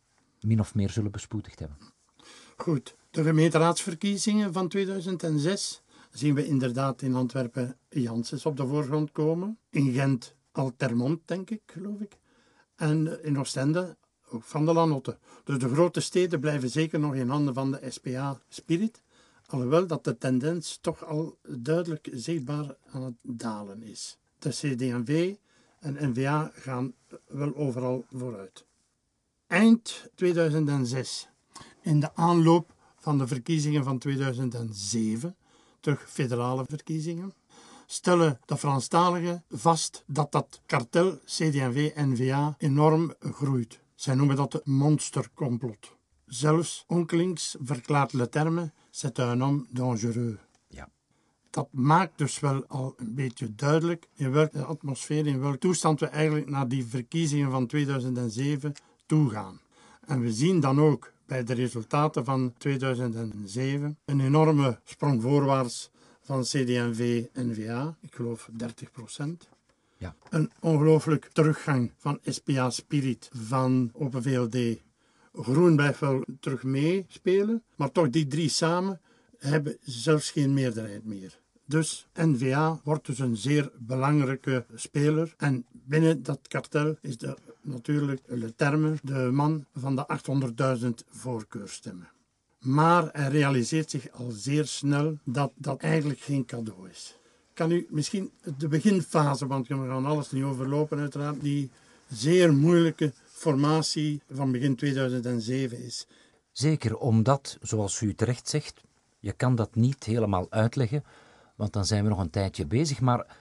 min 0.41 0.60
of 0.60 0.76
meer 0.76 0.89
zullen 0.89 1.12
bespoedigd 1.12 1.60
hebben. 1.60 1.78
Goed, 2.58 2.95
de 3.12 3.24
gemeenteraadsverkiezingen 3.24 4.53
van 4.53 4.68
2006 4.68 5.82
zien 6.12 6.36
we 6.36 6.45
inderdaad 6.45 7.01
in 7.01 7.16
Antwerpen 7.16 7.78
Janssens 7.89 8.45
op 8.45 8.57
de 8.57 8.68
voorgrond 8.68 9.12
komen. 9.12 9.57
In 9.70 9.91
Gent 9.93 10.36
Altermont, 10.51 11.22
denk 11.26 11.49
ik, 11.49 11.62
geloof 11.66 11.99
ik. 11.99 12.18
En 12.76 13.24
in 13.24 13.39
Oostende 13.39 13.97
ook 14.30 14.43
van 14.43 14.66
de 14.66 14.74
Lanotte. 14.74 15.18
Dus 15.43 15.57
de 15.57 15.70
grote 15.70 15.99
steden 15.99 16.39
blijven 16.39 16.70
zeker 16.70 16.99
nog 16.99 17.16
in 17.16 17.30
handen 17.30 17.53
van 17.53 17.72
de 17.72 17.82
SPA 17.89 18.41
Spirit. 18.49 19.01
Alhoewel 19.45 19.88
dat 19.88 20.03
de 20.03 20.18
tendens 20.18 20.78
toch 20.82 21.05
al 21.05 21.38
duidelijk 21.47 22.10
zichtbaar 22.12 22.76
aan 22.91 23.03
het 23.03 23.16
dalen 23.22 23.84
is. 23.84 24.18
De 24.39 24.49
CD&V 24.49 25.36
en 25.80 26.10
NVA 26.10 26.51
gaan 26.53 26.93
wel 27.28 27.55
overal 27.55 28.05
vooruit. 28.12 28.66
Eind 29.47 30.10
2006, 30.16 31.30
in 31.82 31.99
de 31.99 32.16
aanloop 32.16 32.78
van 33.00 33.18
de 33.18 33.28
verkiezingen 33.28 33.84
van 33.84 33.97
2007, 33.97 35.36
terug 35.80 36.10
federale 36.10 36.66
verkiezingen, 36.68 37.34
stellen 37.86 38.39
de 38.45 38.58
Franstaligen 38.58 39.43
vast 39.50 40.04
dat 40.08 40.32
dat 40.32 40.62
kartel 40.66 41.20
CD&V-NVA 41.26 42.56
enorm 42.58 43.14
groeit. 43.20 43.80
Zij 43.95 44.16
noemen 44.16 44.36
dat 44.36 44.54
het 44.54 44.66
monstercomplot. 44.66 45.97
Zelfs 46.26 46.84
Onkelings 46.88 47.56
verklaart 47.64 48.14
Le 48.14 48.30
Terme, 48.30 48.72
c'est 48.91 49.20
un 49.20 49.41
homme 49.41 49.66
dangereux. 49.70 50.38
Ja. 50.68 50.89
Dat 51.50 51.68
maakt 51.72 52.18
dus 52.18 52.39
wel 52.39 52.66
al 52.68 52.93
een 52.97 53.16
beetje 53.16 53.56
duidelijk 53.56 54.08
in 54.14 54.32
welke 54.32 54.64
atmosfeer, 54.64 55.28
in 55.28 55.39
welke 55.39 55.58
toestand 55.58 56.00
we 56.00 56.06
eigenlijk 56.06 56.50
naar 56.50 56.68
die 56.68 56.86
verkiezingen 56.86 57.52
van 57.52 57.68
2007 57.68 58.74
toegaan. 59.06 59.60
En 60.06 60.22
we 60.22 60.34
zien 60.34 60.60
dan 60.60 60.82
ook 60.82 61.12
bij 61.30 61.43
de 61.43 61.53
resultaten 61.53 62.25
van 62.25 62.53
2007 62.57 63.97
een 64.05 64.19
enorme 64.19 64.80
sprong 64.84 65.21
voorwaarts 65.21 65.91
van 66.21 66.41
CD&V-NVA, 66.41 67.97
ik 68.01 68.15
geloof 68.15 68.49
30 68.51 68.91
procent. 68.91 69.49
Ja. 69.97 70.15
Een 70.30 70.51
ongelooflijk 70.59 71.30
teruggang 71.34 71.91
van 71.97 72.19
SPA 72.23 72.69
Spirit, 72.69 73.30
van 73.34 73.89
Open 73.93 74.23
VLD. 74.23 74.77
Groen 75.34 75.75
blijft 75.75 75.99
wel 75.99 76.23
terug 76.39 76.63
meespelen, 76.63 77.63
maar 77.75 77.91
toch 77.91 78.09
die 78.09 78.27
drie 78.27 78.49
samen 78.49 79.01
hebben 79.38 79.77
zelfs 79.82 80.32
geen 80.32 80.53
meerderheid 80.53 81.05
meer. 81.05 81.39
Dus 81.70 82.07
NVA 82.13 82.80
wordt 82.84 83.05
dus 83.05 83.20
een 83.20 83.38
zeer 83.38 83.72
belangrijke 83.78 84.65
speler. 84.76 85.34
En 85.38 85.65
binnen 85.72 86.24
dat 86.24 86.39
kartel 86.47 86.95
is 87.01 87.17
de, 87.17 87.38
natuurlijk 87.61 88.22
Le 88.26 88.55
Terme 88.55 88.95
de 89.03 89.30
man 89.32 89.65
van 89.74 89.95
de 89.95 90.05
800.000 90.82 90.89
voorkeurstemmen. 91.09 92.09
Maar 92.59 93.09
hij 93.11 93.30
realiseert 93.30 93.89
zich 93.89 94.11
al 94.11 94.32
zeer 94.32 94.65
snel 94.65 95.17
dat 95.24 95.51
dat 95.55 95.82
eigenlijk 95.82 96.20
geen 96.20 96.45
cadeau 96.45 96.89
is 96.89 97.20
kan 97.59 97.72
u 97.72 97.88
misschien 97.89 98.32
de 98.57 98.67
beginfase, 98.67 99.47
want 99.47 99.67
we 99.67 99.76
gaan 99.76 100.05
alles 100.05 100.32
niet 100.32 100.43
overlopen 100.43 100.99
uiteraard, 100.99 101.41
die 101.41 101.70
zeer 102.07 102.53
moeilijke 102.53 103.13
formatie 103.26 104.22
van 104.32 104.51
begin 104.51 104.76
2007 104.76 105.84
is. 105.84 106.07
Zeker 106.51 106.97
omdat, 106.97 107.57
zoals 107.61 108.01
u 108.01 108.13
terecht 108.13 108.49
zegt, 108.49 108.82
je 109.20 109.32
kan 109.32 109.55
dat 109.55 109.76
niet 109.76 110.03
helemaal 110.03 110.47
uitleggen, 110.49 111.03
want 111.60 111.74
dan 111.74 111.86
zijn 111.86 112.03
we 112.03 112.10
nog 112.10 112.20
een 112.20 112.30
tijdje 112.30 112.66
bezig. 112.66 113.01
Maar 113.01 113.38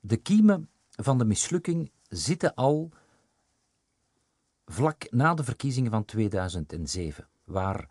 de 0.00 0.16
kiemen 0.16 0.68
van 0.90 1.18
de 1.18 1.24
mislukking 1.24 1.90
zitten 2.08 2.54
al 2.54 2.90
vlak 4.66 5.06
na 5.10 5.34
de 5.34 5.44
verkiezingen 5.44 5.90
van 5.90 6.04
2007, 6.04 7.28
waar 7.44 7.88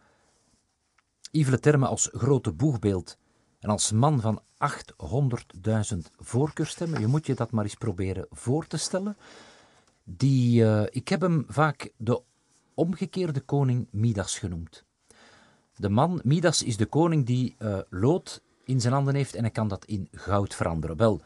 Yves 1.32 1.52
Le 1.52 1.60
Terme 1.60 1.88
als 1.88 2.10
grote 2.12 2.52
boegbeeld 2.52 3.18
en 3.60 3.70
als 3.70 3.92
man 3.92 4.22
van 4.22 4.42
800.000 5.94 5.98
voorkeurstemmen, 6.18 7.00
je 7.00 7.08
moet 7.08 7.26
je 7.26 7.36
dat 7.36 7.52
maar 7.52 7.64
eens 7.64 7.76
proberen 7.76 8.26
voor 8.30 8.68
te 8.68 8.78
stellen, 8.78 9.18
die, 10.04 10.62
uh, 10.62 10.84
ik 10.90 11.08
heb 11.08 11.22
hem 11.22 11.46
vaak 11.48 11.92
de 11.98 12.22
omgekeerde 12.74 13.40
koning 13.42 13.88
Midas 13.92 14.40
genoemd. 14.40 14.84
De 15.76 15.90
man, 15.90 16.22
Midas, 16.24 16.64
is 16.64 16.78
de 16.78 16.86
koning 16.86 17.26
die 17.26 17.56
uh, 17.60 17.80
lood 17.90 18.42
in 18.68 18.82
zijn 18.82 18.94
handen 18.94 19.16
heeft 19.16 19.36
en 19.36 19.42
hij 19.42 19.52
kan 19.52 19.68
dat 19.68 19.86
in 19.86 20.08
goud 20.12 20.56
veranderen. 20.56 20.98
Wel, 20.98 21.22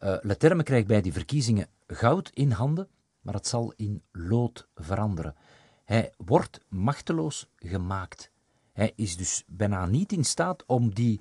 uh, 0.00 0.16
Leterme 0.20 0.62
krijgt 0.62 0.86
bij 0.86 1.00
die 1.00 1.12
verkiezingen 1.12 1.68
goud 1.86 2.30
in 2.34 2.50
handen, 2.50 2.88
maar 3.20 3.34
het 3.34 3.46
zal 3.46 3.72
in 3.76 4.02
lood 4.12 4.68
veranderen. 4.74 5.34
Hij 5.84 6.12
wordt 6.16 6.60
machteloos 6.68 7.48
gemaakt. 7.56 8.30
Hij 8.72 8.92
is 8.96 9.16
dus 9.16 9.44
bijna 9.46 9.86
niet 9.86 10.12
in 10.12 10.24
staat 10.24 10.64
om 10.66 10.94
die 10.94 11.20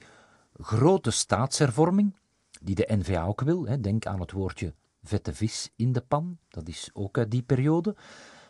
grote 0.53 1.11
staatshervorming, 1.11 2.15
die 2.61 2.75
de 2.75 2.87
NVA 2.97 3.25
ook 3.25 3.41
wil, 3.41 3.65
hè, 3.65 3.79
denk 3.79 4.05
aan 4.05 4.19
het 4.19 4.31
woordje 4.31 4.73
vette 5.03 5.33
vis 5.33 5.71
in 5.75 5.91
de 5.91 6.01
pan, 6.01 6.37
dat 6.49 6.67
is 6.67 6.89
ook 6.93 7.17
uit 7.17 7.31
die 7.31 7.41
periode. 7.41 7.95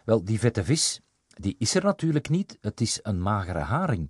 Wel, 0.05 0.23
die 0.23 0.39
vette 0.39 0.63
vis, 0.63 1.01
die 1.27 1.55
is 1.57 1.75
er 1.75 1.83
natuurlijk 1.83 2.29
niet, 2.29 2.57
het 2.61 2.81
is 2.81 2.99
een 3.03 3.21
magere 3.21 3.59
haring. 3.59 4.09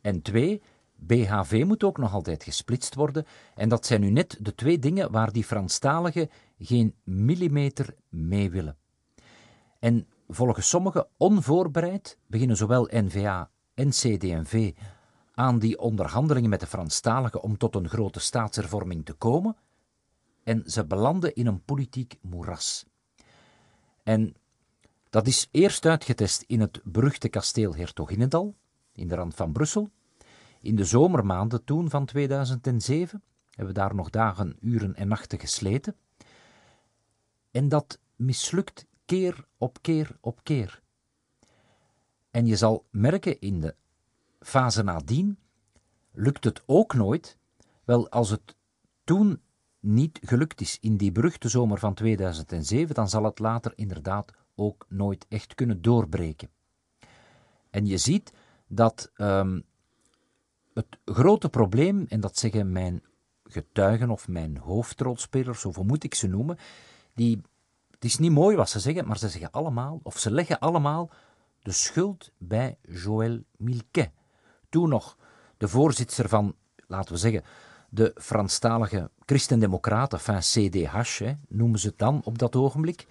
En 0.00 0.22
twee, 0.22 0.62
BHV 0.96 1.62
moet 1.66 1.84
ook 1.84 1.98
nog 1.98 2.12
altijd 2.12 2.44
gesplitst 2.44 2.94
worden. 2.94 3.26
En 3.54 3.68
dat 3.68 3.86
zijn 3.86 4.00
nu 4.00 4.10
net 4.10 4.36
de 4.40 4.54
twee 4.54 4.78
dingen 4.78 5.10
waar 5.10 5.32
die 5.32 5.44
Franstaligen 5.44 6.30
geen 6.58 6.94
millimeter 7.04 7.94
mee 8.08 8.50
willen. 8.50 8.76
En 9.78 10.06
volgens 10.28 10.68
sommigen 10.68 11.06
onvoorbereid 11.16 12.18
beginnen 12.26 12.56
zowel 12.56 12.88
NVA 12.90 13.50
en 13.74 13.90
CD&V 13.90 14.72
aan 15.34 15.58
die 15.58 15.78
onderhandelingen 15.78 16.50
met 16.50 16.60
de 16.60 16.66
Franstaligen 16.66 17.42
om 17.42 17.58
tot 17.58 17.74
een 17.74 17.88
grote 17.88 18.20
staatshervorming 18.20 19.04
te 19.04 19.12
komen. 19.12 19.56
En 20.42 20.62
ze 20.66 20.86
belanden 20.86 21.34
in 21.34 21.46
een 21.46 21.64
politiek 21.64 22.18
moeras. 22.20 22.86
En 24.02 24.34
dat 25.10 25.26
is 25.26 25.48
eerst 25.50 25.86
uitgetest 25.86 26.42
in 26.46 26.60
het 26.60 26.80
beruchte 26.84 27.28
kasteel 27.28 27.74
Hertoginnendal, 27.74 28.54
in 28.92 29.08
de 29.08 29.14
rand 29.14 29.34
van 29.34 29.52
Brussel. 29.52 29.90
In 30.66 30.76
de 30.76 30.84
zomermaanden 30.84 31.64
toen 31.64 31.90
van 31.90 32.06
2007 32.06 33.22
hebben 33.48 33.74
we 33.74 33.80
daar 33.80 33.94
nog 33.94 34.10
dagen, 34.10 34.56
uren 34.60 34.94
en 34.94 35.08
nachten 35.08 35.38
gesleten. 35.38 35.96
En 37.50 37.68
dat 37.68 37.98
mislukt 38.16 38.86
keer 39.04 39.44
op 39.58 39.78
keer 39.80 40.16
op 40.20 40.40
keer. 40.42 40.82
En 42.30 42.46
je 42.46 42.56
zal 42.56 42.86
merken 42.90 43.40
in 43.40 43.60
de 43.60 43.74
fase 44.40 44.82
nadien, 44.82 45.38
lukt 46.12 46.44
het 46.44 46.62
ook 46.66 46.94
nooit. 46.94 47.38
Wel, 47.84 48.10
als 48.10 48.30
het 48.30 48.56
toen 49.04 49.40
niet 49.80 50.18
gelukt 50.22 50.60
is 50.60 50.78
in 50.80 50.96
die 50.96 51.12
beruchte 51.12 51.48
zomer 51.48 51.78
van 51.78 51.94
2007, 51.94 52.94
dan 52.94 53.08
zal 53.08 53.24
het 53.24 53.38
later 53.38 53.72
inderdaad 53.74 54.32
ook 54.54 54.86
nooit 54.88 55.26
echt 55.28 55.54
kunnen 55.54 55.82
doorbreken. 55.82 56.50
En 57.70 57.86
je 57.86 57.98
ziet 57.98 58.32
dat 58.66 59.10
um, 59.16 59.64
het 60.76 60.98
grote 61.04 61.48
probleem, 61.48 62.06
en 62.08 62.20
dat 62.20 62.38
zeggen 62.38 62.72
mijn 62.72 63.02
getuigen 63.44 64.10
of 64.10 64.28
mijn 64.28 64.56
hoofdrolspelers, 64.56 65.64
of 65.64 65.74
hoe 65.74 65.84
moet 65.84 66.04
ik 66.04 66.14
ze 66.14 66.26
noemen, 66.26 66.58
die, 67.14 67.40
het 67.90 68.04
is 68.04 68.18
niet 68.18 68.32
mooi 68.32 68.56
wat 68.56 68.70
ze 68.70 68.80
zeggen, 68.80 69.06
maar 69.06 69.18
ze 69.18 69.28
zeggen 69.28 69.50
allemaal, 69.50 70.00
of 70.02 70.18
ze 70.18 70.30
leggen 70.30 70.58
allemaal 70.58 71.10
de 71.62 71.72
schuld 71.72 72.32
bij 72.38 72.78
Joël 72.82 73.42
Milquet. 73.56 74.10
Toen 74.68 74.88
nog 74.88 75.16
de 75.56 75.68
voorzitter 75.68 76.28
van, 76.28 76.54
laten 76.86 77.12
we 77.12 77.18
zeggen, 77.18 77.42
de 77.90 78.12
Franstalige 78.14 79.10
Christendemocraten, 79.24 80.18
enfin 80.18 80.68
CDH, 80.68 81.18
hè, 81.18 81.32
noemen 81.48 81.78
ze 81.78 81.86
het 81.86 81.98
dan 81.98 82.20
op 82.24 82.38
dat 82.38 82.56
ogenblik. 82.56 83.06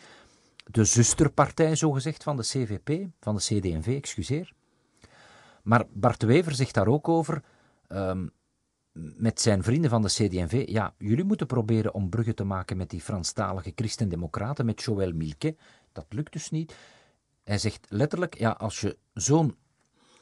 De 0.71 0.83
zusterpartij, 0.83 1.75
zogezegd, 1.75 2.23
van 2.23 2.37
de 2.37 2.43
CVP, 2.43 3.07
van 3.19 3.35
de 3.35 3.41
CD&V, 3.41 3.87
excuseer. 3.87 4.53
Maar 5.63 5.85
Bart 5.93 6.23
Wever 6.23 6.55
zegt 6.55 6.73
daar 6.73 6.87
ook 6.87 7.07
over, 7.07 7.43
um, 7.89 8.31
met 8.95 9.41
zijn 9.41 9.63
vrienden 9.63 9.89
van 9.89 10.01
de 10.01 10.07
CD&V, 10.07 10.63
ja, 10.67 10.93
jullie 10.97 11.23
moeten 11.23 11.47
proberen 11.47 11.93
om 11.93 12.09
bruggen 12.09 12.35
te 12.35 12.43
maken 12.43 12.77
met 12.77 12.89
die 12.89 13.01
Franstalige 13.01 13.71
Christendemocraten, 13.75 14.65
met 14.65 14.81
Joël 14.81 15.13
Milquet. 15.13 15.57
Dat 15.91 16.05
lukt 16.09 16.33
dus 16.33 16.49
niet. 16.49 16.75
Hij 17.43 17.57
zegt 17.57 17.85
letterlijk, 17.89 18.37
ja, 18.37 18.49
als 18.49 18.81
je 18.81 18.97
zo'n 19.13 19.55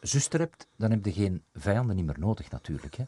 zuster 0.01 0.39
hebt, 0.39 0.67
dan 0.77 0.91
heb 0.91 1.05
je 1.05 1.11
geen 1.11 1.43
vijanden 1.53 1.95
niet 1.95 2.05
meer 2.05 2.19
nodig 2.19 2.51
natuurlijk. 2.51 2.95
Hè. 2.95 3.03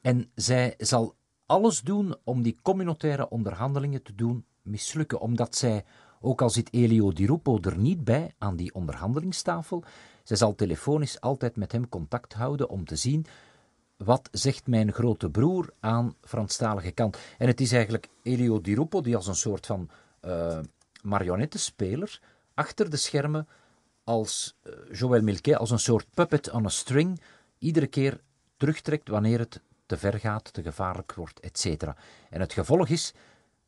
En 0.00 0.30
zij 0.34 0.74
zal 0.78 1.16
alles 1.46 1.80
doen 1.80 2.16
om 2.24 2.42
die 2.42 2.58
communautaire 2.62 3.28
onderhandelingen 3.28 4.02
te 4.02 4.14
doen 4.14 4.44
mislukken, 4.62 5.20
omdat 5.20 5.56
zij, 5.56 5.84
ook 6.20 6.42
al 6.42 6.50
zit 6.50 6.72
Elio 6.72 7.12
Di 7.12 7.26
Rupo 7.26 7.58
er 7.60 7.78
niet 7.78 8.04
bij 8.04 8.34
aan 8.38 8.56
die 8.56 8.74
onderhandelingstafel, 8.74 9.84
zij 10.22 10.36
zal 10.36 10.54
telefonisch 10.54 11.20
altijd 11.20 11.56
met 11.56 11.72
hem 11.72 11.88
contact 11.88 12.32
houden 12.32 12.68
om 12.68 12.84
te 12.84 12.96
zien 12.96 13.26
wat 13.98 14.28
zegt 14.32 14.66
mijn 14.66 14.92
grote 14.92 15.30
broer 15.30 15.72
aan 15.80 16.14
Franstalige 16.20 16.90
kant. 16.90 17.18
En 17.38 17.46
het 17.46 17.60
is 17.60 17.72
eigenlijk 17.72 18.08
Elio 18.22 18.60
Di 18.60 18.74
Rupo 18.74 19.00
die 19.00 19.16
als 19.16 19.26
een 19.26 19.34
soort 19.34 19.66
van 19.66 19.90
uh, 20.22 20.58
marionettenspeler 21.02 22.20
achter 22.54 22.90
de 22.90 22.96
schermen 22.96 23.48
als 24.04 24.56
uh, 24.62 24.72
Joël 24.92 25.22
Milquet 25.22 25.56
als 25.56 25.70
een 25.70 25.78
soort 25.78 26.06
puppet 26.14 26.50
on 26.50 26.64
a 26.64 26.68
string 26.68 27.20
iedere 27.58 27.86
keer 27.86 28.20
terugtrekt 28.56 29.08
wanneer 29.08 29.38
het 29.38 29.60
te 29.86 29.96
ver 29.96 30.18
gaat, 30.18 30.52
te 30.52 30.62
gevaarlijk 30.62 31.14
wordt, 31.14 31.40
etc. 31.40 31.82
En 32.30 32.40
het 32.40 32.52
gevolg 32.52 32.88
is, 32.88 33.14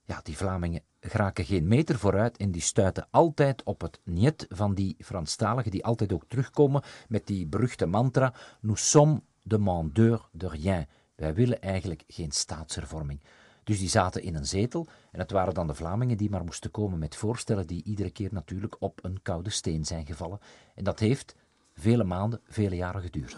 ja, 0.05 0.21
die 0.23 0.37
Vlamingen 0.37 0.83
geraken 1.01 1.45
geen 1.45 1.69
meter 1.69 1.99
vooruit 1.99 2.37
en 2.37 2.51
die 2.51 2.63
stuiten 2.63 3.07
altijd 3.11 3.63
op 3.63 3.81
het 3.81 4.01
niet 4.05 4.47
van 4.49 4.75
die 4.75 4.97
Franstaligen, 4.99 5.71
die 5.71 5.85
altijd 5.85 6.13
ook 6.13 6.25
terugkomen 6.29 6.83
met 7.09 7.27
die 7.27 7.47
beruchte 7.47 7.87
mantra, 7.87 8.35
nous 8.61 8.91
sommes 8.91 9.21
demandeurs 9.43 10.29
de 10.33 10.49
rien. 10.49 10.87
Wij 11.15 11.35
willen 11.35 11.63
eigenlijk 11.63 12.05
geen 12.07 12.31
staatshervorming. 12.31 13.21
Dus 13.65 13.79
die 13.79 13.89
zaten 13.89 14.23
in 14.23 14.35
een 14.35 14.47
zetel 14.47 14.87
en 15.13 15.19
het 15.19 15.31
waren 15.31 15.55
dan 15.55 15.67
de 15.67 15.75
Vlamingen 15.75 16.17
die 16.17 16.31
maar 16.31 16.45
moesten 16.45 16.71
komen 16.71 16.99
met 16.99 17.17
voorstellen 17.17 17.67
die 17.67 17.85
iedere 17.85 18.11
keer 18.11 18.29
natuurlijk 18.33 18.77
op 18.79 19.05
een 19.05 19.23
koude 19.23 19.51
steen 19.51 19.85
zijn 19.85 20.07
gevallen. 20.07 20.41
En 20.75 20.85
dat 20.85 20.99
heeft 20.99 21.35
vele 21.75 22.05
maanden, 22.05 22.41
vele 22.45 22.77
jaren 22.77 23.03
geduurd. 23.03 23.37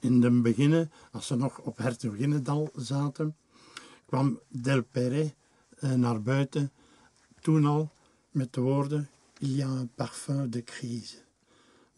In 0.00 0.20
de 0.20 0.40
beginnen, 0.40 0.92
als 1.12 1.26
ze 1.26 1.36
nog 1.36 1.58
op 1.58 1.76
Hertoginnendal 1.76 2.70
zaten, 2.74 3.36
kwam 4.06 4.40
Del 4.48 4.82
Perret 4.82 5.34
eh, 5.78 5.92
naar 5.92 6.22
buiten, 6.22 6.72
toen 7.40 7.66
al 7.66 7.90
met 8.30 8.52
de 8.52 8.60
woorden 8.60 9.08
Il 9.38 9.58
y 9.58 9.62
a 9.62 9.66
un 9.66 9.88
parfum 9.88 10.48
de 10.48 10.62
crise. 10.62 11.16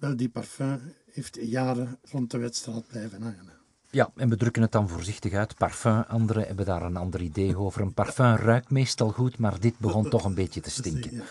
Wel, 0.00 0.16
die 0.16 0.28
parfum 0.28 0.94
heeft 1.18 1.38
jaren 1.40 1.98
rond 2.10 2.30
de 2.30 2.38
wedstrijd 2.38 2.86
blijven 2.86 3.22
hangen. 3.22 3.56
Ja, 3.90 4.10
en 4.16 4.28
we 4.28 4.36
drukken 4.36 4.62
het 4.62 4.72
dan 4.72 4.88
voorzichtig 4.88 5.32
uit. 5.32 5.56
Parfum, 5.56 6.04
anderen 6.08 6.46
hebben 6.46 6.64
daar 6.64 6.82
een 6.82 6.96
ander 6.96 7.20
idee 7.20 7.56
over. 7.56 7.80
Een 7.80 7.94
parfum 7.94 8.34
ruikt 8.34 8.70
meestal 8.70 9.10
goed, 9.10 9.38
maar 9.38 9.60
dit 9.60 9.78
begon 9.78 10.08
toch 10.08 10.24
een 10.24 10.34
beetje 10.34 10.60
te 10.60 10.70
stinken. 10.80 11.22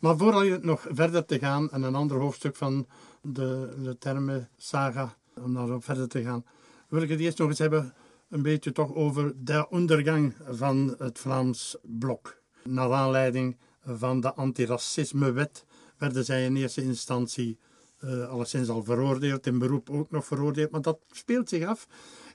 Maar 0.00 0.16
voordat 0.16 0.62
nog 0.62 0.86
verder 0.90 1.24
te 1.24 1.38
gaan 1.38 1.70
en 1.70 1.82
een 1.82 1.94
ander 1.94 2.18
hoofdstuk 2.18 2.56
van 2.56 2.86
de, 3.22 3.76
de 3.82 3.98
termen 3.98 4.48
saga, 4.56 5.16
om 5.42 5.54
daarop 5.54 5.84
verder 5.84 6.08
te 6.08 6.22
gaan, 6.22 6.44
wil 6.88 7.02
ik 7.02 7.08
het 7.08 7.20
eerst 7.20 7.38
nog 7.38 7.48
eens 7.48 7.58
hebben 7.58 7.94
een 8.28 8.42
beetje 8.42 8.72
toch 8.72 8.94
over 8.94 9.32
de 9.36 9.68
ondergang 9.70 10.34
van 10.48 10.94
het 10.98 11.18
Vlaams 11.18 11.76
blok. 11.82 12.42
Naar 12.64 12.92
aanleiding 12.92 13.56
van 13.84 14.20
de 14.20 14.34
antiracismewet 14.34 15.64
werden 15.98 16.24
zij 16.24 16.44
in 16.44 16.56
eerste 16.56 16.82
instantie 16.82 17.58
uh, 18.04 18.28
alleszins 18.28 18.68
al 18.68 18.84
veroordeeld, 18.84 19.46
in 19.46 19.58
beroep 19.58 19.90
ook 19.90 20.10
nog 20.10 20.26
veroordeeld. 20.26 20.70
Maar 20.70 20.82
dat 20.82 20.98
speelt 21.10 21.48
zich 21.48 21.64
af 21.64 21.86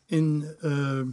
in 0.06 0.46
uh, 0.62 1.00
eh, 1.00 1.08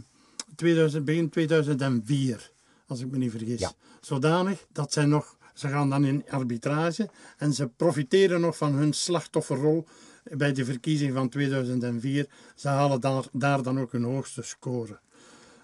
2000, 0.55 1.05
begin 1.05 1.29
2004, 1.29 2.51
als 2.87 2.99
ik 2.99 3.11
me 3.11 3.17
niet 3.17 3.31
vergis. 3.31 3.59
Ja. 3.59 3.71
Zodanig 4.01 4.65
dat 4.71 4.93
zij 4.93 5.05
nog, 5.05 5.37
ze 5.53 5.67
gaan 5.67 5.89
dan 5.89 6.05
in 6.05 6.23
arbitrage 6.29 7.09
en 7.37 7.53
ze 7.53 7.67
profiteren 7.67 8.41
nog 8.41 8.57
van 8.57 8.73
hun 8.73 8.93
slachtofferrol 8.93 9.87
bij 10.23 10.53
de 10.53 10.65
verkiezing 10.65 11.13
van 11.13 11.29
2004. 11.29 12.29
Ze 12.55 12.67
halen 12.67 13.01
daar, 13.01 13.25
daar 13.31 13.63
dan 13.63 13.79
ook 13.79 13.91
hun 13.91 14.03
hoogste 14.03 14.41
score. 14.41 14.99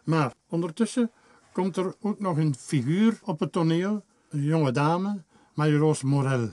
Maar 0.04 0.34
ondertussen 0.50 1.12
komt 1.54 1.78
er 1.78 1.96
ook 2.00 2.20
nog 2.20 2.38
een 2.38 2.56
figuur 2.56 3.20
op 3.24 3.40
het 3.40 3.52
toneel, 3.52 4.04
een 4.30 4.44
jonge 4.44 4.72
dame, 4.72 5.24
Marie-Rose 5.54 6.06
Morel 6.06 6.50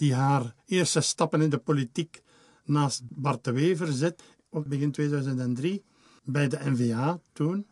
die 0.00 0.14
haar 0.14 0.54
eerste 0.66 1.00
stappen 1.00 1.40
in 1.40 1.50
de 1.50 1.58
politiek 1.58 2.22
naast 2.64 3.02
Bart 3.08 3.44
de 3.44 3.52
Wever 3.52 3.92
zit, 3.92 4.22
op 4.48 4.68
begin 4.68 4.92
2003, 4.92 5.84
bij 6.24 6.48
de 6.48 6.58
NVA 6.62 7.20
toen. 7.32 7.66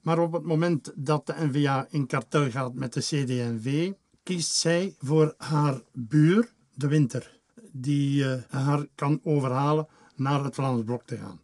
Maar 0.00 0.18
op 0.18 0.32
het 0.32 0.42
moment 0.42 0.92
dat 0.94 1.26
de 1.26 1.34
NVA 1.38 1.86
in 1.90 2.06
kartel 2.06 2.50
gaat 2.50 2.74
met 2.74 2.92
de 2.92 3.00
CD&V, 3.00 3.92
kiest 4.22 4.52
zij 4.52 4.94
voor 4.98 5.34
haar 5.36 5.82
buur, 5.92 6.52
de 6.74 6.88
Winter, 6.88 7.38
die 7.70 8.24
uh, 8.24 8.42
haar 8.48 8.86
kan 8.94 9.20
overhalen 9.24 9.88
naar 10.14 10.44
het 10.44 10.54
Vlaams 10.54 10.84
Blok 10.84 11.02
te 11.02 11.16
gaan. 11.16 11.40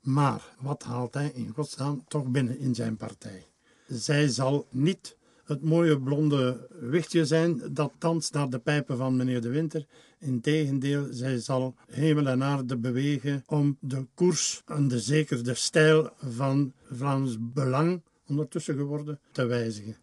Maar 0.00 0.54
wat 0.60 0.82
haalt 0.82 1.14
hij 1.14 1.30
in 1.34 1.52
godsnaam 1.54 2.04
toch 2.08 2.26
binnen 2.28 2.58
in 2.58 2.74
zijn 2.74 2.96
partij? 2.96 3.46
Zij 3.86 4.28
zal 4.28 4.66
niet 4.70 5.16
het 5.46 5.62
mooie 5.62 6.00
blonde 6.00 6.68
wichtje 6.80 7.24
zijn 7.24 7.62
dat 7.70 7.92
danst 7.98 8.32
naar 8.32 8.50
de 8.50 8.58
pijpen 8.58 8.96
van 8.96 9.16
meneer 9.16 9.40
De 9.40 9.48
Winter. 9.48 9.86
Integendeel, 10.18 11.06
zij 11.10 11.38
zal 11.38 11.74
hemel 11.90 12.26
en 12.26 12.42
aarde 12.42 12.76
bewegen 12.76 13.42
om 13.46 13.76
de 13.80 14.06
koers 14.14 14.62
en 14.66 14.88
de 14.88 15.00
zeker 15.00 15.44
de 15.44 15.54
stijl 15.54 16.10
van 16.16 16.72
Vlaams 16.90 17.36
Belang, 17.40 18.02
ondertussen 18.26 18.76
geworden, 18.76 19.20
te 19.32 19.46
wijzigen. 19.46 19.96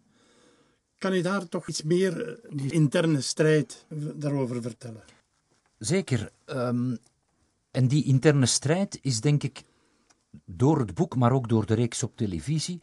Kan 0.98 1.16
je 1.16 1.22
daar 1.22 1.50
toch 1.50 1.68
iets 1.68 1.84
meer, 1.84 2.28
eh, 2.28 2.58
die 2.58 2.72
interne 2.72 3.22
strijd, 3.22 3.86
daarover 4.16 4.62
vertellen? 4.62 5.04
Zeker. 5.78 6.32
Um, 6.46 6.98
en 7.72 7.88
die 7.88 8.04
interne 8.04 8.46
strijd 8.46 9.00
is 9.02 9.22
denk 9.22 9.44
ik 9.44 9.64
door 10.46 10.80
het 10.80 10.94
boek, 10.94 11.16
maar 11.16 11.32
ook 11.32 11.50
door 11.50 11.66
de 11.66 11.74
reeks 11.74 12.04
op 12.04 12.18
televisie, 12.18 12.82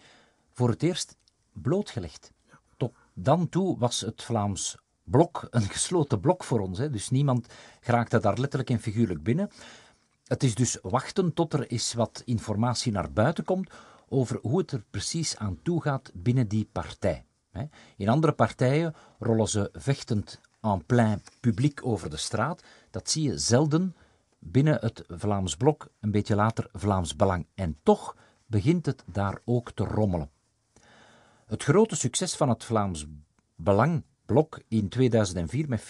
voor 0.52 0.68
het 0.68 0.82
eerst 0.82 1.16
blootgelegd. 1.52 2.32
Dan 3.22 3.48
toe 3.48 3.78
was 3.78 4.00
het 4.00 4.22
Vlaams 4.22 4.76
blok 5.04 5.46
een 5.50 5.62
gesloten 5.62 6.20
blok 6.20 6.44
voor 6.44 6.60
ons. 6.60 6.78
Hè. 6.78 6.90
Dus 6.90 7.10
niemand 7.10 7.46
geraakte 7.80 8.18
daar 8.18 8.38
letterlijk 8.38 8.70
en 8.70 8.80
figuurlijk 8.80 9.22
binnen. 9.22 9.50
Het 10.24 10.42
is 10.42 10.54
dus 10.54 10.78
wachten 10.82 11.34
tot 11.34 11.52
er 11.52 11.66
eens 11.66 11.92
wat 11.92 12.22
informatie 12.24 12.92
naar 12.92 13.12
buiten 13.12 13.44
komt 13.44 13.70
over 14.08 14.38
hoe 14.42 14.58
het 14.58 14.70
er 14.70 14.84
precies 14.90 15.36
aan 15.36 15.58
toe 15.62 15.82
gaat 15.82 16.10
binnen 16.14 16.48
die 16.48 16.68
partij. 16.72 17.24
In 17.96 18.08
andere 18.08 18.32
partijen 18.32 18.94
rollen 19.18 19.48
ze 19.48 19.68
vechtend 19.72 20.40
en 20.60 20.84
plein 20.86 21.22
publiek 21.40 21.86
over 21.86 22.10
de 22.10 22.16
straat. 22.16 22.62
Dat 22.90 23.10
zie 23.10 23.22
je 23.22 23.38
zelden 23.38 23.96
binnen 24.38 24.78
het 24.80 25.04
Vlaams 25.08 25.56
Blok, 25.56 25.88
een 26.00 26.10
beetje 26.10 26.34
later 26.34 26.68
Vlaams 26.72 27.16
Belang. 27.16 27.46
En 27.54 27.78
toch 27.82 28.16
begint 28.46 28.86
het 28.86 29.04
daar 29.06 29.40
ook 29.44 29.72
te 29.72 29.84
rommelen. 29.84 30.30
Het 31.50 31.64
grote 31.64 31.96
succes 31.96 32.36
van 32.36 32.48
het 32.48 32.64
Vlaams 32.64 33.06
Belang 33.56 34.02
blok 34.26 34.60
in 34.68 34.88
2004 34.88 35.68
met 35.68 35.80
24% 35.80 35.84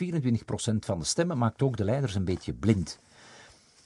van 0.79 0.99
de 0.99 1.05
stemmen 1.05 1.39
maakt 1.39 1.63
ook 1.63 1.77
de 1.77 1.85
leiders 1.85 2.15
een 2.15 2.25
beetje 2.25 2.53
blind. 2.53 2.99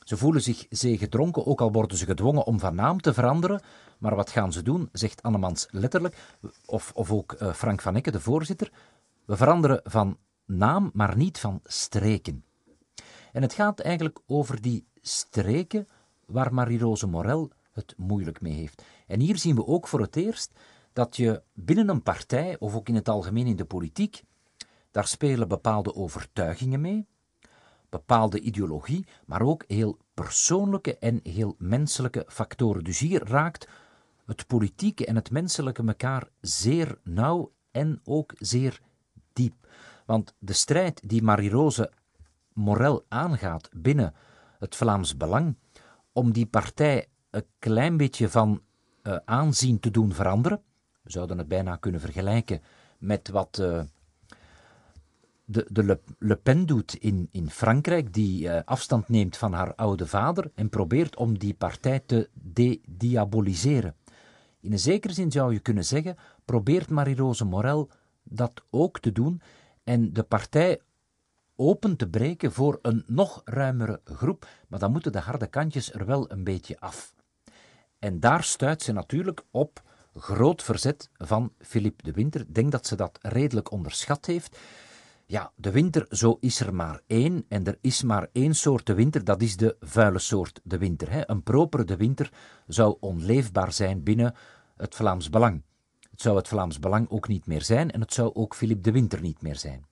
Ze 0.05 0.17
voelen 0.17 0.43
zich 0.43 0.99
gedronken, 0.99 1.47
ook 1.47 1.61
al 1.61 1.73
worden 1.73 1.97
ze 1.97 2.05
gedwongen 2.05 2.45
om 2.45 2.61
van 2.61 2.75
naam 2.75 3.01
te 3.01 3.15
veranderen. 3.15 3.61
Maar 3.99 4.15
wat 4.15 4.31
gaan 4.31 4.53
ze 4.53 4.63
doen, 4.63 4.89
zegt 4.93 5.23
Annemans 5.23 5.67
letterlijk, 5.71 6.17
of, 6.65 6.93
of 6.95 7.13
ook 7.13 7.33
eh, 7.33 7.53
Frank 7.53 7.81
van 7.81 7.97
Ecke, 7.97 8.11
de 8.11 8.21
voorzitter. 8.21 8.71
We 9.25 9.37
veranderen 9.37 9.81
van 9.85 10.19
naam, 10.45 10.91
maar 10.93 11.17
niet 11.17 11.39
van 11.39 11.61
streken. 11.65 12.45
En 13.33 13.43
het 13.43 13.53
gaat 13.53 13.81
eigenlijk 13.81 14.21
over 14.27 14.61
die 14.61 14.87
streken 15.01 15.87
waar 16.27 16.55
Marie-Rose 16.55 17.07
Morel 17.07 17.51
het 17.73 17.95
moeilijk 17.97 18.41
mee 18.41 18.55
heeft. 18.55 18.83
En 19.07 19.21
hier 19.21 19.39
zien 19.39 19.57
we 19.57 19.67
ook 19.67 19.89
voor 19.89 20.01
het 20.01 20.17
eerst 20.17 20.53
dat 20.95 21.17
je 21.17 21.43
binnen 21.53 21.89
een 21.89 22.03
partij, 22.03 22.59
of 22.59 22.75
ook 22.75 22.89
in 22.89 22.95
het 22.95 23.09
algemeen 23.09 23.47
in 23.47 23.57
de 23.57 23.65
politiek, 23.65 24.23
daar 24.91 25.07
spelen 25.07 25.49
bepaalde 25.49 25.95
overtuigingen 25.95 26.81
mee, 26.81 27.07
bepaalde 27.89 28.41
ideologie, 28.41 29.07
maar 29.27 29.43
ook 29.43 29.65
heel 29.67 29.99
persoonlijke 30.15 30.99
en 30.99 31.21
heel 31.23 31.55
menselijke 31.59 32.25
factoren. 32.29 32.85
Dus 32.85 32.99
hier 32.99 33.25
raakt 33.29 33.69
het 34.27 34.47
politieke 34.47 35.07
en 35.07 35.15
het 35.15 35.31
menselijke 35.31 35.83
elkaar 35.87 36.29
zeer 36.41 36.99
nauw 37.03 37.53
en 37.71 38.01
ook 38.05 38.33
zeer 38.39 38.81
diep. 39.33 39.55
Want 40.07 40.35
de 40.39 40.53
strijd 40.53 41.01
die 41.05 41.23
Marie-Rose 41.23 41.93
Morel 42.53 43.05
aangaat 43.09 43.69
binnen 43.73 44.15
het 44.59 44.77
Vlaams 44.77 45.17
Belang, 45.17 45.57
om 46.13 46.33
die 46.33 46.47
partij 46.47 47.07
een 47.31 47.47
klein 47.59 47.97
beetje 47.97 48.29
van 48.29 48.63
uh, 49.03 49.17
aanzien 49.25 49.81
te 49.81 49.91
doen 49.91 50.13
veranderen, 50.13 50.63
we 51.05 51.11
zouden 51.11 51.39
het 51.39 51.49
bijna 51.49 51.77
kunnen 51.77 52.01
vergelijken 52.01 52.63
met 52.99 53.29
wat 53.29 53.59
uh, 53.61 53.83
de, 55.45 55.67
de 55.71 55.83
Le, 55.85 56.01
Le, 56.19 56.37
Pen 56.37 56.67
doet 56.67 56.95
in, 56.95 57.29
in 57.31 57.51
Frankrijk, 57.51 58.13
die 58.13 58.45
uh, 58.45 58.61
afstand 58.65 59.09
neemt 59.09 59.37
van 59.37 59.53
haar 59.53 59.75
oude 59.75 60.07
vader 60.07 60.51
en 60.55 60.69
probeert 60.69 61.17
om 61.17 61.39
die 61.39 61.55
partij 61.55 62.01
te 62.07 62.29
de-diaboliseren. 62.33 63.95
In 64.61 64.73
een 64.73 64.79
zekere 64.79 65.13
zin 65.13 65.33
zou 65.33 65.53
je 65.53 65.59
kunnen 65.59 65.85
zeggen, 65.85 66.17
probeert 66.45 66.91
Marie-Rose 66.91 67.45
Morel 67.45 67.91
dat 68.23 68.63
ook 68.71 69.01
te 69.01 69.13
doen 69.13 69.41
en 69.83 70.13
de 70.13 70.23
partij 70.23 70.81
open 71.57 71.97
te 71.97 72.09
breken 72.09 72.53
voor 72.53 72.79
een 72.83 73.05
nog 73.07 73.43
ruimere 73.45 74.01
groep, 74.05 74.47
maar 74.69 74.79
dan 74.79 74.93
moeten 74.93 75.13
de 75.13 75.19
harde 75.19 75.47
kantjes 75.47 75.93
er 75.93 76.07
wel 76.07 76.31
een 76.31 76.45
beetje 76.45 76.81
af. 76.81 77.15
En 77.99 78.21
daar 78.21 78.43
stuit 78.43 78.83
ze 78.83 78.93
natuurlijk 78.93 79.45
op 79.51 79.83
groot 80.15 80.63
verzet 80.63 81.11
van 81.17 81.53
Philippe 81.59 82.03
de 82.03 82.13
Winter. 82.13 82.41
Ik 82.41 82.55
denk 82.55 82.73
dat 82.73 82.87
ze 82.87 82.97
dat 82.97 83.19
redelijk 83.23 83.71
onderschat 83.71 84.27
heeft. 84.27 84.59
Ja, 85.27 85.53
de 85.57 85.71
winter, 85.71 86.07
zo 86.11 86.37
is 86.41 86.61
er 86.61 86.75
maar 86.75 87.01
één. 87.07 87.45
En 87.49 87.65
er 87.65 87.79
is 87.81 88.03
maar 88.03 88.29
één 88.33 88.55
soort 88.55 88.87
de 88.87 88.95
winter, 88.95 89.25
dat 89.25 89.43
is 89.43 89.57
de 89.57 89.77
vuile 89.81 90.19
soort 90.19 90.61
de 90.63 90.79
winter. 90.79 91.11
Hè. 91.11 91.31
Een 91.31 91.43
propere 91.43 91.85
de 91.85 91.97
winter 91.97 92.33
zou 92.67 92.97
onleefbaar 93.01 93.73
zijn 93.73 94.03
binnen 94.03 94.35
het 94.77 94.95
Vlaams 94.95 95.31
Belang. 95.31 95.63
Het 96.11 96.21
zou 96.21 96.37
het 96.37 96.49
Vlaams 96.49 96.79
Belang 96.79 97.11
ook 97.11 97.29
niet 97.29 97.47
meer 97.47 97.63
zijn 97.63 97.91
en 97.91 98.01
het 98.01 98.13
zou 98.13 98.35
ook 98.35 98.55
Philippe 98.55 98.83
de 98.83 98.93
Winter 98.93 99.21
niet 99.21 99.43
meer 99.43 99.57
zijn. 99.57 99.87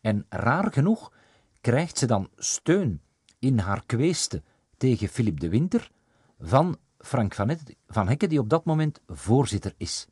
En 0.00 0.26
raar 0.28 0.72
genoeg 0.72 1.12
krijgt 1.60 1.98
ze 1.98 2.06
dan 2.06 2.28
steun 2.36 3.02
in 3.38 3.58
haar 3.58 3.82
kweeste 3.86 4.42
tegen 4.76 5.08
Philippe 5.08 5.40
de 5.40 5.48
Winter 5.48 5.90
van 6.38 6.78
Frank 6.98 7.34
van, 7.34 7.58
van 7.86 8.08
Hekke, 8.08 8.26
die 8.26 8.38
op 8.38 8.48
dat 8.48 8.64
moment 8.64 9.00
voorzitter 9.06 9.74
is. 9.76 10.06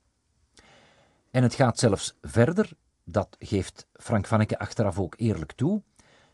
En 1.30 1.42
het 1.42 1.54
gaat 1.54 1.78
zelfs 1.78 2.16
verder, 2.22 2.70
dat 3.04 3.36
geeft 3.38 3.86
Frank 3.92 4.26
van 4.26 4.38
Hekke 4.38 4.58
achteraf 4.58 4.98
ook 4.98 5.14
eerlijk 5.16 5.52
toe. 5.52 5.82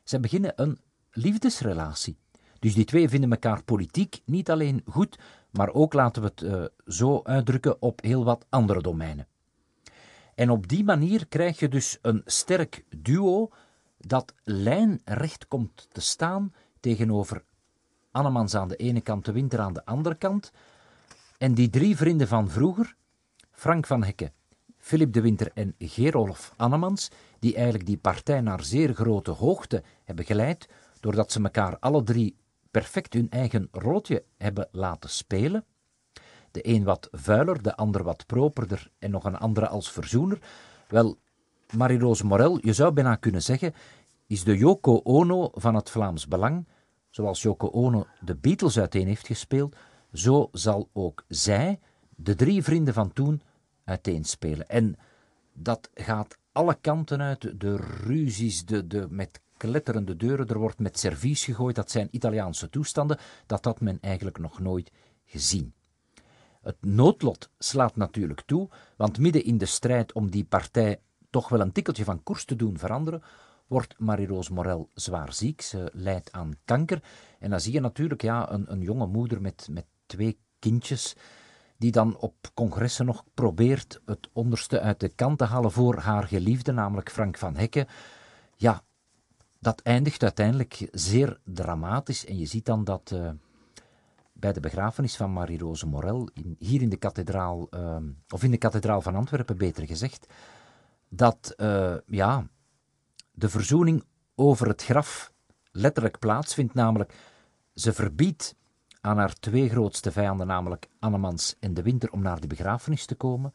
Ze 0.04 0.20
beginnen 0.20 0.52
een 0.56 0.80
liefdesrelatie. 1.10 2.18
Dus 2.58 2.74
die 2.74 2.84
twee 2.84 3.08
vinden 3.08 3.30
elkaar 3.30 3.62
politiek 3.62 4.20
niet 4.24 4.50
alleen 4.50 4.82
goed, 4.86 5.18
maar 5.50 5.72
ook, 5.72 5.92
laten 5.92 6.22
we 6.22 6.28
het 6.28 6.42
uh, 6.42 6.64
zo 6.86 7.20
uitdrukken, 7.22 7.82
op 7.82 8.02
heel 8.02 8.24
wat 8.24 8.46
andere 8.48 8.82
domeinen. 8.82 9.26
En 10.34 10.50
op 10.50 10.68
die 10.68 10.84
manier 10.84 11.26
krijg 11.26 11.58
je 11.58 11.68
dus 11.68 11.98
een 12.02 12.22
sterk 12.24 12.84
duo 12.96 13.50
dat 13.98 14.34
lijnrecht 14.44 15.48
komt 15.48 15.88
te 15.92 16.00
staan 16.00 16.52
tegenover 16.80 17.44
Annemans 18.12 18.54
aan 18.54 18.68
de 18.68 18.76
ene 18.76 19.00
kant, 19.00 19.24
de 19.24 19.32
Winter 19.32 19.60
aan 19.60 19.72
de 19.72 19.84
andere 19.84 20.14
kant. 20.14 20.52
En 21.38 21.54
die 21.54 21.70
drie 21.70 21.96
vrienden 21.96 22.28
van 22.28 22.50
vroeger, 22.50 22.96
Frank 23.50 23.86
van 23.86 24.04
Hekke, 24.04 24.32
Philip 24.78 25.12
de 25.12 25.20
Winter 25.20 25.50
en 25.54 25.74
Gerolf 25.78 26.52
Annemans, 26.56 27.10
die 27.38 27.54
eigenlijk 27.54 27.86
die 27.86 27.96
partij 27.96 28.40
naar 28.40 28.64
zeer 28.64 28.94
grote 28.94 29.30
hoogte 29.30 29.82
hebben 30.04 30.24
geleid, 30.24 30.68
doordat 31.00 31.32
ze 31.32 31.42
elkaar 31.42 31.78
alle 31.78 32.02
drie 32.02 32.36
perfect 32.70 33.12
hun 33.12 33.30
eigen 33.30 33.68
rolletje 33.70 34.24
hebben 34.36 34.68
laten 34.72 35.10
spelen. 35.10 35.64
De 36.50 36.68
een 36.68 36.84
wat 36.84 37.08
vuiler, 37.12 37.62
de 37.62 37.76
ander 37.76 38.02
wat 38.02 38.26
properder 38.26 38.90
en 38.98 39.10
nog 39.10 39.24
een 39.24 39.38
andere 39.38 39.68
als 39.68 39.92
verzoener. 39.92 40.38
Wel, 40.88 41.18
Marie-Rose 41.76 42.26
Morel, 42.26 42.58
je 42.60 42.72
zou 42.72 42.92
bijna 42.92 43.14
kunnen 43.14 43.42
zeggen, 43.42 43.74
is 44.26 44.44
de 44.44 44.56
Yoko 44.56 45.00
Ono 45.04 45.50
van 45.52 45.74
het 45.74 45.90
Vlaams 45.90 46.28
Belang. 46.28 46.66
Zoals 47.12 47.42
Yoko 47.42 47.68
Ono 47.68 48.06
de 48.20 48.34
Beatles 48.34 48.78
uiteen 48.78 49.06
heeft 49.06 49.26
gespeeld, 49.26 49.76
zo 50.12 50.48
zal 50.52 50.88
ook 50.92 51.24
zij 51.28 51.78
de 52.16 52.34
drie 52.34 52.62
vrienden 52.62 52.94
van 52.94 53.12
toen 53.12 53.42
uiteenspelen. 53.84 54.68
En 54.68 54.96
dat 55.52 55.90
gaat 55.94 56.38
alle 56.52 56.76
kanten 56.80 57.20
uit, 57.20 57.60
de 57.60 57.76
ruzies, 57.76 58.64
de, 58.64 58.86
de, 58.86 59.06
met 59.10 59.40
kletterende 59.56 60.16
deuren, 60.16 60.48
er 60.48 60.58
wordt 60.58 60.78
met 60.78 60.98
servies 60.98 61.44
gegooid, 61.44 61.74
dat 61.74 61.90
zijn 61.90 62.08
Italiaanse 62.10 62.70
toestanden, 62.70 63.18
dat 63.46 63.64
had 63.64 63.80
men 63.80 63.98
eigenlijk 64.00 64.38
nog 64.38 64.60
nooit 64.60 64.90
gezien. 65.24 65.74
Het 66.62 66.76
noodlot 66.80 67.50
slaat 67.58 67.96
natuurlijk 67.96 68.42
toe, 68.46 68.68
want 68.96 69.18
midden 69.18 69.44
in 69.44 69.58
de 69.58 69.66
strijd 69.66 70.12
om 70.12 70.30
die 70.30 70.44
partij 70.44 71.00
toch 71.30 71.48
wel 71.48 71.60
een 71.60 71.72
tikkeltje 71.72 72.04
van 72.04 72.22
koers 72.22 72.44
te 72.44 72.56
doen 72.56 72.78
veranderen, 72.78 73.22
wordt 73.72 73.98
Marie-Rose 73.98 74.52
Morel 74.52 74.88
zwaar 74.94 75.32
ziek. 75.32 75.60
Ze 75.60 75.90
lijdt 75.92 76.32
aan 76.32 76.52
kanker. 76.64 77.02
En 77.38 77.50
dan 77.50 77.60
zie 77.60 77.72
je 77.72 77.80
natuurlijk 77.80 78.22
ja, 78.22 78.52
een, 78.52 78.72
een 78.72 78.80
jonge 78.80 79.06
moeder 79.06 79.40
met, 79.40 79.68
met 79.70 79.86
twee 80.06 80.38
kindjes, 80.58 81.16
die 81.76 81.90
dan 81.90 82.16
op 82.16 82.34
congressen 82.54 83.06
nog 83.06 83.24
probeert 83.34 84.00
het 84.06 84.28
onderste 84.32 84.80
uit 84.80 85.00
de 85.00 85.08
kant 85.08 85.38
te 85.38 85.44
halen 85.44 85.72
voor 85.72 85.96
haar 85.96 86.24
geliefde, 86.24 86.72
namelijk 86.72 87.10
Frank 87.10 87.38
van 87.38 87.56
Hekke. 87.56 87.86
Ja, 88.56 88.82
dat 89.58 89.80
eindigt 89.80 90.22
uiteindelijk 90.22 90.88
zeer 90.90 91.40
dramatisch. 91.44 92.26
En 92.26 92.38
je 92.38 92.46
ziet 92.46 92.66
dan 92.66 92.84
dat 92.84 93.10
uh, 93.14 93.30
bij 94.32 94.52
de 94.52 94.60
begrafenis 94.60 95.16
van 95.16 95.32
Marie-Rose 95.32 95.86
Morel, 95.86 96.28
in, 96.34 96.56
hier 96.58 96.82
in 96.82 96.88
de 96.88 96.96
kathedraal, 96.96 97.68
uh, 97.70 97.96
of 98.28 98.42
in 98.42 98.50
de 98.50 98.58
kathedraal 98.58 99.00
van 99.00 99.14
Antwerpen 99.14 99.56
beter 99.56 99.86
gezegd, 99.86 100.26
dat 101.08 101.54
uh, 101.56 101.94
ja, 102.06 102.46
de 103.32 103.48
verzoening 103.48 104.04
over 104.34 104.68
het 104.68 104.82
graf 104.82 105.32
letterlijk 105.70 106.18
plaatsvindt. 106.18 106.74
Namelijk, 106.74 107.14
ze 107.74 107.92
verbiedt 107.92 108.54
aan 109.00 109.18
haar 109.18 109.34
twee 109.34 109.68
grootste 109.68 110.12
vijanden, 110.12 110.46
namelijk 110.46 110.88
Annemans 110.98 111.56
en 111.60 111.74
de 111.74 111.82
Winter, 111.82 112.10
om 112.10 112.22
naar 112.22 112.40
de 112.40 112.46
begrafenis 112.46 113.06
te 113.06 113.14
komen. 113.14 113.52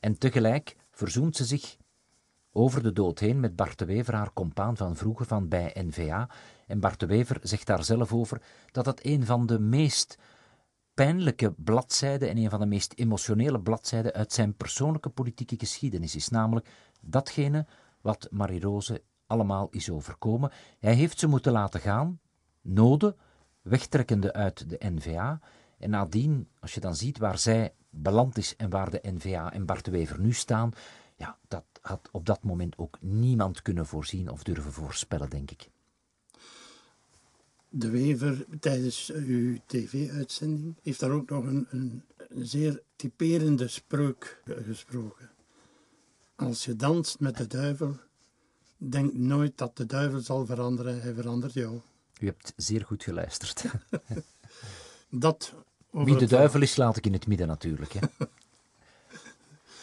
En 0.00 0.18
tegelijk 0.18 0.76
verzoent 0.90 1.36
ze 1.36 1.44
zich 1.44 1.76
over 2.52 2.82
de 2.82 2.92
dood 2.92 3.18
heen 3.18 3.40
met 3.40 3.56
Bart 3.56 3.78
de 3.78 3.84
Wever, 3.84 4.14
haar 4.14 4.32
compaan 4.32 4.76
van 4.76 4.96
vroeger 4.96 5.26
van 5.26 5.48
bij 5.48 5.70
NVA. 5.74 6.28
En 6.66 6.80
Bart 6.80 7.00
de 7.00 7.06
Wever 7.06 7.38
zegt 7.42 7.66
daar 7.66 7.84
zelf 7.84 8.12
over 8.12 8.42
dat 8.70 8.86
het 8.86 9.06
een 9.06 9.26
van 9.26 9.46
de 9.46 9.58
meest 9.58 10.18
pijnlijke 10.94 11.54
bladzijden 11.56 12.28
en 12.28 12.36
een 12.36 12.50
van 12.50 12.60
de 12.60 12.66
meest 12.66 12.92
emotionele 12.96 13.60
bladzijden 13.60 14.12
uit 14.12 14.32
zijn 14.32 14.54
persoonlijke 14.54 15.08
politieke 15.08 15.58
geschiedenis 15.58 16.14
is. 16.14 16.28
Namelijk 16.28 16.68
datgene 17.00 17.66
wat 18.00 18.28
Marie-Rose 18.30 19.02
allemaal 19.26 19.68
is 19.70 19.90
overkomen. 19.90 20.52
Hij 20.78 20.94
heeft 20.94 21.18
ze 21.18 21.26
moeten 21.26 21.52
laten 21.52 21.80
gaan, 21.80 22.20
noden, 22.60 23.16
wegtrekkende 23.62 24.32
uit 24.32 24.70
de 24.70 24.78
NVA. 24.78 25.40
En 25.78 25.90
nadien, 25.90 26.48
als 26.60 26.74
je 26.74 26.80
dan 26.80 26.96
ziet 26.96 27.18
waar 27.18 27.38
zij 27.38 27.74
beland 27.90 28.38
is 28.38 28.56
en 28.56 28.70
waar 28.70 28.90
de 28.90 29.00
NVA 29.02 29.52
en 29.52 29.66
Bart 29.66 29.84
de 29.84 29.90
Wever 29.90 30.20
nu 30.20 30.32
staan, 30.32 30.72
ja, 31.16 31.38
dat 31.48 31.64
had 31.80 32.08
op 32.12 32.26
dat 32.26 32.42
moment 32.42 32.78
ook 32.78 32.98
niemand 33.00 33.62
kunnen 33.62 33.86
voorzien 33.86 34.30
of 34.30 34.42
durven 34.42 34.72
voorspellen, 34.72 35.30
denk 35.30 35.50
ik. 35.50 35.70
De 37.68 37.90
Wever, 37.90 38.46
tijdens 38.60 39.10
uw 39.12 39.58
tv-uitzending, 39.66 40.76
heeft 40.82 41.00
daar 41.00 41.10
ook 41.10 41.30
nog 41.30 41.44
een, 41.44 41.66
een, 41.70 42.02
zeer 42.28 42.82
typerende 42.96 43.68
spreuk 43.68 44.42
gesproken. 44.44 45.30
Als 46.34 46.64
je 46.64 46.76
danst 46.76 47.20
met 47.20 47.36
de 47.36 47.46
duivel, 47.46 47.96
denk 48.76 49.12
nooit 49.12 49.58
dat 49.58 49.76
de 49.76 49.86
duivel 49.86 50.20
zal 50.20 50.46
veranderen, 50.46 51.02
hij 51.02 51.14
verandert 51.14 51.52
jou. 51.52 51.80
U 52.20 52.26
hebt 52.26 52.52
zeer 52.56 52.84
goed 52.84 53.02
geluisterd. 53.02 53.64
dat 55.10 55.54
Wie 55.90 56.16
de 56.16 56.26
duivel 56.26 56.62
is, 56.62 56.76
laat 56.76 56.96
ik 56.96 57.06
in 57.06 57.12
het 57.12 57.26
midden 57.26 57.46
natuurlijk. 57.46 57.92
Hè. 57.92 58.06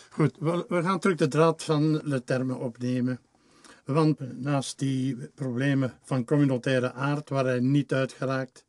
Goed, 0.10 0.38
we, 0.40 0.66
we, 0.68 0.82
gaan 0.82 1.00
terug 1.00 1.18
de 1.18 1.28
draad 1.28 1.64
van 1.64 1.92
de 1.92 2.24
termen 2.24 2.60
opnemen. 2.60 3.20
Want 3.86 4.42
naast 4.42 4.80
die 4.80 5.16
problemen 5.16 5.94
van 6.02 6.26
communautaire 6.26 6.94
aard, 6.94 7.30
waar 7.30 7.46
hij 7.46 7.60
niet 7.60 7.94
uitgeraakt, 7.94 8.66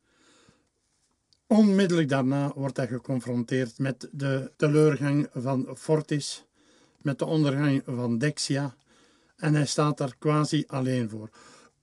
onmiddellijk 1.46 2.08
daarna 2.08 2.52
wordt 2.54 2.76
hij 2.76 2.86
geconfronteerd 2.86 3.78
met 3.78 4.08
de 4.12 4.52
teleurgang 4.56 5.28
van 5.34 5.68
Fortis, 5.76 6.44
met 6.98 7.18
de 7.18 7.24
ondergang 7.24 7.82
van 7.86 8.18
Dexia, 8.18 8.74
en 9.36 9.54
hij 9.54 9.66
staat 9.66 9.98
daar 9.98 10.16
quasi 10.18 10.64
alleen 10.66 11.08
voor. 11.08 11.28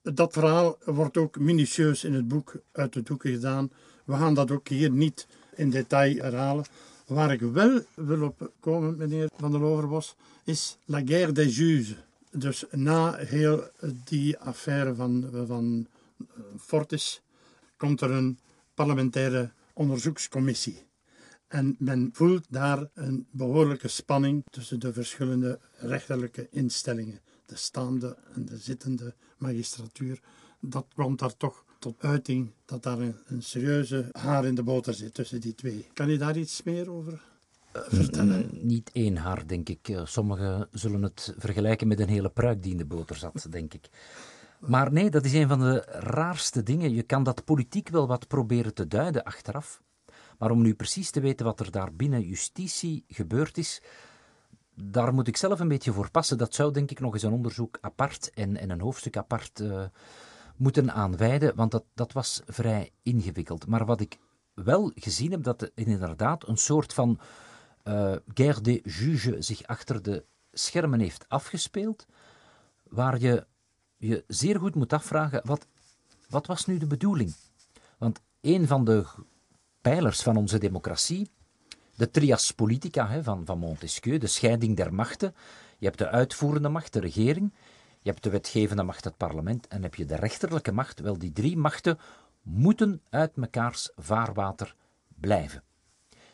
Dat 0.02 0.34
verhaal 0.34 0.78
wordt 0.86 1.18
ook 1.18 1.40
minutieus 1.40 2.04
in 2.04 2.14
het 2.14 2.28
boek 2.28 2.62
uit 2.72 2.94
de 2.94 3.04
doeken 3.04 3.32
gedaan. 3.32 3.72
We 4.06 4.14
gaan 4.14 4.34
dat 4.34 4.52
ook 4.52 4.68
hier 4.68 4.92
niet 4.92 5.28
in 5.56 5.70
detail 5.70 6.16
herhalen. 6.16 6.66
Waar 7.08 7.32
ik 7.32 7.42
wel 7.42 7.82
wil 7.96 8.24
op 8.24 8.52
komen, 8.60 8.98
meneer 8.98 9.30
Van 9.36 9.52
der 9.52 9.62
Overbos, 9.62 10.16
is 10.44 10.78
la 10.86 11.02
guerre 11.06 11.32
des 11.32 11.58
juges. 11.58 11.96
Dus 12.32 12.66
na 12.72 13.16
heel 13.16 13.64
die 14.04 14.38
affaire 14.38 14.96
van, 14.96 15.30
van 15.48 15.88
Fortis 16.58 17.22
komt 17.78 18.02
er 18.02 18.12
een 18.12 18.40
parlementaire 18.74 19.52
onderzoekscommissie. 19.74 20.84
En 21.48 21.76
men 21.80 22.10
voelt 22.14 22.46
daar 22.50 22.90
een 22.94 23.28
behoorlijke 23.32 23.88
spanning 23.88 24.44
tussen 24.50 24.80
de 24.80 24.94
verschillende 24.94 25.60
rechterlijke 25.78 26.48
instellingen. 26.52 27.20
De 27.52 27.58
staande 27.58 28.18
en 28.34 28.46
de 28.46 28.58
zittende 28.58 29.14
magistratuur. 29.38 30.22
Dat 30.60 30.86
komt 30.96 31.20
daar 31.20 31.38
toch 31.38 31.66
tot 31.80 31.96
uiting 32.00 32.52
dat 32.66 32.84
daar 32.84 33.00
een, 33.00 33.16
een, 33.26 33.44
serieuze 33.44 34.10
haar 34.12 34.46
in 34.46 34.56
de 34.56 34.64
boter 34.64 34.94
zit 34.94 35.14
tussen 35.14 35.42
die 35.42 35.56
twee. 35.56 35.88
Kan 35.94 36.10
je 36.10 36.18
daar 36.18 36.38
iets 36.38 36.64
meer 36.64 36.92
over 36.92 37.12
uh, 37.12 37.82
vertellen? 37.88 38.50
Niet 38.52 38.90
één 38.94 39.18
haar, 39.18 39.48
denk 39.48 39.70
ik. 39.70 39.90
Eh, 39.90 40.06
sommigen 40.06 40.68
zullen 40.72 41.04
het 41.04 41.34
vergelijken 41.38 41.88
met 41.88 42.00
een 42.00 42.10
hele 42.10 42.30
pruik 42.30 42.64
die 42.64 42.72
in 42.72 42.78
de 42.78 42.86
boter 42.86 43.16
zat, 43.16 43.48
denk 43.52 43.74
ik. 43.74 43.90
Maar 44.60 44.92
nee, 44.92 45.10
dat 45.10 45.26
is 45.26 45.34
een 45.34 45.48
van 45.48 45.60
de 45.60 45.82
raarste 45.90 46.64
dingen. 46.64 46.94
Je 46.94 47.04
kan 47.04 47.24
dat 47.24 47.46
politiek 47.46 47.90
wel 47.90 48.08
wat 48.08 48.28
proberen 48.28 48.74
te 48.74 48.88
duiden 48.88 49.24
achteraf. 49.24 49.82
Maar 50.38 50.52
om 50.52 50.62
nu 50.62 50.74
precies 50.74 51.12
te 51.12 51.20
weten 51.20 51.46
wat 51.46 51.60
er 51.60 51.72
daar 51.72 51.94
binnen 51.94 52.22
justitie 52.22 53.04
gebeurd 53.08 53.58
is, 53.58 53.82
daar 54.82 55.14
moet 55.14 55.28
ik 55.28 55.38
zelf 55.38 55.60
een 55.60 55.68
beetje 55.68 55.94
voor 55.94 56.12
passen. 56.12 56.38
Dat 56.38 56.56
zou 56.56 56.74
denk 56.74 56.92
ik 56.92 57.00
nog 57.00 57.14
eens 57.14 57.24
een 57.24 57.32
onderzoek 57.32 57.78
apart 57.82 58.34
en, 58.34 58.58
en 58.58 58.70
een 58.70 58.82
hoofdstuk 58.82 59.18
apart 59.18 59.60
uh, 59.60 59.84
moeten 60.56 60.94
aanwijden, 60.94 61.56
want 61.56 61.72
dat, 61.72 61.84
dat 61.94 62.12
was 62.12 62.42
vrij 62.46 62.92
ingewikkeld. 63.04 63.68
Maar 63.68 63.86
wat 63.86 64.02
ik 64.02 64.18
wel 64.54 64.92
gezien 64.96 65.32
heb, 65.32 65.44
dat 65.44 65.62
er 65.62 65.72
inderdaad 65.74 66.48
een 66.48 66.58
soort 66.58 66.94
van 66.94 67.20
uh, 67.84 68.16
guerre 68.34 68.62
des 68.62 68.80
juges 68.84 69.46
zich 69.46 69.64
achter 69.64 70.02
de 70.02 70.26
schermen 70.52 71.00
heeft 71.00 71.26
afgespeeld, 71.30 72.06
waar 72.84 73.20
je 73.20 73.46
je 73.98 74.24
zeer 74.28 74.60
goed 74.60 74.76
moet 74.76 74.94
afvragen, 74.94 75.42
wat, 75.46 75.68
wat 76.30 76.48
was 76.48 76.66
nu 76.66 76.78
de 76.78 76.88
bedoeling? 76.88 77.34
Want 77.98 78.22
een 78.42 78.68
van 78.68 78.86
de 78.86 79.06
pijlers 79.82 80.22
van 80.22 80.38
onze 80.38 80.58
democratie, 80.58 81.30
de 82.02 82.12
trias 82.12 82.52
politica 82.52 83.08
hè, 83.08 83.24
van, 83.24 83.46
van 83.46 83.60
Montesquieu, 83.60 84.18
de 84.18 84.28
scheiding 84.28 84.76
der 84.76 84.94
machten, 84.94 85.36
je 85.78 85.86
hebt 85.86 85.98
de 85.98 86.10
uitvoerende 86.10 86.70
macht, 86.70 86.94
de 86.94 87.00
regering, 87.00 87.54
je 88.02 88.10
hebt 88.10 88.24
de 88.24 88.30
wetgevende 88.30 88.84
macht, 88.84 89.04
het 89.04 89.18
parlement, 89.18 89.68
en 89.68 89.84
heb 89.84 89.96
je 89.96 90.06
de 90.06 90.16
rechterlijke 90.16 90.72
macht. 90.72 91.00
Wel, 91.00 91.18
die 91.18 91.32
drie 91.32 91.58
machten 91.58 92.00
moeten 92.42 93.02
uit 93.10 93.36
mekaars 93.36 93.92
vaarwater 93.96 94.76
blijven. 95.20 95.64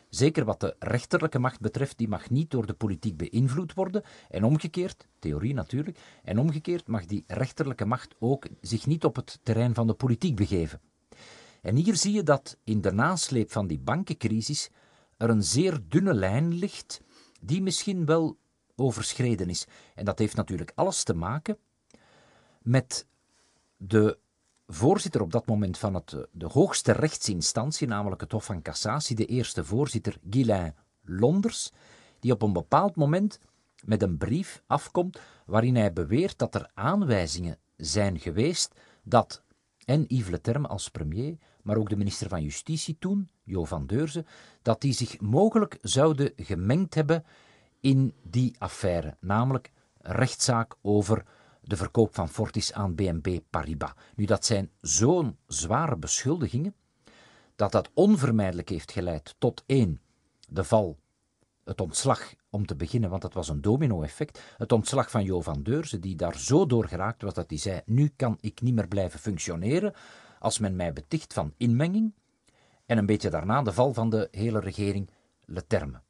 Zeker 0.08 0.44
wat 0.44 0.60
de 0.60 0.76
rechterlijke 0.78 1.38
macht 1.38 1.60
betreft, 1.60 1.98
die 1.98 2.08
mag 2.08 2.30
niet 2.30 2.50
door 2.50 2.66
de 2.66 2.74
politiek 2.74 3.16
beïnvloed 3.16 3.74
worden. 3.74 4.02
En 4.30 4.44
omgekeerd, 4.44 5.06
theorie 5.18 5.54
natuurlijk, 5.54 5.98
en 6.24 6.38
omgekeerd 6.38 6.86
mag 6.86 7.06
die 7.06 7.24
rechterlijke 7.26 7.84
macht 7.84 8.14
ook 8.18 8.46
zich 8.60 8.86
niet 8.86 9.04
op 9.04 9.16
het 9.16 9.38
terrein 9.42 9.74
van 9.74 9.86
de 9.86 9.94
politiek 9.94 10.36
begeven. 10.36 10.80
En 11.62 11.76
hier 11.76 11.96
zie 11.96 12.12
je 12.12 12.22
dat 12.22 12.56
in 12.64 12.80
de 12.80 12.92
nasleep 12.92 13.52
van 13.52 13.66
die 13.66 13.78
bankencrisis 13.78 14.70
er 15.18 15.30
een 15.30 15.42
zeer 15.42 15.80
dunne 15.88 16.14
lijn 16.14 16.54
ligt, 16.54 17.00
die 17.40 17.62
misschien 17.62 18.04
wel 18.04 18.36
overschreden 18.76 19.48
is. 19.48 19.66
En 19.94 20.04
dat 20.04 20.18
heeft 20.18 20.36
natuurlijk 20.36 20.72
alles 20.74 21.02
te 21.02 21.14
maken 21.14 21.58
met 22.62 23.06
de 23.76 24.18
voorzitter 24.66 25.20
op 25.20 25.32
dat 25.32 25.46
moment 25.46 25.78
van 25.78 25.94
het, 25.94 26.16
de 26.32 26.46
hoogste 26.46 26.92
rechtsinstantie, 26.92 27.86
namelijk 27.86 28.20
het 28.20 28.32
Hof 28.32 28.44
van 28.44 28.62
Cassatie, 28.62 29.16
de 29.16 29.26
eerste 29.26 29.64
voorzitter, 29.64 30.18
Guylain 30.30 30.74
Londers, 31.02 31.72
die 32.20 32.32
op 32.32 32.42
een 32.42 32.52
bepaald 32.52 32.96
moment 32.96 33.38
met 33.84 34.02
een 34.02 34.18
brief 34.18 34.62
afkomt 34.66 35.20
waarin 35.46 35.76
hij 35.76 35.92
beweert 35.92 36.38
dat 36.38 36.54
er 36.54 36.70
aanwijzingen 36.74 37.58
zijn 37.76 38.18
geweest 38.18 38.74
dat 39.02 39.42
en 39.84 40.04
Yves 40.08 40.30
Le 40.30 40.40
Terme 40.40 40.68
als 40.68 40.88
premier, 40.88 41.36
maar 41.62 41.76
ook 41.76 41.88
de 41.88 41.96
minister 41.96 42.28
van 42.28 42.42
Justitie 42.42 42.96
toen, 42.98 43.28
Jo 43.48 43.64
van 43.64 43.86
Deurzen, 43.86 44.26
dat 44.62 44.80
die 44.80 44.92
zich 44.92 45.20
mogelijk 45.20 45.78
zouden 45.82 46.32
gemengd 46.36 46.94
hebben 46.94 47.24
in 47.80 48.14
die 48.22 48.54
affaire, 48.58 49.16
namelijk 49.20 49.72
rechtszaak 50.00 50.74
over 50.82 51.24
de 51.62 51.76
verkoop 51.76 52.14
van 52.14 52.28
Fortis 52.28 52.72
aan 52.72 52.94
BNP 52.94 53.40
Paribas. 53.50 53.92
Nu, 54.14 54.24
dat 54.24 54.44
zijn 54.44 54.70
zo'n 54.80 55.36
zware 55.46 55.96
beschuldigingen 55.96 56.74
dat 57.56 57.72
dat 57.72 57.90
onvermijdelijk 57.94 58.68
heeft 58.68 58.92
geleid 58.92 59.34
tot 59.38 59.62
één, 59.66 60.00
de 60.48 60.64
val, 60.64 60.98
het 61.64 61.80
ontslag 61.80 62.34
om 62.50 62.66
te 62.66 62.76
beginnen, 62.76 63.10
want 63.10 63.22
dat 63.22 63.34
was 63.34 63.48
een 63.48 63.60
domino-effect, 63.60 64.40
het 64.56 64.72
ontslag 64.72 65.10
van 65.10 65.24
Jo 65.24 65.40
van 65.40 65.62
Deurzen, 65.62 66.00
die 66.00 66.16
daar 66.16 66.38
zo 66.38 66.66
door 66.66 66.88
geraakt 66.88 67.22
was 67.22 67.34
dat 67.34 67.48
hij 67.48 67.58
zei, 67.58 67.80
nu 67.84 68.12
kan 68.16 68.38
ik 68.40 68.60
niet 68.60 68.74
meer 68.74 68.88
blijven 68.88 69.20
functioneren 69.20 69.94
als 70.38 70.58
men 70.58 70.76
mij 70.76 70.92
beticht 70.92 71.32
van 71.32 71.54
inmenging, 71.56 72.12
en 72.88 72.98
een 72.98 73.06
beetje 73.06 73.30
daarna 73.30 73.62
de 73.62 73.72
val 73.72 73.92
van 73.94 74.10
de 74.10 74.28
hele 74.30 74.60
regering 74.60 75.10
Le 75.44 75.66
Terme. 75.66 76.00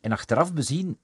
En 0.00 0.12
achteraf 0.12 0.52
bezien 0.52 0.98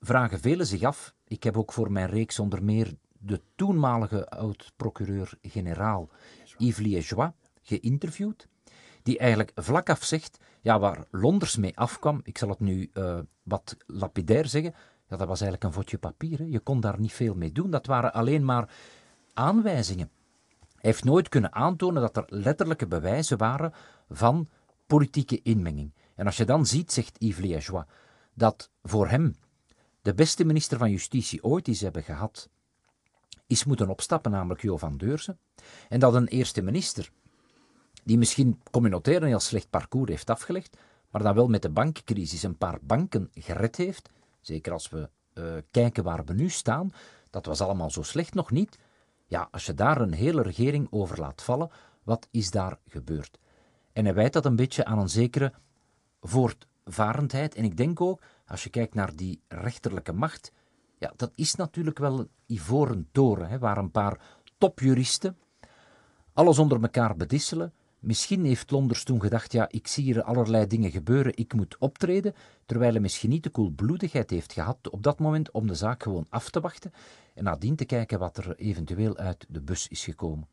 vragen 0.00 0.40
velen 0.40 0.66
zich 0.66 0.82
af, 0.82 1.14
ik 1.24 1.42
heb 1.42 1.56
ook 1.56 1.72
voor 1.72 1.92
mijn 1.92 2.08
reeks 2.08 2.38
onder 2.38 2.64
meer 2.64 2.94
de 3.18 3.40
toenmalige 3.54 4.28
oud-procureur-generaal 4.28 6.08
Yves 6.58 6.84
Liégeois 6.84 7.30
geïnterviewd, 7.62 8.48
die 9.02 9.18
eigenlijk 9.18 9.52
vlak 9.54 9.96
zegt, 10.00 10.38
ja, 10.60 10.78
waar 10.78 11.04
Londers 11.10 11.56
mee 11.56 11.76
afkwam, 11.78 12.20
ik 12.22 12.38
zal 12.38 12.48
het 12.48 12.60
nu 12.60 12.90
uh, 12.94 13.18
wat 13.42 13.76
lapidair 13.86 14.46
zeggen, 14.46 14.74
ja, 15.08 15.16
dat 15.16 15.28
was 15.28 15.40
eigenlijk 15.40 15.64
een 15.64 15.80
vodje 15.80 15.98
papier. 15.98 16.44
Je 16.44 16.60
kon 16.60 16.80
daar 16.80 17.00
niet 17.00 17.12
veel 17.12 17.34
mee 17.34 17.52
doen. 17.52 17.70
Dat 17.70 17.86
waren 17.86 18.12
alleen 18.12 18.44
maar 18.44 18.70
aanwijzingen. 19.34 20.10
Heeft 20.86 21.04
nooit 21.04 21.28
kunnen 21.28 21.54
aantonen 21.54 22.02
dat 22.02 22.16
er 22.16 22.24
letterlijke 22.26 22.86
bewijzen 22.86 23.38
waren 23.38 23.72
van 24.10 24.48
politieke 24.86 25.42
inmenging. 25.42 25.92
En 26.14 26.26
als 26.26 26.36
je 26.36 26.44
dan 26.44 26.66
ziet, 26.66 26.92
zegt 26.92 27.16
Yves 27.18 27.44
Liégeois, 27.44 27.84
dat 28.34 28.70
voor 28.82 29.08
hem 29.08 29.36
de 30.02 30.14
beste 30.14 30.44
minister 30.44 30.78
van 30.78 30.90
Justitie 30.90 31.44
ooit 31.44 31.64
die 31.64 31.78
hebben 31.80 32.02
gehad, 32.02 32.48
is 33.46 33.64
moeten 33.64 33.88
opstappen, 33.88 34.30
namelijk 34.30 34.62
Jo 34.62 34.76
van 34.76 34.96
Deurzen, 34.96 35.38
en 35.88 36.00
dat 36.00 36.14
een 36.14 36.26
eerste 36.26 36.62
minister, 36.62 37.10
die 38.04 38.18
misschien 38.18 38.62
communautair 38.70 39.22
een 39.22 39.28
heel 39.28 39.40
slecht 39.40 39.70
parcours 39.70 40.10
heeft 40.10 40.30
afgelegd, 40.30 40.76
maar 41.10 41.22
dan 41.22 41.34
wel 41.34 41.48
met 41.48 41.62
de 41.62 41.70
bankencrisis 41.70 42.42
een 42.42 42.58
paar 42.58 42.78
banken 42.82 43.30
gered 43.34 43.76
heeft, 43.76 44.10
zeker 44.40 44.72
als 44.72 44.88
we 44.88 45.08
uh, 45.34 45.54
kijken 45.70 46.04
waar 46.04 46.24
we 46.24 46.32
nu 46.32 46.48
staan, 46.48 46.92
dat 47.30 47.46
was 47.46 47.60
allemaal 47.60 47.90
zo 47.90 48.02
slecht 48.02 48.34
nog 48.34 48.50
niet. 48.50 48.78
Ja, 49.26 49.48
als 49.50 49.66
je 49.66 49.74
daar 49.74 50.00
een 50.00 50.12
hele 50.12 50.42
regering 50.42 50.86
over 50.90 51.20
laat 51.20 51.42
vallen, 51.42 51.70
wat 52.02 52.28
is 52.30 52.50
daar 52.50 52.78
gebeurd? 52.86 53.38
En 53.92 54.04
hij 54.04 54.14
wijt 54.14 54.32
dat 54.32 54.44
een 54.44 54.56
beetje 54.56 54.84
aan 54.84 54.98
een 54.98 55.08
zekere 55.08 55.52
voortvarendheid. 56.20 57.54
En 57.54 57.64
ik 57.64 57.76
denk 57.76 58.00
ook, 58.00 58.22
als 58.46 58.64
je 58.64 58.70
kijkt 58.70 58.94
naar 58.94 59.16
die 59.16 59.42
rechterlijke 59.48 60.12
macht, 60.12 60.52
ja, 60.98 61.12
dat 61.16 61.32
is 61.34 61.54
natuurlijk 61.54 61.98
wel 61.98 62.18
een 62.18 62.30
ivoren 62.46 63.08
toren, 63.12 63.48
hè, 63.48 63.58
waar 63.58 63.78
een 63.78 63.90
paar 63.90 64.20
topjuristen 64.58 65.38
alles 66.36 66.58
onder 66.58 66.82
elkaar 66.82 67.16
bedisselen. 67.16 67.72
Misschien 68.06 68.44
heeft 68.44 68.70
Londers 68.70 69.04
toen 69.04 69.20
gedacht, 69.20 69.52
ja, 69.52 69.68
ik 69.70 69.86
zie 69.86 70.04
hier 70.04 70.22
allerlei 70.22 70.66
dingen 70.66 70.90
gebeuren, 70.90 71.36
ik 71.36 71.52
moet 71.52 71.76
optreden, 71.78 72.34
terwijl 72.66 72.92
hij 72.92 73.00
misschien 73.00 73.30
niet 73.30 73.42
de 73.42 73.50
koelbloedigheid 73.50 74.30
heeft 74.30 74.52
gehad 74.52 74.90
op 74.90 75.02
dat 75.02 75.18
moment 75.18 75.50
om 75.50 75.66
de 75.66 75.74
zaak 75.74 76.02
gewoon 76.02 76.26
af 76.28 76.50
te 76.50 76.60
wachten 76.60 76.92
en 77.34 77.44
nadien 77.44 77.76
te 77.76 77.84
kijken 77.84 78.18
wat 78.18 78.36
er 78.36 78.56
eventueel 78.56 79.16
uit 79.16 79.46
de 79.48 79.60
bus 79.60 79.88
is 79.88 80.04
gekomen. 80.04 80.48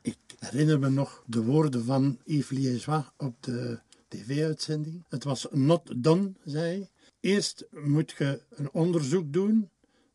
Ik 0.00 0.18
herinner 0.38 0.78
me 0.78 0.88
nog 0.88 1.22
de 1.26 1.42
woorden 1.42 1.84
van 1.84 2.18
Yves 2.24 2.58
Liégeois 2.58 3.04
op 3.16 3.42
de 3.42 3.80
tv-uitzending. 4.08 5.04
Het 5.08 5.24
was 5.24 5.46
not 5.50 5.92
done, 5.96 6.32
zei 6.44 6.64
hij. 6.64 6.90
Eerst 7.20 7.66
moet 7.70 8.14
je 8.18 8.42
een 8.50 8.72
onderzoek 8.72 9.32
doen, 9.32 9.70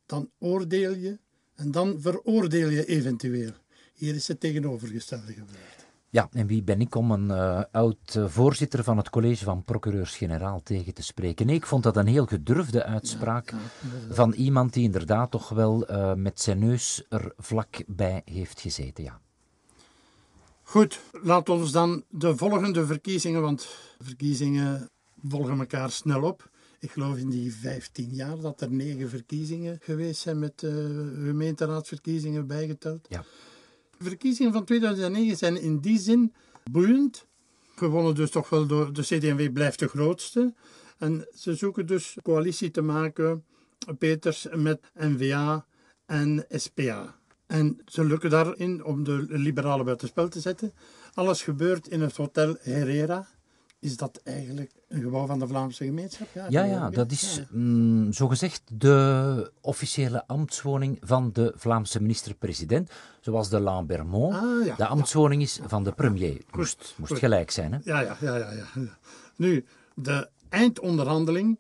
dan 0.06 0.30
oordeel 0.40 0.96
je 0.96 1.20
en 1.56 1.72
dan 1.72 2.02
veroordeel 2.02 2.70
je 2.70 2.86
eventueel. 2.86 3.52
Hier 3.94 4.16
is 4.16 4.28
het 4.28 4.40
tegenovergestelde 4.40 5.34
gebeurd. 5.34 5.81
Ja, 6.12 6.30
en 6.32 6.48
wie 6.48 6.64
ben 6.64 6.82
ik 6.82 6.96
om 6.96 7.12
een 7.12 7.30
uh, 7.30 7.62
oud 7.72 8.16
uh, 8.18 8.28
voorzitter 8.28 8.84
van 8.84 8.98
het 8.98 9.10
college 9.10 9.44
van 9.44 9.64
procureurs-generaal 9.64 10.62
tegen 10.64 10.94
te 10.94 11.04
spreken? 11.04 11.46
Nee, 11.46 11.56
ik 11.56 11.66
vond 11.66 11.84
dat 11.84 11.98
een 11.98 12.08
heel 12.08 12.26
gedurfde 12.26 12.84
uitspraak 12.84 13.52
ja, 13.52 13.58
ja, 13.58 14.14
van 14.14 14.34
iemand 14.34 14.74
die 14.74 14.84
inderdaad 14.84 15.32
toch 15.32 15.50
wel 15.50 15.92
uh, 15.92 16.14
met 16.14 16.42
zijn 16.42 16.60
neus 16.60 17.06
er 17.10 17.34
vlak 17.38 17.84
bij 17.88 18.22
heeft 18.26 18.62
gezeten, 18.62 19.04
ja. 19.04 19.20
Goed, 20.64 21.00
laten 21.12 21.54
we 21.54 21.60
ons 21.60 21.72
dan 21.72 22.04
de 22.10 22.38
volgende 22.38 22.86
verkiezingen, 22.86 23.42
want 23.42 23.68
verkiezingen 24.00 24.90
volgen 25.28 25.60
elkaar 25.60 25.90
snel 25.90 26.24
op. 26.24 26.50
Ik 26.80 26.92
geloof 26.92 27.18
in 27.18 27.30
die 27.30 27.54
15 27.54 28.10
jaar 28.14 28.40
dat 28.40 28.62
er 28.62 28.72
negen 28.72 29.10
verkiezingen 29.10 29.78
geweest 29.82 30.22
zijn 30.22 30.40
met 30.40 30.54
gemeenteraadsverkiezingen 31.24 32.48
bijgeteld. 32.48 33.06
Ja. 33.10 33.24
De 34.02 34.08
verkiezingen 34.08 34.54
van 34.54 34.66
2009 34.66 35.38
zijn 35.38 35.62
in 35.62 35.80
die 35.80 36.00
zin 36.00 36.34
boeiend. 36.72 37.26
Gewonnen 37.76 38.16
dus 38.16 38.32
toch 38.32 38.50
wel 38.50 38.66
door 38.68 38.94
de 38.94 39.02
CD&V 39.02 39.52
blijft 39.52 39.80
de 39.80 39.88
grootste. 39.88 40.54
En 40.98 41.28
ze 41.36 41.56
zoeken 41.56 41.86
dus 41.86 42.18
coalitie 42.22 42.72
te 42.72 42.82
maken, 42.82 43.46
Peters, 43.98 44.48
met 44.56 44.92
NVA 44.94 45.66
en 46.06 46.46
SPA. 46.50 47.20
En 47.48 47.82
ze 47.86 48.06
lukken 48.06 48.30
daarin 48.30 48.84
om 48.84 49.04
de 49.04 49.26
liberalen 49.30 49.86
buitenspel 49.86 50.30
te 50.30 50.40
zetten. 50.40 50.74
Alles 51.14 51.42
gebeurt 51.42 51.88
in 51.88 52.02
het 52.02 52.16
Hotel 52.16 52.56
Herrera 52.60 53.28
is 53.82 53.98
dat 53.98 54.22
eigenlijk 54.24 54.72
een 54.88 55.02
gebouw 55.02 55.26
van 55.26 55.40
de 55.40 55.48
Vlaamse 55.48 55.86
gemeenschap? 55.86 56.28
Ja, 56.34 56.46
ja, 56.50 56.64
ja 56.64 56.90
dat 56.90 57.12
is 57.12 57.36
ja. 57.36 57.46
Mm, 57.50 58.14
zogezegd 58.14 58.62
de 58.74 59.52
officiële 59.62 60.28
ambtswoning 60.28 60.98
van 61.02 61.30
de 61.34 61.54
Vlaamse 61.56 62.02
minister-president, 62.02 62.92
zoals 63.20 63.50
de 63.50 63.60
Lambermont 63.60 64.36
ah, 64.36 64.66
ja, 64.66 64.76
de 64.76 64.86
ambtswoning 64.86 65.42
is 65.42 65.60
van 65.68 65.84
de 65.84 65.92
premier. 65.92 66.42
Moest, 66.52 66.94
moest 66.98 67.18
gelijk 67.18 67.52
zijn, 67.52 67.72
hè? 67.72 67.80
Ja, 67.84 68.02
ja, 68.02 68.18
ja, 68.22 68.38
ja, 68.38 68.52
ja. 68.52 68.98
Nu, 69.36 69.66
de 69.96 70.30
eindonderhandeling 70.50 71.60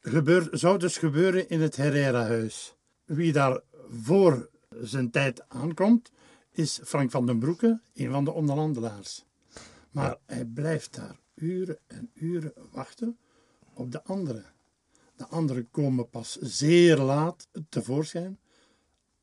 gebeur, 0.00 0.48
zou 0.50 0.78
dus 0.78 0.98
gebeuren 0.98 1.48
in 1.48 1.60
het 1.60 1.76
Herrera-huis. 1.76 2.74
Wie 3.04 3.32
daar 3.32 3.60
voor 4.02 4.48
zijn 4.80 5.10
tijd 5.10 5.44
aankomt, 5.48 6.10
is 6.50 6.80
Frank 6.84 7.10
van 7.10 7.26
den 7.26 7.38
Broeke, 7.38 7.80
een 7.94 8.10
van 8.10 8.24
de 8.24 8.32
onderhandelaars. 8.32 9.24
Maar 9.90 10.16
hij 10.26 10.44
blijft 10.44 10.94
daar 10.94 11.20
uren 11.34 11.78
en 11.86 12.10
uren 12.14 12.52
wachten 12.70 13.18
op 13.74 13.92
de 13.92 14.02
anderen. 14.02 14.44
De 15.16 15.26
anderen 15.26 15.70
komen 15.70 16.08
pas 16.08 16.38
zeer 16.40 16.96
laat 16.98 17.48
tevoorschijn 17.68 18.38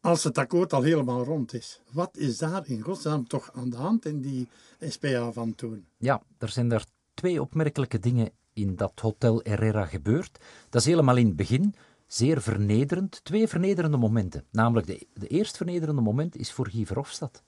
als 0.02 0.24
het 0.24 0.38
akkoord 0.38 0.74
al 0.74 0.82
helemaal 0.82 1.24
rond 1.24 1.54
is. 1.54 1.82
Wat 1.92 2.18
is 2.18 2.38
daar 2.38 2.68
in 2.68 2.82
godsnaam 2.82 3.28
toch 3.28 3.52
aan 3.54 3.70
de 3.70 3.76
hand 3.76 4.06
in 4.06 4.22
die 4.22 4.48
SPA 4.80 5.32
van 5.32 5.56
toen? 5.56 5.86
Ja, 5.98 6.22
er 6.38 6.50
zijn 6.50 6.72
er 6.72 6.86
twee 7.14 7.42
opmerkelijke 7.42 8.00
dingen 8.00 8.32
in 8.54 8.76
dat 8.76 9.00
Hotel 9.00 9.40
Herrera 9.44 9.86
gebeurd. 9.86 10.40
Dat 10.70 10.82
is 10.82 10.88
helemaal 10.88 11.18
in 11.18 11.26
het 11.26 11.36
begin 11.36 11.76
zeer 12.08 12.42
vernederend. 12.42 13.24
Twee 13.24 13.48
vernederende 13.48 13.98
momenten. 13.98 14.46
Namelijk, 14.52 14.88
de, 14.88 15.08
de 15.14 15.28
eerste 15.28 15.58
vernederende 15.58 16.02
moment 16.02 16.36
is 16.36 16.52
voor 16.52 16.70
Guy 16.70 16.86
Verhofstadt 16.86 17.44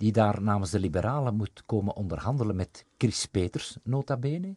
die 0.00 0.12
daar 0.12 0.42
namens 0.42 0.70
de 0.70 0.80
liberalen 0.80 1.36
moet 1.36 1.62
komen 1.66 1.96
onderhandelen 1.96 2.56
met 2.56 2.84
Chris 2.98 3.26
Peters, 3.26 3.76
nota 3.82 4.16
bene, 4.16 4.56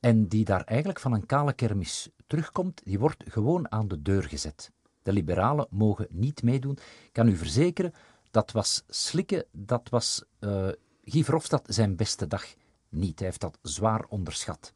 en 0.00 0.28
die 0.28 0.44
daar 0.44 0.64
eigenlijk 0.64 1.00
van 1.00 1.12
een 1.12 1.26
kale 1.26 1.52
kermis 1.52 2.08
terugkomt, 2.26 2.80
die 2.84 2.98
wordt 2.98 3.24
gewoon 3.26 3.72
aan 3.72 3.88
de 3.88 4.02
deur 4.02 4.22
gezet. 4.22 4.70
De 5.02 5.12
liberalen 5.12 5.66
mogen 5.70 6.06
niet 6.10 6.42
meedoen. 6.42 6.78
Ik 7.04 7.12
kan 7.12 7.28
u 7.28 7.36
verzekeren, 7.36 7.92
dat 8.30 8.52
was 8.52 8.82
slikken, 8.88 9.44
dat 9.52 9.88
was 9.88 10.24
uh, 10.40 10.68
Guy 11.04 11.24
Verhofstadt 11.24 11.74
zijn 11.74 11.96
beste 11.96 12.26
dag 12.26 12.44
niet. 12.88 13.18
Hij 13.18 13.28
heeft 13.28 13.40
dat 13.40 13.58
zwaar 13.62 14.04
onderschat. 14.08 14.72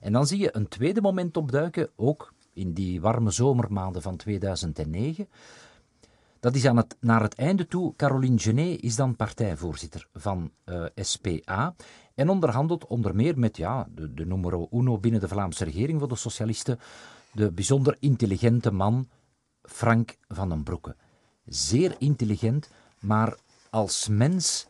En 0.00 0.12
dan 0.12 0.26
zie 0.26 0.38
je 0.38 0.56
een 0.56 0.68
tweede 0.68 1.00
moment 1.00 1.36
opduiken, 1.36 1.90
ook 1.96 2.34
in 2.52 2.72
die 2.72 3.00
warme 3.00 3.30
zomermaanden 3.30 4.02
van 4.02 4.16
2009, 4.16 5.28
dat 6.46 6.54
is 6.54 6.66
aan 6.66 6.76
het, 6.76 6.96
naar 7.00 7.22
het 7.22 7.34
einde 7.34 7.66
toe. 7.66 7.96
Caroline 7.96 8.38
Genet 8.38 8.82
is 8.82 8.96
dan 8.96 9.16
partijvoorzitter 9.16 10.08
van 10.12 10.50
eh, 10.64 10.84
SPA 10.94 11.74
en 12.14 12.28
onderhandelt 12.28 12.86
onder 12.86 13.14
meer 13.14 13.38
met 13.38 13.56
ja, 13.56 13.88
de, 13.94 14.14
de 14.14 14.26
numero 14.26 14.68
uno 14.70 14.98
binnen 14.98 15.20
de 15.20 15.28
Vlaamse 15.28 15.64
regering 15.64 15.98
voor 15.98 16.08
de 16.08 16.16
socialisten, 16.16 16.78
de 17.32 17.52
bijzonder 17.52 17.96
intelligente 18.00 18.70
man 18.70 19.08
Frank 19.62 20.16
van 20.28 20.48
den 20.48 20.62
Broeke. 20.62 20.96
Zeer 21.44 21.94
intelligent, 21.98 22.70
maar 23.00 23.36
als 23.70 24.08
mens 24.08 24.66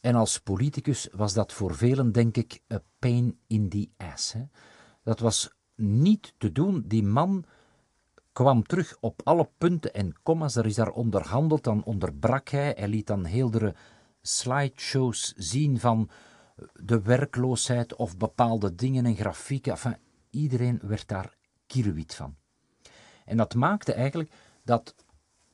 en 0.00 0.14
als 0.14 0.40
politicus 0.40 1.08
was 1.12 1.34
dat 1.34 1.52
voor 1.52 1.74
velen, 1.74 2.12
denk 2.12 2.36
ik, 2.36 2.60
een 2.66 2.82
pain 2.98 3.38
in 3.46 3.68
the 3.68 3.88
ass. 3.96 4.32
Hè. 4.32 4.42
Dat 5.02 5.18
was 5.18 5.50
niet 5.74 6.34
te 6.36 6.52
doen. 6.52 6.84
Die 6.86 7.04
man 7.04 7.44
kwam 8.38 8.62
terug 8.62 8.96
op 9.00 9.20
alle 9.24 9.48
punten 9.58 9.94
en 9.94 10.14
commas. 10.22 10.56
Er 10.56 10.66
is 10.66 10.74
daar 10.74 10.90
onderhandeld, 10.90 11.64
dan 11.64 11.84
onderbrak 11.84 12.48
hij. 12.48 12.74
Hij 12.76 12.88
liet 12.88 13.06
dan 13.06 13.24
heeldere 13.24 13.74
slideshows 14.20 15.32
zien 15.36 15.78
van 15.80 16.10
de 16.72 17.02
werkloosheid 17.02 17.96
of 17.96 18.16
bepaalde 18.16 18.74
dingen 18.74 19.06
en 19.06 19.16
grafieken. 19.16 19.72
Enfin, 19.72 19.96
iedereen 20.30 20.80
werd 20.82 21.08
daar 21.08 21.34
kiruwit 21.66 22.14
van. 22.14 22.36
En 23.24 23.36
dat 23.36 23.54
maakte 23.54 23.92
eigenlijk 23.92 24.32
dat 24.64 24.94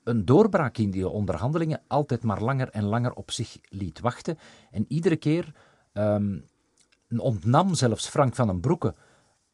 een 0.02 0.24
doorbraak 0.24 0.78
in 0.78 0.90
die 0.90 1.08
onderhandelingen 1.08 1.82
altijd 1.86 2.22
maar 2.22 2.42
langer 2.42 2.70
en 2.70 2.84
langer 2.84 3.12
op 3.12 3.30
zich 3.30 3.58
liet 3.68 4.00
wachten. 4.00 4.38
En 4.70 4.84
iedere 4.88 5.16
keer 5.16 5.54
um, 5.92 6.44
ontnam 7.16 7.74
zelfs 7.74 8.08
Frank 8.08 8.34
van 8.34 8.46
den 8.46 8.60
Broeke 8.60 8.94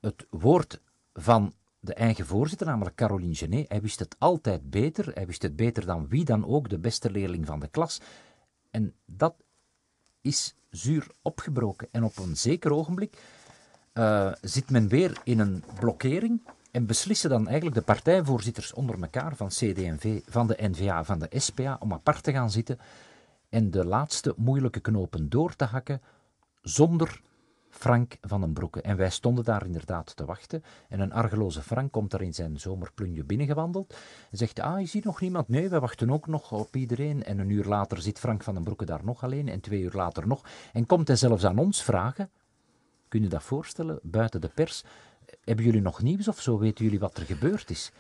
het 0.01 0.27
woord 0.31 0.81
van 1.13 1.53
de 1.81 1.95
eigen 1.95 2.27
voorzitter, 2.27 2.67
namelijk 2.67 2.97
Caroline 2.97 3.35
Genet, 3.35 3.69
hij 3.69 3.81
wist 3.81 3.99
het 3.99 4.17
altijd 4.19 4.71
beter. 4.71 5.11
Hij 5.15 5.27
wist 5.27 5.43
het 5.43 5.57
beter 5.57 5.87
dan 5.87 6.09
wie 6.09 6.25
dan 6.25 6.47
ook, 6.47 6.69
de 6.69 6.79
beste 6.79 7.11
leerling 7.11 7.47
van 7.47 7.61
de 7.61 7.69
klas. 7.69 8.01
En 8.71 8.95
dat 9.05 9.35
is 10.21 10.55
zuur 10.71 11.07
opgebroken. 11.23 11.89
En 11.91 12.05
op 12.05 12.19
een 12.19 12.37
zeker 12.37 12.73
ogenblik 12.73 13.23
uh, 13.95 14.33
zit 14.41 14.71
men 14.71 14.89
weer 14.89 15.21
in 15.25 15.39
een 15.39 15.65
blokkering 15.79 16.43
en 16.71 16.87
beslissen 16.87 17.31
dan 17.31 17.47
eigenlijk 17.47 17.77
de 17.77 17.83
partijvoorzitters 17.83 18.73
onder 18.73 19.03
elkaar 19.03 19.37
van 19.37 19.49
CD&V, 19.49 20.21
van 20.27 20.47
de 20.47 20.57
NVA, 20.61 21.05
van 21.05 21.19
de 21.19 21.29
SPA, 21.31 21.77
om 21.81 21.93
apart 21.93 22.23
te 22.23 22.33
gaan 22.33 22.51
zitten 22.51 22.79
en 23.49 23.71
de 23.71 23.85
laatste 23.85 24.35
moeilijke 24.37 24.81
knopen 24.81 25.29
door 25.29 25.57
te 25.57 25.65
hakken 25.65 26.03
zonder 26.63 27.21
Frank 27.81 28.17
van 28.21 28.41
den 28.41 28.53
Broeke. 28.53 28.81
En 28.81 28.97
wij 28.97 29.11
stonden 29.11 29.45
daar 29.45 29.65
inderdaad 29.65 30.17
te 30.17 30.25
wachten. 30.25 30.63
En 30.89 31.01
een 31.01 31.13
argeloze 31.13 31.63
Frank 31.63 31.93
komt 31.93 32.11
daar 32.11 32.23
in 32.23 32.35
zijn 32.35 32.61
zomerplunje 32.61 33.25
binnengewandeld. 33.25 33.95
En 34.31 34.39
zegt, 34.39 34.61
ah, 34.61 34.81
is 34.81 34.93
hier 34.93 35.03
nog 35.05 35.21
niemand? 35.21 35.49
Nee, 35.49 35.69
wij 35.69 35.81
wachten 35.81 36.11
ook 36.11 36.27
nog 36.27 36.53
op 36.53 36.77
iedereen. 36.77 37.25
En 37.25 37.39
een 37.39 37.51
uur 37.51 37.65
later 37.65 38.03
zit 38.03 38.19
Frank 38.19 38.43
van 38.43 38.55
den 38.55 38.63
Broeke 38.63 38.85
daar 38.85 39.05
nog 39.05 39.25
alleen. 39.25 39.49
En 39.49 39.61
twee 39.61 39.81
uur 39.81 39.93
later 39.95 40.27
nog. 40.27 40.45
En 40.73 40.87
komt 40.87 41.07
hij 41.09 41.17
zelfs 41.17 41.45
aan 41.45 41.59
ons 41.59 41.83
vragen, 41.83 42.31
kun 43.09 43.23
je 43.23 43.29
dat 43.29 43.43
voorstellen, 43.43 43.99
buiten 44.03 44.41
de 44.41 44.49
pers, 44.49 44.85
hebben 45.45 45.65
jullie 45.65 45.81
nog 45.81 46.03
nieuws 46.03 46.29
of 46.29 46.41
zo? 46.41 46.59
Weten 46.59 46.85
jullie 46.85 47.01
wat 47.01 47.17
er 47.17 47.25
gebeurd 47.25 47.71
is? 47.71 47.93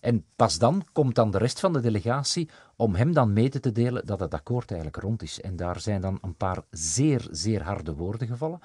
En 0.00 0.24
pas 0.36 0.58
dan 0.58 0.84
komt 0.92 1.14
dan 1.14 1.30
de 1.30 1.38
rest 1.38 1.60
van 1.60 1.72
de 1.72 1.80
delegatie 1.80 2.48
om 2.76 2.94
hem 2.94 3.12
dan 3.12 3.32
mee 3.32 3.48
te 3.48 3.72
delen 3.72 4.06
dat 4.06 4.20
het 4.20 4.34
akkoord 4.34 4.70
eigenlijk 4.70 5.02
rond 5.02 5.22
is. 5.22 5.40
En 5.40 5.56
daar 5.56 5.80
zijn 5.80 6.00
dan 6.00 6.18
een 6.22 6.34
paar 6.34 6.62
zeer, 6.70 7.28
zeer 7.30 7.62
harde 7.62 7.94
woorden 7.94 8.28
gevallen. 8.28 8.60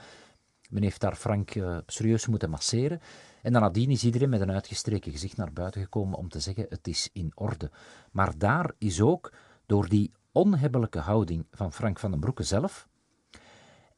Men 0.68 0.84
heeft 0.84 1.01
daar 1.01 1.15
Frank 1.15 1.55
uh, 1.55 1.78
serieus 1.86 2.28
moeten 2.28 2.49
masseren. 2.49 3.01
En 3.41 3.53
dan 3.53 3.61
nadien 3.61 3.89
is 3.89 4.03
iedereen 4.03 4.30
met 4.30 4.41
een 4.41 4.51
uitgestreken 4.51 5.11
gezicht 5.11 5.38
naar 5.38 5.53
buiten 5.53 5.82
gekomen 5.82 6.18
om 6.18 6.30
te 6.30 6.39
zeggen: 6.39 6.65
het 6.70 6.88
is 6.88 7.09
in 7.13 7.32
orde. 7.36 7.72
Maar 8.11 8.38
daar 8.38 8.72
is 8.78 9.01
ook 9.01 9.34
door 9.65 9.89
die 9.89 10.11
onhebbelijke 10.32 10.99
houding 10.99 11.45
van 11.51 11.74
Frank 11.74 11.99
van 11.99 12.11
den 12.11 12.20
Broeke 12.20 12.43
zelf 12.43 12.88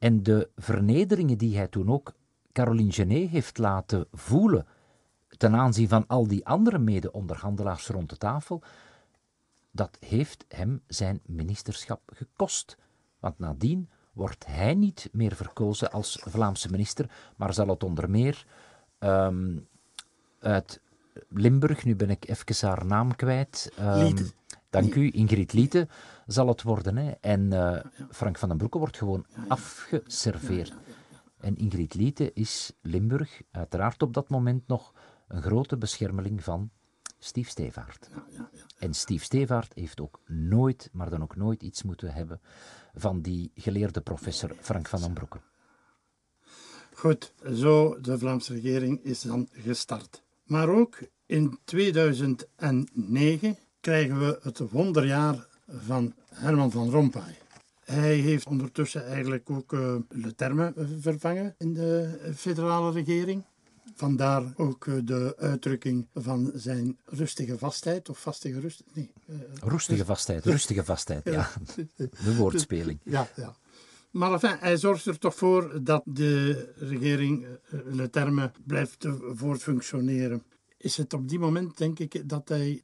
en 0.00 0.22
de 0.22 0.50
vernederingen 0.56 1.38
die 1.38 1.56
hij 1.56 1.68
toen 1.68 1.90
ook 1.90 2.12
Caroline 2.52 2.92
Genet 2.92 3.30
heeft 3.30 3.58
laten 3.58 4.06
voelen 4.12 4.66
ten 5.36 5.54
aanzien 5.54 5.88
van 5.88 6.06
al 6.06 6.26
die 6.26 6.46
andere 6.46 6.78
mede-onderhandelaars 6.78 7.86
rond 7.86 8.10
de 8.10 8.16
tafel, 8.16 8.62
dat 9.70 9.96
heeft 10.00 10.44
hem 10.48 10.82
zijn 10.86 11.20
ministerschap 11.26 12.00
gekost. 12.14 12.76
Want 13.18 13.38
nadien 13.38 13.90
wordt 14.20 14.46
hij 14.46 14.74
niet 14.74 15.08
meer 15.12 15.34
verkozen 15.34 15.90
als 15.90 16.18
Vlaamse 16.24 16.70
minister, 16.70 17.10
maar 17.36 17.54
zal 17.54 17.68
het 17.68 17.84
onder 17.84 18.10
meer 18.10 18.46
um, 18.98 19.68
uit 20.40 20.80
Limburg, 21.28 21.84
nu 21.84 21.96
ben 21.96 22.10
ik 22.10 22.28
even 22.28 22.68
haar 22.68 22.86
naam 22.86 23.16
kwijt. 23.16 23.72
Um, 23.80 24.16
dank 24.70 24.94
u, 24.94 25.10
Ingrid 25.12 25.52
Liete 25.52 25.88
zal 26.26 26.48
het 26.48 26.62
worden. 26.62 26.96
Hè. 26.96 27.10
En 27.20 27.52
uh, 27.52 27.76
Frank 28.10 28.38
van 28.38 28.48
den 28.48 28.58
Broeke 28.58 28.78
wordt 28.78 28.96
gewoon 28.96 29.26
afgeserveerd. 29.48 30.74
En 31.38 31.56
Ingrid 31.56 31.94
Liete 31.94 32.32
is 32.32 32.72
Limburg, 32.82 33.42
uiteraard 33.50 34.02
op 34.02 34.14
dat 34.14 34.28
moment 34.28 34.66
nog 34.66 34.94
een 35.28 35.42
grote 35.42 35.76
beschermeling 35.76 36.44
van 36.44 36.70
Stief 37.18 37.48
Stevaart. 37.48 38.08
En 38.80 38.94
Stief 38.94 39.24
Stevaart 39.24 39.74
heeft 39.74 40.00
ook 40.00 40.20
nooit, 40.26 40.88
maar 40.92 41.10
dan 41.10 41.22
ook 41.22 41.36
nooit 41.36 41.62
iets 41.62 41.82
moeten 41.82 42.12
hebben 42.12 42.40
van 42.94 43.20
die 43.20 43.50
geleerde 43.54 44.00
professor 44.00 44.56
Frank 44.60 44.88
van 44.88 45.00
den 45.00 45.12
Broeke. 45.12 45.40
Goed, 46.92 47.32
zo 47.54 48.00
de 48.00 48.18
Vlaamse 48.18 48.52
regering 48.52 49.04
is 49.04 49.20
dan 49.20 49.48
gestart. 49.52 50.22
Maar 50.44 50.68
ook 50.68 50.98
in 51.26 51.58
2009 51.64 53.56
krijgen 53.80 54.18
we 54.18 54.38
het 54.42 54.58
wonderjaar 54.58 55.46
van 55.68 56.14
Herman 56.28 56.70
van 56.70 56.90
Rompuy. 56.90 57.38
Hij 57.84 58.14
heeft 58.14 58.46
ondertussen 58.46 59.06
eigenlijk 59.06 59.50
ook 59.50 59.72
uh, 59.72 59.94
Le 60.08 60.34
Terme 60.34 60.72
vervangen 61.00 61.54
in 61.58 61.74
de 61.74 62.18
federale 62.36 62.92
regering. 62.92 63.44
Vandaar 64.00 64.52
ook 64.56 64.86
eh, 64.86 64.94
de 65.04 65.34
uitdrukking 65.38 66.08
van 66.14 66.50
zijn 66.54 66.98
rustige 67.04 67.58
vastheid, 67.58 68.08
of 68.08 68.18
vastige 68.18 68.60
rust. 68.60 68.82
Nee, 68.92 69.12
uh, 69.26 69.36
rustige 69.60 70.04
vastheid, 70.04 70.44
rustige 70.44 70.84
vastheid, 70.84 71.24
ja. 71.24 71.50
De 72.24 72.36
woordspeling. 72.36 72.98
Ja, 73.02 73.28
ja. 73.36 73.56
Maar 74.10 74.32
enfin, 74.32 74.56
hij 74.58 74.76
zorgt 74.76 75.06
er 75.06 75.18
toch 75.18 75.34
voor 75.34 75.82
dat 75.82 76.02
de 76.04 76.68
regering 76.78 77.46
Le 77.84 78.10
Terme 78.10 78.50
blijft 78.66 79.06
voortfunctioneren. 79.34 80.42
Is 80.76 80.96
het 80.96 81.12
op 81.12 81.28
die 81.28 81.38
moment, 81.38 81.78
denk 81.78 81.98
ik, 81.98 82.28
dat 82.28 82.48
hij 82.48 82.82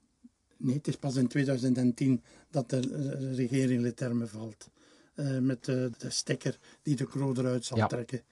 Nee, 0.57 0.75
het 0.75 0.89
is 0.89 0.97
pas 0.97 1.17
in 1.17 1.29
2010 1.29 2.23
dat 2.51 2.71
de 2.71 2.81
eh, 2.81 3.37
regering 3.37 3.83
Le 3.83 3.95
Terme 3.95 4.27
valt. 4.27 4.71
Uh, 5.15 5.39
met 5.39 5.65
de, 5.65 5.91
de, 5.99 6.11
stekker 6.11 6.59
die 6.83 6.97
de 6.97 7.07
Kroo 7.07 7.33
eruit 7.35 7.65
zal 7.65 7.89
trekken. 7.89 8.23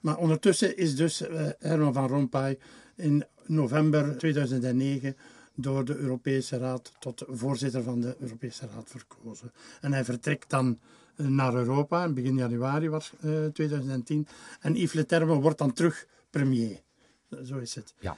Maar 0.00 0.16
ondertussen 0.16 0.76
is 0.76 0.96
dus 0.96 1.22
uh, 1.22 1.48
Herman 1.58 1.92
van 1.92 2.08
Rompuy 2.08 2.58
in 2.96 3.24
november 3.46 4.18
2009 4.18 5.16
door 5.54 5.84
de 5.84 5.96
Europese 5.96 6.58
Raad 6.58 6.92
tot 6.98 7.24
voorzitter 7.28 7.82
van 7.82 8.00
de 8.00 8.16
Europese 8.18 8.66
Raad 8.74 8.90
verkozen. 8.90 9.52
En 9.80 9.92
hij 9.92 10.04
vertrekt 10.04 10.50
dan 10.50 10.78
naar 11.16 11.54
Europa, 11.54 12.08
begin 12.08 12.36
januari 12.36 12.88
was 12.88 13.12
uh, 13.24 13.46
2010. 13.46 14.26
En 14.60 14.74
Yves 14.74 14.92
Le 14.92 15.06
Terme 15.06 15.34
wordt 15.34 15.58
dan 15.58 15.72
terug 15.72 16.06
premier. 16.30 16.80
Zo 17.44 17.58
is 17.58 17.74
het. 17.74 17.94
Ja. 18.00 18.16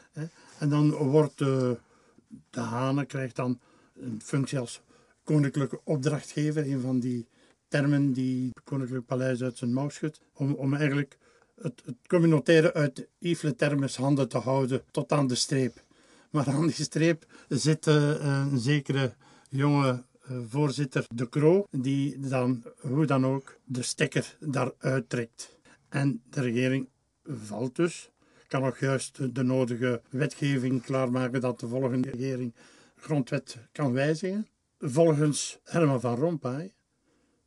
En 0.59 0.69
dan 0.69 0.91
wordt 0.91 1.39
de 1.39 2.61
Hane 2.61 3.05
krijgt 3.05 3.37
dan 3.37 3.61
een 3.95 4.21
functie 4.23 4.59
als 4.59 4.83
koninklijke 5.25 5.81
opdrachtgever, 5.85 6.67
een 6.67 6.81
van 6.81 7.01
die 7.01 7.27
termen 7.69 8.13
die 8.13 8.49
het 8.55 8.65
Koninklijk 8.65 9.07
Paleis 9.07 9.43
uit 9.43 9.59
zijn 9.59 9.73
mouw 9.73 9.89
schudt, 9.89 10.21
om, 10.33 10.53
om 10.53 10.75
eigenlijk 10.75 11.19
het, 11.63 11.83
communautaire 12.07 12.73
uit 12.75 13.09
Yves 13.19 13.53
Termes 13.57 13.97
handen 13.97 14.29
te 14.29 14.39
houden 14.39 14.83
tot 14.91 15.13
aan 15.13 15.27
de 15.27 15.35
streep. 15.35 15.83
Maar 16.31 16.49
aan 16.49 16.67
die 16.67 16.85
streep 16.85 17.27
zit 17.49 17.87
uh, 17.87 18.25
een 18.25 18.59
zekere 18.59 19.15
jonge 19.49 20.03
uh, 20.31 20.39
voorzitter 20.49 21.05
De 21.15 21.29
Croo, 21.29 21.67
die 21.71 22.19
dan, 22.19 22.63
hoe 22.81 23.07
dan 23.07 23.27
ook, 23.27 23.59
de 23.65 23.83
stekker 23.83 24.37
daaruit 24.41 25.09
trekt. 25.09 25.59
En 25.89 26.23
de 26.31 26.41
regering 26.41 26.89
valt 27.25 27.77
dus 27.77 28.11
kan 28.49 28.63
nog 28.63 28.79
juist 28.79 29.35
de 29.35 29.43
nodige 29.43 30.03
wetgeving 30.11 30.83
klaarmaken 30.83 31.41
dat 31.41 31.61
de 31.61 31.69
volgende 31.69 32.11
regering 32.11 32.55
grondwet 32.97 33.59
kan 33.73 33.93
wijzigen. 33.93 34.47
Volgens 34.79 35.59
Herman 35.65 36.01
van 36.01 36.17
Rompuy, 36.17 36.73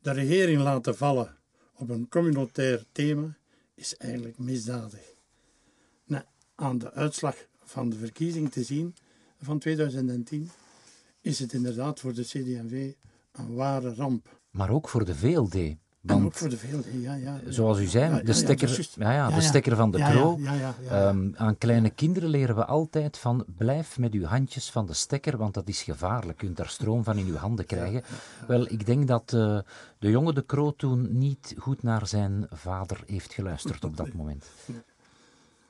de 0.02 0.12
regering 0.12 0.62
laten 0.62 0.96
vallen 0.96 1.36
op 1.74 1.90
een 1.90 2.08
communautair 2.08 2.84
thema 2.92 3.36
is 3.74 3.96
eigenlijk 3.96 4.38
misdadig. 4.38 5.14
Nou, 6.04 6.24
aan 6.54 6.78
de 6.78 6.92
uitslag 6.92 7.36
van 7.62 7.90
de 7.90 7.96
verkiezing 7.96 8.52
te 8.52 8.62
zien 8.62 8.94
van 9.38 9.58
2010 9.58 10.50
is 11.20 11.38
het 11.38 11.52
inderdaad 11.52 12.00
voor 12.00 12.14
de 12.14 12.22
CD&V 12.22 12.92
een 13.32 13.54
ware 13.54 13.94
ramp. 13.94 14.40
Maar 14.50 14.70
ook 14.70 14.88
voor 14.88 15.04
de 15.04 15.14
VLD. 15.14 15.76
Want, 16.04 16.24
ook 16.24 16.34
voor 16.34 16.48
de 16.48 16.58
VLD, 16.58 16.84
ja, 16.92 17.14
ja, 17.14 17.40
Zoals 17.48 17.78
u 17.78 17.86
zei, 17.86 18.22
de 18.22 18.32
stekker, 18.32 18.86
ja, 18.98 19.12
ja, 19.12 19.30
de 19.30 19.40
stekker 19.40 19.76
van 19.76 19.90
de 19.90 19.98
kro. 19.98 20.38
Um, 20.92 21.34
aan 21.36 21.58
kleine 21.58 21.90
kinderen 21.90 22.28
leren 22.28 22.54
we 22.54 22.64
altijd 22.64 23.18
van 23.18 23.44
blijf 23.56 23.98
met 23.98 24.12
uw 24.12 24.24
handjes 24.24 24.70
van 24.70 24.86
de 24.86 24.92
stekker, 24.92 25.36
want 25.36 25.54
dat 25.54 25.68
is 25.68 25.82
gevaarlijk. 25.82 26.40
Je 26.40 26.46
kunt 26.46 26.56
daar 26.56 26.68
stroom 26.68 27.04
van 27.04 27.18
in 27.18 27.26
uw 27.26 27.36
handen 27.36 27.66
krijgen. 27.66 28.02
Wel, 28.46 28.66
ik 28.68 28.86
denk 28.86 29.08
dat 29.08 29.32
uh, 29.34 29.58
de 29.98 30.10
jonge 30.10 30.32
de 30.32 30.42
kro 30.42 30.72
toen 30.76 31.18
niet 31.18 31.54
goed 31.58 31.82
naar 31.82 32.06
zijn 32.06 32.46
vader 32.50 33.02
heeft 33.06 33.32
geluisterd 33.32 33.84
op 33.84 33.96
dat 33.96 34.12
moment. 34.12 34.46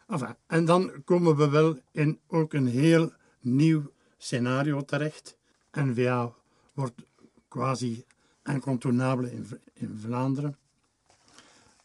Enfin, 0.09 0.37
en 0.47 0.65
dan 0.65 0.93
komen 1.05 1.37
we 1.37 1.49
wel 1.49 1.79
in 1.93 2.19
ook 2.27 2.53
een 2.53 2.67
heel 2.67 3.13
nieuw 3.41 3.91
scenario 4.19 4.85
terecht. 4.85 5.37
N-VA 5.73 6.33
wordt 6.73 7.03
quasi 7.49 8.05
incontournabele 8.45 9.33
in, 9.33 9.47
in 9.73 9.99
Vlaanderen. 10.01 10.57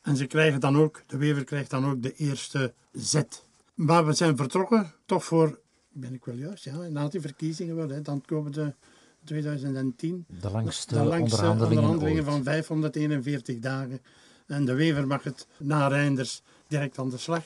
En 0.01 0.17
ze 0.17 0.25
krijgen 0.25 0.59
dan 0.59 0.77
ook, 0.77 1.03
de 1.07 1.17
Wever 1.17 1.43
krijgt 1.43 1.69
dan 1.69 1.85
ook 1.85 2.01
de 2.01 2.13
eerste 2.13 2.73
zet. 2.91 3.45
Maar 3.73 4.05
we 4.05 4.13
zijn 4.13 4.37
vertrokken, 4.37 4.93
toch 5.05 5.25
voor, 5.25 5.59
ben 5.91 6.13
ik 6.13 6.25
wel 6.25 6.35
juist, 6.35 6.63
ja, 6.63 6.75
na 6.77 7.07
die 7.07 7.21
verkiezingen 7.21 7.75
wel, 7.75 7.89
hè, 7.89 8.01
dan 8.01 8.21
komen 8.25 8.51
de 8.51 8.73
2010. 9.23 10.25
De 10.27 10.51
langste, 10.51 10.93
de 10.93 11.03
langste 11.03 11.35
onderhandelingen, 11.35 11.83
onderhandelingen 11.83 12.23
van 12.23 12.43
541 12.43 13.59
dagen. 13.59 14.01
En 14.45 14.65
de 14.65 14.73
Wever 14.73 15.07
mag 15.07 15.23
het 15.23 15.47
na 15.57 15.87
Reinders 15.87 16.41
direct 16.67 16.99
aan 16.99 17.09
de 17.09 17.17
slag. 17.17 17.43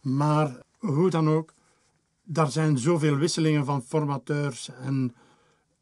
Maar 0.00 0.58
hoe 0.78 1.10
dan 1.10 1.28
ook, 1.28 1.52
daar 2.24 2.50
zijn 2.50 2.78
zoveel 2.78 3.16
wisselingen 3.16 3.64
van 3.64 3.82
formateurs 3.82 4.68
en 4.82 5.14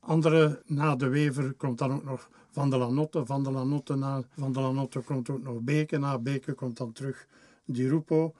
andere, 0.00 0.62
na 0.66 0.96
de 0.96 1.08
Wever 1.08 1.52
komt 1.52 1.78
dan 1.78 1.92
ook 1.92 2.04
nog 2.04 2.28
van 2.54 2.70
de 2.70 2.76
Lanotte. 2.76 3.26
Van 3.26 3.42
de 3.42 3.50
Lanotte, 3.50 3.94
na, 3.94 4.22
van 4.36 4.52
de 4.52 4.60
Lanotte 4.60 5.00
komt 5.00 5.30
ook 5.30 5.42
nog 5.42 5.60
Beke. 5.60 5.98
Na 5.98 6.18
Beke 6.18 6.52
komt 6.52 6.76
dan 6.76 6.92
terug 6.92 7.26
Di 7.64 7.88
Rupo. 7.88 8.34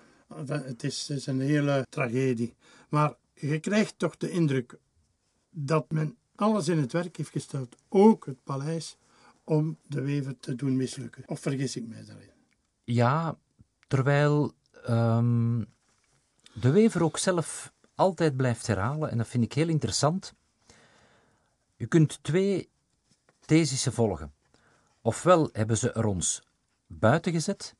Het 0.46 0.84
is, 0.84 1.10
is 1.10 1.26
een 1.26 1.40
hele 1.40 1.86
tragedie. 1.88 2.54
Maar 2.88 3.14
je 3.34 3.60
krijgt 3.60 3.98
toch 3.98 4.16
de 4.16 4.30
indruk 4.30 4.78
dat 5.50 5.90
men 5.90 6.16
alles 6.34 6.68
in 6.68 6.78
het 6.78 6.92
werk 6.92 7.16
heeft 7.16 7.30
gesteld, 7.30 7.76
ook 7.88 8.26
het 8.26 8.42
paleis, 8.44 8.96
om 9.44 9.78
de 9.86 10.02
wever 10.02 10.38
te 10.38 10.54
doen 10.54 10.76
mislukken. 10.76 11.22
Of 11.26 11.40
vergis 11.40 11.76
ik 11.76 11.86
mij 11.86 12.04
daarin? 12.04 12.30
Ja, 12.84 13.38
terwijl 13.86 14.52
um, 14.88 15.66
de 16.52 16.70
wever 16.70 17.02
ook 17.02 17.18
zelf 17.18 17.72
altijd 17.94 18.36
blijft 18.36 18.66
herhalen, 18.66 19.10
en 19.10 19.18
dat 19.18 19.28
vind 19.28 19.44
ik 19.44 19.52
heel 19.52 19.68
interessant. 19.68 20.34
Je 21.76 21.86
kunt 21.86 22.22
twee 22.22 22.68
thesissen 23.44 23.92
volgen. 23.92 24.32
Ofwel 25.02 25.48
hebben 25.52 25.76
ze 25.76 25.92
er 25.92 26.06
ons 26.06 26.42
buiten 26.86 27.32
gezet, 27.32 27.74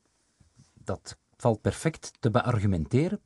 dat 0.75 1.17
valt 1.37 1.61
perfect 1.61 2.13
te 2.21 2.31
beargumenteren. 2.31 3.21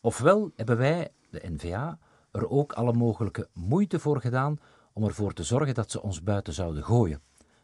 Ofwel 0.00 0.52
hebben 0.56 0.76
wij, 0.76 1.12
de 1.30 1.42
NVA, 1.48 1.98
er 2.30 2.48
ook 2.48 2.72
alle 2.72 2.92
mogelijke 2.92 3.48
moeite 3.52 3.98
voor 3.98 4.20
gedaan 4.20 4.58
om 4.92 5.04
ervoor 5.04 5.32
te 5.32 5.42
zorgen 5.42 5.74
dat 5.74 5.90
ze 5.90 6.02
ons 6.02 6.22
buiten 6.22 6.52
zouden 6.52 6.84
gooien, 6.84 7.22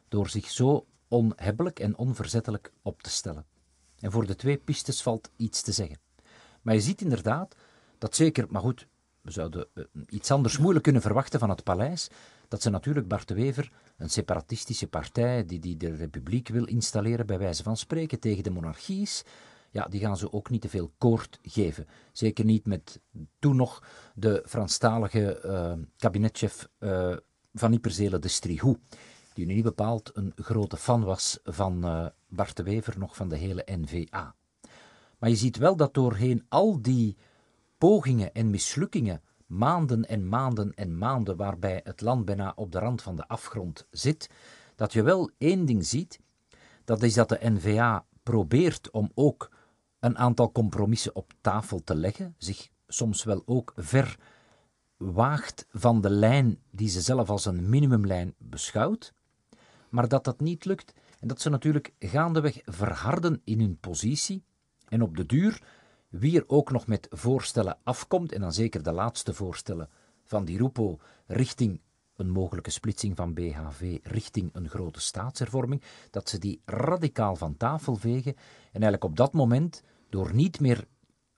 door 0.09 0.29
zich 0.29 0.51
zo 0.51 0.87
onhebbelijk 1.09 1.81
en 1.81 1.97
onverzettelijk 1.97 2.72
op 2.83 3.03
te 3.03 3.11
stellen. 3.11 3.47
En 4.01 4.11
voor 4.11 4.27
de 4.27 4.37
twee 4.37 4.57
pistes 4.57 5.03
valt 5.03 5.31
iets 5.37 5.62
te 5.62 5.72
zeggen. 5.72 5.99
Maar 6.62 6.75
je 6.75 6.81
ziet 6.81 7.01
inderdaad 7.01 7.55
dat 7.99 8.16
zeker, 8.16 8.47
maar 8.49 8.61
goed, 8.61 8.87
we 9.20 9.31
zouden 9.31 9.66
eh, 9.75 9.85
iets 10.09 10.31
anders 10.31 10.59
moeilijk 10.59 10.85
kunnen 10.85 11.03
verwachten 11.03 11.41
van 11.41 11.51
het 11.51 11.64
paleis, 11.64 12.09
dat 12.49 12.62
ze 12.62 12.70
natuurlijk 12.70 13.09
Bart 13.09 13.29
de 13.29 13.35
Wever, 13.35 13.72
een 13.97 14.11
separatistische 14.11 14.88
partij 14.88 15.45
die, 15.45 15.59
die 15.59 15.76
de 15.76 15.95
republiek 15.95 16.49
wil 16.49 16.64
installeren, 16.64 17.26
bij 17.26 17.38
wijze 17.38 17.62
van 17.62 17.76
spreken, 17.76 18.20
tegen 18.20 18.42
de 18.42 18.51
monarchie 18.51 19.03
is, 19.03 19.24
ja, 19.70 19.84
die 19.84 20.01
gaan 20.01 20.16
ze 20.16 20.32
ook 20.32 20.51
niet 20.51 20.61
te 20.61 20.68
veel 20.68 20.92
koord 20.99 21.38
geven. 21.42 21.86
Zeker 22.12 22.45
niet 22.45 22.66
met 22.66 23.01
toen 23.38 23.57
nog 23.57 23.82
de 24.14 24.42
Franstalige 24.47 25.42
uh, 25.45 25.84
kabinetchef 25.97 26.68
uh, 26.78 27.16
van 27.53 27.72
Ipperzele 27.72 28.18
de 28.18 28.28
Strihou, 28.28 28.76
die 29.32 29.47
nu 29.47 29.55
niet 29.55 29.64
bepaald 29.64 30.11
een 30.14 30.32
grote 30.36 30.76
fan 30.76 31.05
was 31.05 31.38
van 31.45 31.84
uh, 31.84 32.07
Bart 32.28 32.57
de 32.57 32.62
Wever, 32.62 32.99
nog 32.99 33.16
van 33.16 33.28
de 33.28 33.36
hele 33.36 33.66
NVA. 33.66 34.34
Maar 35.18 35.30
je 35.30 35.36
ziet 35.36 35.57
wel 35.57 35.76
dat 35.76 35.95
doorheen 35.95 36.45
al 36.49 36.82
die 36.82 37.16
pogingen 37.78 38.34
en 38.34 38.51
mislukkingen, 38.51 39.22
maanden 39.47 40.09
en 40.09 40.28
maanden 40.28 40.74
en 40.74 40.99
maanden 40.99 41.36
waarbij 41.36 41.80
het 41.84 42.01
land 42.01 42.24
bijna 42.24 42.53
op 42.57 42.72
de 42.72 42.78
rand 42.78 43.03
van 43.03 43.16
de 43.16 43.28
afgrond 43.28 43.86
zit, 43.90 44.30
dat 44.76 44.92
je 44.92 45.03
wel 45.03 45.30
één 45.38 45.64
ding 45.64 45.86
ziet, 45.86 46.20
dat 46.84 47.03
is 47.03 47.14
dat 47.14 47.28
de 47.28 47.38
NVA 47.40 48.05
probeert 48.22 48.90
om 48.90 49.11
ook 49.14 49.51
een 49.99 50.18
aantal 50.18 50.53
compromissen 50.53 51.14
op 51.14 51.32
tafel 51.40 51.84
te 51.84 51.95
leggen, 51.95 52.34
zich 52.38 52.68
soms 52.86 53.24
wel 53.24 53.42
ook 53.47 53.72
ver 53.76 54.18
waagt 54.97 55.66
van 55.70 56.01
de 56.01 56.11
lijn 56.11 56.59
die 56.70 56.88
ze 56.88 57.01
zelf 57.01 57.30
als 57.30 57.45
een 57.45 57.68
minimumlijn 57.68 58.34
beschouwt, 58.38 59.14
maar 59.88 60.09
dat 60.09 60.24
dat 60.24 60.40
niet 60.40 60.64
lukt 60.64 60.92
en 61.20 61.28
dat 61.28 61.40
ze 61.40 61.51
natuurlijk 61.51 61.95
gaandeweg 61.99 62.61
verharden 62.64 63.40
in 63.45 63.61
hun 63.61 63.78
positie 63.80 64.45
en 64.88 65.03
op 65.03 65.16
de 65.16 65.26
duur 65.26 65.62
wie 66.19 66.37
er 66.37 66.45
ook 66.47 66.71
nog 66.71 66.87
met 66.87 67.07
voorstellen 67.11 67.79
afkomt, 67.83 68.33
en 68.33 68.41
dan 68.41 68.53
zeker 68.53 68.83
de 68.83 68.93
laatste 68.93 69.35
voorstellen 69.35 69.89
van 70.25 70.45
die 70.45 70.59
Rupo 70.59 70.99
richting 71.27 71.81
een 72.17 72.31
mogelijke 72.31 72.71
splitsing 72.71 73.17
van 73.17 73.35
BHV 73.35 73.99
richting 74.03 74.51
een 74.53 74.69
grote 74.69 75.01
staatshervorming, 75.01 75.83
dat 76.11 76.29
ze 76.29 76.39
die 76.39 76.61
radicaal 76.65 77.37
van 77.37 77.57
tafel 77.57 77.97
vegen 77.97 78.35
en 78.73 78.83
eigenlijk 78.83 79.05
op 79.05 79.17
dat 79.17 79.33
moment, 79.33 79.83
door 80.09 80.35
niet 80.35 80.61
meer 80.61 80.87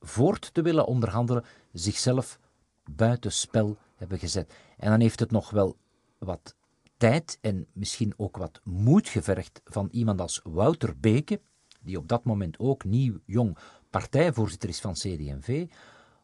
voort 0.00 0.54
te 0.54 0.62
willen 0.62 0.86
onderhandelen, 0.86 1.44
zichzelf 1.72 2.38
buitenspel 2.90 3.76
hebben 3.94 4.18
gezet. 4.18 4.54
En 4.76 4.90
dan 4.90 5.00
heeft 5.00 5.20
het 5.20 5.30
nog 5.30 5.50
wel 5.50 5.76
wat 6.18 6.54
tijd 6.96 7.38
en 7.40 7.66
misschien 7.72 8.14
ook 8.16 8.36
wat 8.36 8.60
moed 8.64 9.08
gevergd 9.08 9.60
van 9.64 9.88
iemand 9.90 10.20
als 10.20 10.40
Wouter 10.44 10.98
Beke, 10.98 11.40
die 11.80 11.98
op 11.98 12.08
dat 12.08 12.24
moment 12.24 12.58
ook 12.58 12.84
nieuw, 12.84 13.18
jong 13.24 13.58
partijvoorzitter 13.90 14.68
is 14.68 14.80
van 14.80 14.92
CD&V, 14.92 15.66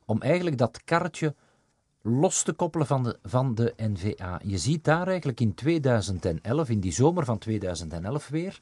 om 0.04 0.20
eigenlijk 0.20 0.58
dat 0.58 0.84
karretje 0.84 1.34
los 2.02 2.42
te 2.42 2.52
koppelen 2.52 2.86
van 2.86 3.02
de, 3.02 3.18
van 3.22 3.54
de 3.54 3.74
NVA. 3.76 4.40
Je 4.44 4.58
ziet 4.58 4.84
daar 4.84 5.08
eigenlijk 5.08 5.40
in 5.40 5.54
2011, 5.54 6.68
in 6.68 6.80
die 6.80 6.92
zomer 6.92 7.24
van 7.24 7.38
2011 7.38 8.28
weer, 8.28 8.58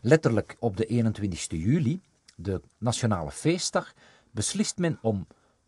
letterlijk 0.00 0.56
op 0.58 0.76
de 0.76 0.86
21 0.86 1.48
juli, 1.50 2.00
de 2.36 2.60
nationale 2.78 3.30
feestdag, 3.30 3.92
beslist 4.30 4.78
men 4.78 4.98
om 5.02 5.26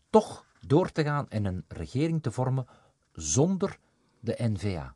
toch 0.09 0.45
door 0.67 0.91
te 0.91 1.03
gaan 1.03 1.29
en 1.29 1.45
een 1.45 1.65
regering 1.67 2.23
te 2.23 2.31
vormen 2.31 2.67
zonder 3.13 3.77
de 4.19 4.35
NVA. 4.37 4.95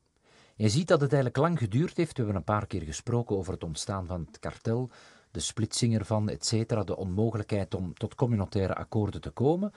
Je 0.55 0.69
ziet 0.69 0.87
dat 0.87 1.01
het 1.01 1.13
eigenlijk 1.13 1.43
lang 1.43 1.59
geduurd 1.59 1.97
heeft. 1.97 2.11
We 2.11 2.17
hebben 2.17 2.35
een 2.35 2.43
paar 2.43 2.67
keer 2.67 2.81
gesproken 2.81 3.37
over 3.37 3.53
het 3.53 3.63
ontstaan 3.63 4.05
van 4.05 4.25
het 4.25 4.39
kartel, 4.39 4.89
de 5.31 5.39
splitsing 5.39 5.97
ervan, 5.97 6.29
etc., 6.29 6.67
de 6.85 6.97
onmogelijkheid 6.97 7.73
om 7.73 7.93
tot 7.93 8.15
communautaire 8.15 8.75
akkoorden 8.75 9.21
te 9.21 9.29
komen, 9.29 9.71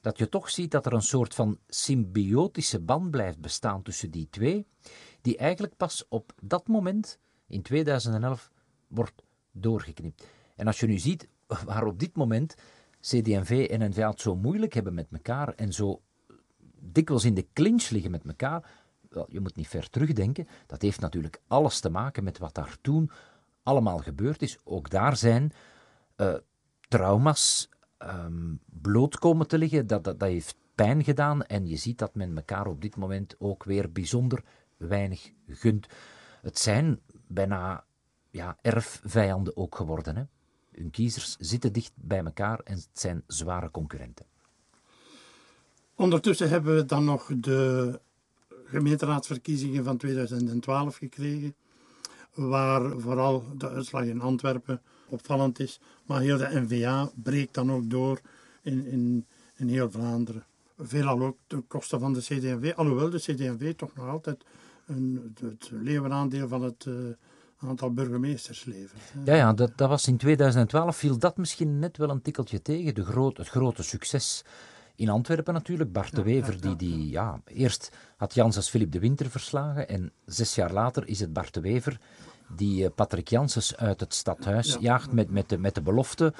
dat 0.00 0.18
je 0.18 0.28
toch 0.28 0.50
ziet 0.50 0.70
dat 0.70 0.86
er 0.86 0.92
een 0.92 1.02
soort 1.02 1.34
van 1.34 1.58
symbiotische 1.68 2.80
band 2.80 3.10
blijft 3.10 3.40
bestaan 3.40 3.82
tussen 3.82 4.10
die 4.10 4.28
twee, 4.30 4.66
die 5.20 5.36
eigenlijk 5.36 5.76
pas 5.76 6.04
op 6.08 6.32
dat 6.42 6.68
moment, 6.68 7.18
in 7.46 7.62
2011, 7.62 8.50
wordt 8.86 9.22
doorgeknipt. 9.52 10.26
En 10.56 10.66
als 10.66 10.80
je 10.80 10.86
nu 10.86 10.98
ziet 10.98 11.28
waar 11.66 11.86
op 11.86 11.98
dit 11.98 12.16
moment 12.16 12.54
CD&V 13.00 13.66
en 13.70 13.90
NVA 13.90 14.10
het 14.10 14.20
zo 14.20 14.36
moeilijk 14.36 14.74
hebben 14.74 14.94
met 14.94 15.06
elkaar 15.12 15.54
en 15.54 15.72
zo 15.72 16.00
dikwijls 16.78 17.24
in 17.24 17.34
de 17.34 17.46
clinch 17.52 17.88
liggen 17.88 18.10
met 18.10 18.24
elkaar, 18.24 18.70
wel, 19.08 19.26
je 19.28 19.40
moet 19.40 19.56
niet 19.56 19.68
ver 19.68 19.90
terugdenken, 19.90 20.48
dat 20.66 20.82
heeft 20.82 21.00
natuurlijk 21.00 21.40
alles 21.46 21.80
te 21.80 21.90
maken 21.90 22.24
met 22.24 22.38
wat 22.38 22.54
daar 22.54 22.76
toen 22.80 23.10
allemaal 23.62 23.98
gebeurd 23.98 24.42
is. 24.42 24.58
Ook 24.64 24.90
daar 24.90 25.16
zijn 25.16 25.52
uh, 26.16 26.34
trauma's 26.88 27.68
um, 27.98 28.60
bloot 28.64 29.18
komen 29.18 29.48
te 29.48 29.58
liggen. 29.58 29.86
Dat, 29.86 30.04
dat, 30.04 30.20
dat 30.20 30.28
heeft 30.28 30.56
pijn 30.74 31.04
gedaan 31.04 31.42
en 31.42 31.66
je 31.66 31.76
ziet 31.76 31.98
dat 31.98 32.14
men 32.14 32.36
elkaar 32.36 32.66
op 32.66 32.82
dit 32.82 32.96
moment 32.96 33.34
ook 33.38 33.64
weer 33.64 33.92
bijzonder 33.92 34.42
weinig 34.76 35.32
gunt. 35.46 35.86
Het 36.42 36.58
zijn 36.58 37.00
bijna 37.26 37.84
ja, 38.30 38.56
erfvijanden 38.62 39.56
ook 39.56 39.76
geworden. 39.76 40.16
Hè? 40.16 40.22
Hun 40.70 40.90
kiezers 40.90 41.36
zitten 41.38 41.72
dicht 41.72 41.92
bij 41.94 42.24
elkaar 42.24 42.58
en 42.58 42.74
het 42.74 42.88
zijn 42.92 43.22
zware 43.26 43.70
concurrenten. 43.70 44.26
Ondertussen 45.94 46.48
hebben 46.48 46.76
we 46.76 46.84
dan 46.84 47.04
nog 47.04 47.30
de 47.36 48.00
gemeenteraadsverkiezingen 48.64 49.84
van 49.84 49.96
2012 49.96 50.96
gekregen 50.96 51.54
waar 52.34 53.00
vooral 53.00 53.44
de 53.56 53.68
uitslag 53.68 54.04
in 54.04 54.20
Antwerpen 54.20 54.80
opvallend 55.08 55.60
is. 55.60 55.80
Maar 56.06 56.20
heel 56.20 56.38
de 56.38 56.48
NVA 56.52 57.10
breekt 57.14 57.54
dan 57.54 57.72
ook 57.72 57.90
door 57.90 58.20
in, 58.62 58.86
in, 58.86 59.26
in 59.56 59.68
heel 59.68 59.90
Vlaanderen. 59.90 60.44
Veelal 60.78 61.22
ook 61.22 61.36
ten 61.46 61.66
koste 61.66 61.98
van 61.98 62.12
de 62.12 62.20
CD&V, 62.20 62.72
alhoewel 62.76 63.10
de 63.10 63.18
CD&V 63.18 63.74
toch 63.74 63.94
nog 63.94 64.08
altijd 64.08 64.44
een, 64.86 65.34
het 65.40 65.70
leeuwenaandeel 65.72 66.48
van 66.48 66.62
het 66.62 66.84
uh, 66.84 66.94
aantal 67.68 67.92
burgemeesters 67.92 68.64
levert. 68.64 69.00
Ja, 69.24 69.34
ja 69.34 69.52
dat, 69.52 69.72
dat 69.76 69.88
was 69.88 70.06
in 70.06 70.16
2012, 70.16 70.96
viel 70.96 71.18
dat 71.18 71.36
misschien 71.36 71.78
net 71.78 71.96
wel 71.96 72.10
een 72.10 72.22
tikkeltje 72.22 72.62
tegen, 72.62 72.94
de 72.94 73.04
groot, 73.04 73.36
het 73.36 73.48
grote 73.48 73.82
succes 73.82 74.44
in 75.00 75.08
Antwerpen 75.08 75.54
natuurlijk, 75.54 75.92
Bart 75.92 76.14
de 76.14 76.22
Wever, 76.22 76.60
die, 76.60 76.76
die 76.76 77.10
ja, 77.10 77.40
eerst 77.46 77.92
had 78.16 78.34
Janssens 78.34 78.68
Philip 78.68 78.92
de 78.92 78.98
Winter 78.98 79.30
verslagen 79.30 79.88
en 79.88 80.12
zes 80.24 80.54
jaar 80.54 80.72
later 80.72 81.08
is 81.08 81.20
het 81.20 81.32
Bart 81.32 81.54
de 81.54 81.60
Wever 81.60 82.00
die 82.56 82.82
uh, 82.82 82.88
Patrick 82.94 83.28
Janssens 83.28 83.76
uit 83.76 84.00
het 84.00 84.14
stadhuis 84.14 84.76
jaagt 84.80 85.12
met, 85.12 85.30
met, 85.30 85.48
de, 85.48 85.58
met 85.58 85.74
de 85.74 85.82
belofte 85.82 86.32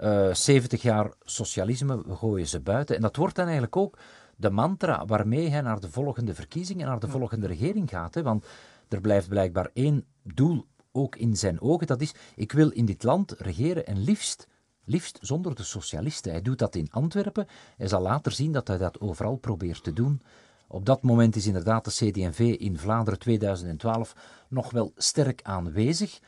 uh, 0.00 0.28
eh, 0.28 0.34
70 0.34 0.82
jaar 0.82 1.12
socialisme, 1.22 2.02
we 2.06 2.14
gooien 2.14 2.46
ze 2.46 2.60
buiten. 2.60 2.96
En 2.96 3.02
dat 3.02 3.16
wordt 3.16 3.34
dan 3.34 3.44
eigenlijk 3.44 3.76
ook 3.76 3.98
de 4.36 4.50
mantra 4.50 5.06
waarmee 5.06 5.48
hij 5.48 5.60
naar 5.60 5.80
de 5.80 5.90
volgende 5.90 6.34
verkiezingen, 6.34 6.86
naar 6.86 7.00
de 7.00 7.08
volgende 7.08 7.46
regering 7.46 7.90
gaat. 7.90 8.14
Hè? 8.14 8.22
Want 8.22 8.46
er 8.88 9.00
blijft 9.00 9.28
blijkbaar 9.28 9.70
één 9.72 10.04
doel 10.22 10.66
ook 10.92 11.16
in 11.16 11.36
zijn 11.36 11.60
ogen, 11.60 11.86
dat 11.86 12.00
is, 12.00 12.14
ik 12.34 12.52
wil 12.52 12.70
in 12.70 12.84
dit 12.84 13.02
land 13.02 13.34
regeren 13.38 13.86
en 13.86 13.98
liefst 13.98 14.46
Liefst 14.84 15.18
zonder 15.22 15.54
de 15.54 15.62
socialisten. 15.62 16.32
Hij 16.32 16.42
doet 16.42 16.58
dat 16.58 16.74
in 16.74 16.90
Antwerpen. 16.90 17.46
Hij 17.76 17.88
zal 17.88 18.00
later 18.00 18.32
zien 18.32 18.52
dat 18.52 18.68
hij 18.68 18.78
dat 18.78 19.00
overal 19.00 19.36
probeert 19.36 19.84
te 19.84 19.92
doen. 19.92 20.22
Op 20.66 20.86
dat 20.86 21.02
moment 21.02 21.36
is 21.36 21.46
inderdaad 21.46 21.84
de 21.84 21.90
CD&V 21.90 22.38
in 22.58 22.78
Vlaanderen 22.78 23.18
2012 23.18 24.16
nog 24.48 24.70
wel 24.70 24.92
sterk 24.96 25.42
aanwezig. 25.42 26.20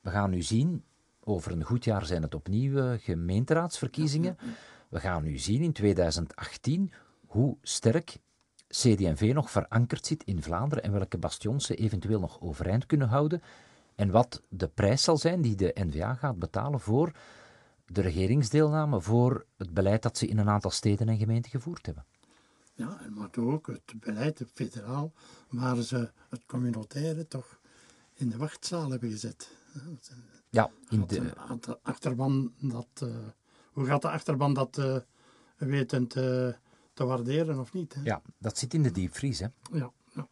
We 0.00 0.10
gaan 0.10 0.30
nu 0.30 0.42
zien, 0.42 0.84
over 1.24 1.52
een 1.52 1.64
goed 1.64 1.84
jaar 1.84 2.06
zijn 2.06 2.22
het 2.22 2.34
opnieuw 2.34 2.96
gemeenteraadsverkiezingen. 2.98 4.38
We 4.88 5.00
gaan 5.00 5.22
nu 5.22 5.38
zien 5.38 5.62
in 5.62 5.72
2018 5.72 6.92
hoe 7.26 7.56
sterk 7.62 8.18
CD&V 8.68 9.30
nog 9.34 9.50
verankerd 9.50 10.06
zit 10.06 10.24
in 10.24 10.42
Vlaanderen 10.42 10.84
en 10.84 10.92
welke 10.92 11.18
bastions 11.18 11.66
ze 11.66 11.74
eventueel 11.74 12.20
nog 12.20 12.40
overeind 12.40 12.86
kunnen 12.86 13.08
houden. 13.08 13.42
En 13.94 14.10
wat 14.10 14.42
de 14.48 14.68
prijs 14.68 15.02
zal 15.02 15.16
zijn 15.16 15.40
die 15.40 15.56
de 15.56 15.74
NVA 15.74 16.14
gaat 16.14 16.38
betalen 16.38 16.80
voor 16.80 17.12
de 17.88 18.00
regeringsdeelname 18.00 19.00
voor 19.00 19.46
het 19.56 19.74
beleid 19.74 20.02
dat 20.02 20.18
ze 20.18 20.26
in 20.26 20.38
een 20.38 20.48
aantal 20.48 20.70
steden 20.70 21.08
en 21.08 21.18
gemeenten 21.18 21.50
gevoerd 21.50 21.86
hebben. 21.86 22.04
Ja, 22.74 23.00
maar 23.10 23.30
ook 23.36 23.66
het 23.66 23.92
beleid 24.00 24.40
op 24.40 24.48
federaal, 24.54 25.12
waar 25.48 25.82
ze 25.82 26.10
het 26.28 26.46
communautaire 26.46 27.28
toch 27.28 27.60
in 28.14 28.28
de 28.28 28.36
wachtzaal 28.36 28.90
hebben 28.90 29.10
gezet. 29.10 29.50
Ja, 30.50 30.70
in 30.88 31.06
de... 31.06 31.32
achterban 31.82 32.52
dat, 32.58 32.88
uh, 33.02 33.08
hoe 33.72 33.86
gaat 33.86 34.02
de 34.02 34.10
achterban 34.10 34.54
dat 34.54 34.78
uh, 34.78 34.96
weten 35.56 36.06
te, 36.06 36.56
te, 36.92 37.04
waarderen 37.04 37.58
of 37.58 37.72
niet? 37.72 37.94
Hè? 37.94 38.02
Ja, 38.02 38.22
dat 38.38 38.58
zit 38.58 38.74
in 38.74 38.82
de 38.82 38.90
diepvries, 38.90 39.38
hè? 39.38 39.46
Ja, 39.72 39.92
ja. 40.14 40.28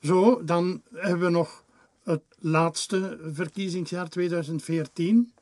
Zo, 0.00 0.44
dan 0.44 0.82
hebben 0.92 1.20
we 1.20 1.30
nog 1.30 1.64
het 2.02 2.24
laatste 2.38 3.18
verkiezingsjaar 3.32 4.08
2014 4.08 5.34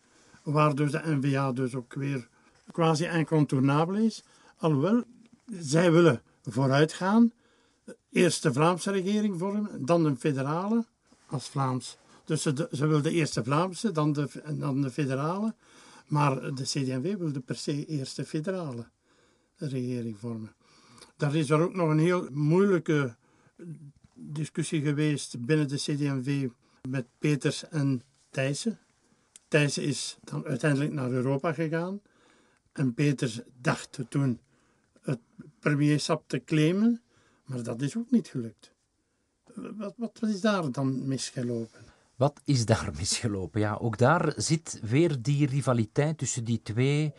waar 0.44 0.74
dus 0.74 0.90
de 0.90 1.02
NVA 1.04 1.52
dus 1.52 1.74
ook 1.74 1.94
weer 1.94 2.28
quasi 2.72 3.04
incontournabel 3.04 3.94
is. 3.94 4.22
Alhoewel, 4.56 5.04
zij 5.46 5.92
willen 5.92 6.22
vooruit 6.42 6.92
gaan. 6.92 7.32
Eerst 8.10 8.42
de 8.42 8.52
Vlaamse 8.52 8.90
regering 8.90 9.38
vormen, 9.38 9.84
dan 9.84 10.04
een 10.04 10.18
federale 10.18 10.84
als 11.26 11.48
Vlaams. 11.48 11.96
Dus 12.24 12.42
ze, 12.42 12.68
ze 12.72 12.86
wil 12.86 13.02
de 13.02 13.26
Vlaamse, 13.44 13.92
dan 13.92 14.12
de, 14.12 14.28
dan 14.58 14.82
de 14.82 14.90
federale. 14.90 15.54
Maar 16.06 16.54
de 16.54 16.62
CD&V 16.62 17.16
wilde 17.16 17.40
per 17.40 17.56
se 17.56 17.86
eerst 17.86 18.16
de 18.16 18.24
federale 18.24 18.86
regering 19.56 20.18
vormen. 20.18 20.52
Daar 21.16 21.34
is 21.34 21.50
er 21.50 21.60
ook 21.60 21.74
nog 21.74 21.88
een 21.88 21.98
heel 21.98 22.28
moeilijke 22.30 23.16
discussie 24.14 24.82
geweest 24.82 25.44
binnen 25.46 25.68
de 25.68 25.76
CD&V 25.76 26.48
met 26.88 27.06
Peters 27.18 27.68
en 27.68 28.02
Thijssen. 28.30 28.78
Thijssen 29.48 29.82
is 29.82 30.16
dan 30.20 30.44
uiteindelijk 30.44 30.92
naar 30.92 31.10
Europa 31.10 31.52
gegaan. 31.52 32.00
En 32.72 32.94
Peters 32.94 33.40
dacht 33.60 33.98
toen 34.08 34.40
het 35.02 35.20
premierschap 35.58 36.24
te 36.26 36.44
claimen, 36.44 37.02
maar 37.44 37.62
dat 37.62 37.82
is 37.82 37.96
ook 37.96 38.10
niet 38.10 38.28
gelukt. 38.28 38.72
Wat, 39.54 39.94
wat, 39.96 40.18
wat 40.20 40.30
is 40.30 40.40
daar 40.40 40.72
dan 40.72 41.08
misgelopen? 41.08 41.80
Wat 42.16 42.40
is 42.44 42.66
daar 42.66 42.90
misgelopen? 42.96 43.60
Ja, 43.60 43.74
ook 43.74 43.98
daar 43.98 44.32
zit 44.36 44.80
weer 44.82 45.22
die 45.22 45.46
rivaliteit 45.46 46.18
tussen 46.18 46.44
die 46.44 46.62
twee 46.62 47.12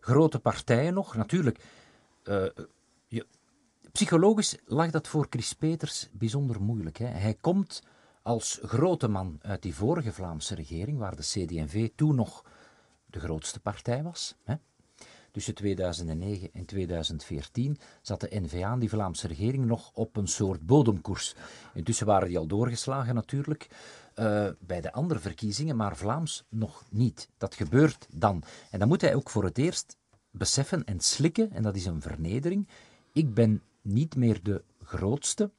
grote 0.00 0.38
partijen 0.38 0.94
nog. 0.94 1.14
Natuurlijk, 1.14 1.58
uh, 2.24 2.44
je, 3.06 3.26
psychologisch 3.92 4.56
lag 4.64 4.90
dat 4.90 5.08
voor 5.08 5.26
Chris 5.30 5.52
Peters 5.52 6.08
bijzonder 6.12 6.62
moeilijk. 6.62 6.96
Hè. 6.96 7.06
Hij 7.06 7.34
komt 7.40 7.82
als 8.22 8.58
grote 8.62 9.08
man 9.08 9.38
uit 9.42 9.62
die 9.62 9.74
vorige 9.74 10.12
Vlaamse 10.12 10.54
regering, 10.54 10.98
waar 10.98 11.16
de 11.16 11.22
CD&V 11.22 11.88
toen 11.94 12.14
nog 12.14 12.44
de 13.06 13.20
grootste 13.20 13.60
partij 13.60 14.02
was. 14.02 14.34
Hè. 14.42 14.54
Tussen 15.30 15.54
2009 15.54 16.50
en 16.52 16.64
2014 16.64 17.78
zat 18.02 18.20
de 18.20 18.40
N-VA 18.40 18.76
die 18.76 18.88
Vlaamse 18.88 19.26
regering 19.26 19.64
nog 19.64 19.90
op 19.94 20.16
een 20.16 20.26
soort 20.26 20.66
bodemkoers. 20.66 21.34
Intussen 21.74 22.06
waren 22.06 22.28
die 22.28 22.38
al 22.38 22.46
doorgeslagen 22.46 23.14
natuurlijk 23.14 23.68
uh, 24.14 24.48
bij 24.58 24.80
de 24.80 24.92
andere 24.92 25.20
verkiezingen, 25.20 25.76
maar 25.76 25.96
Vlaams 25.96 26.44
nog 26.48 26.84
niet. 26.90 27.28
Dat 27.36 27.54
gebeurt 27.54 28.06
dan. 28.14 28.42
En 28.70 28.78
dan 28.78 28.88
moet 28.88 29.00
hij 29.00 29.14
ook 29.14 29.30
voor 29.30 29.44
het 29.44 29.58
eerst 29.58 29.96
beseffen 30.30 30.84
en 30.84 31.00
slikken, 31.00 31.52
en 31.52 31.62
dat 31.62 31.76
is 31.76 31.86
een 31.86 32.02
vernedering. 32.02 32.68
Ik 33.12 33.34
ben 33.34 33.62
niet 33.82 34.16
meer 34.16 34.42
de 34.42 34.62
grootste. 34.82 35.50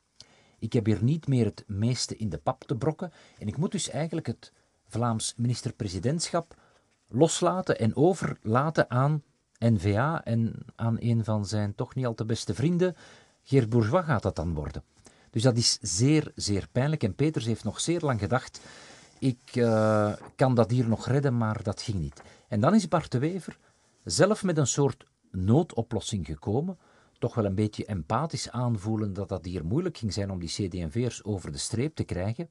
Ik 0.60 0.74
heb 0.74 0.86
hier 0.86 1.04
niet 1.04 1.28
meer 1.28 1.46
het 1.46 1.64
meeste 1.68 2.18
in 2.18 2.30
de 2.30 2.38
pap 2.38 2.64
te 2.64 2.76
brokken. 2.76 3.12
En 3.40 3.48
ik 3.48 3.58
moet 3.58 3.72
dus 3.72 3.90
eigenlijk 3.90 4.28
het 4.28 4.52
Vlaams 4.88 5.34
minister-presidentschap 5.38 6.56
loslaten 7.08 7.80
en 7.80 7.96
overlaten 7.96 8.90
aan 8.90 9.24
NVA 9.60 10.24
en 10.24 10.56
aan 10.76 10.98
een 11.00 11.24
van 11.24 11.46
zijn 11.46 11.76
toch 11.76 11.96
niet 11.96 12.06
al 12.06 12.14
te 12.14 12.26
beste 12.26 12.54
vrienden, 12.54 12.96
Geert 13.44 13.70
Bourgeois 13.70 14.06
gaat 14.06 14.24
dat 14.24 14.36
dan 14.36 14.54
worden. 14.54 14.84
Dus 15.30 15.44
dat 15.44 15.58
is 15.58 15.78
zeer, 15.82 16.32
zeer 16.36 16.68
pijnlijk. 16.72 17.04
En 17.04 17.16
Peters 17.16 17.46
heeft 17.46 17.64
nog 17.64 17.80
zeer 17.80 18.00
lang 18.00 18.20
gedacht, 18.20 18.62
ik 19.20 19.56
uh, 19.56 20.14
kan 20.36 20.56
dat 20.56 20.72
hier 20.72 20.88
nog 20.88 21.08
redden, 21.08 21.38
maar 21.38 21.64
dat 21.64 21.82
ging 21.82 22.00
niet. 22.00 22.22
En 22.48 22.60
dan 22.60 22.76
is 22.76 22.88
Bart 22.88 23.12
de 23.12 23.20
Wever 23.20 23.58
zelf 24.04 24.44
met 24.44 24.58
een 24.58 24.68
soort 24.68 25.06
noodoplossing 25.32 26.26
gekomen, 26.26 26.78
toch 27.20 27.36
wel 27.36 27.46
een 27.46 27.56
beetje 27.56 27.86
empathisch 27.86 28.50
aanvoelen 28.50 29.14
dat 29.14 29.30
dat 29.30 29.46
hier 29.46 29.66
moeilijk 29.66 29.98
ging 29.98 30.14
zijn 30.14 30.32
om 30.32 30.40
die 30.40 30.50
CD&V'ers 30.50 31.24
over 31.24 31.52
de 31.52 31.58
streep 31.58 31.96
te 31.96 32.04
krijgen. 32.04 32.50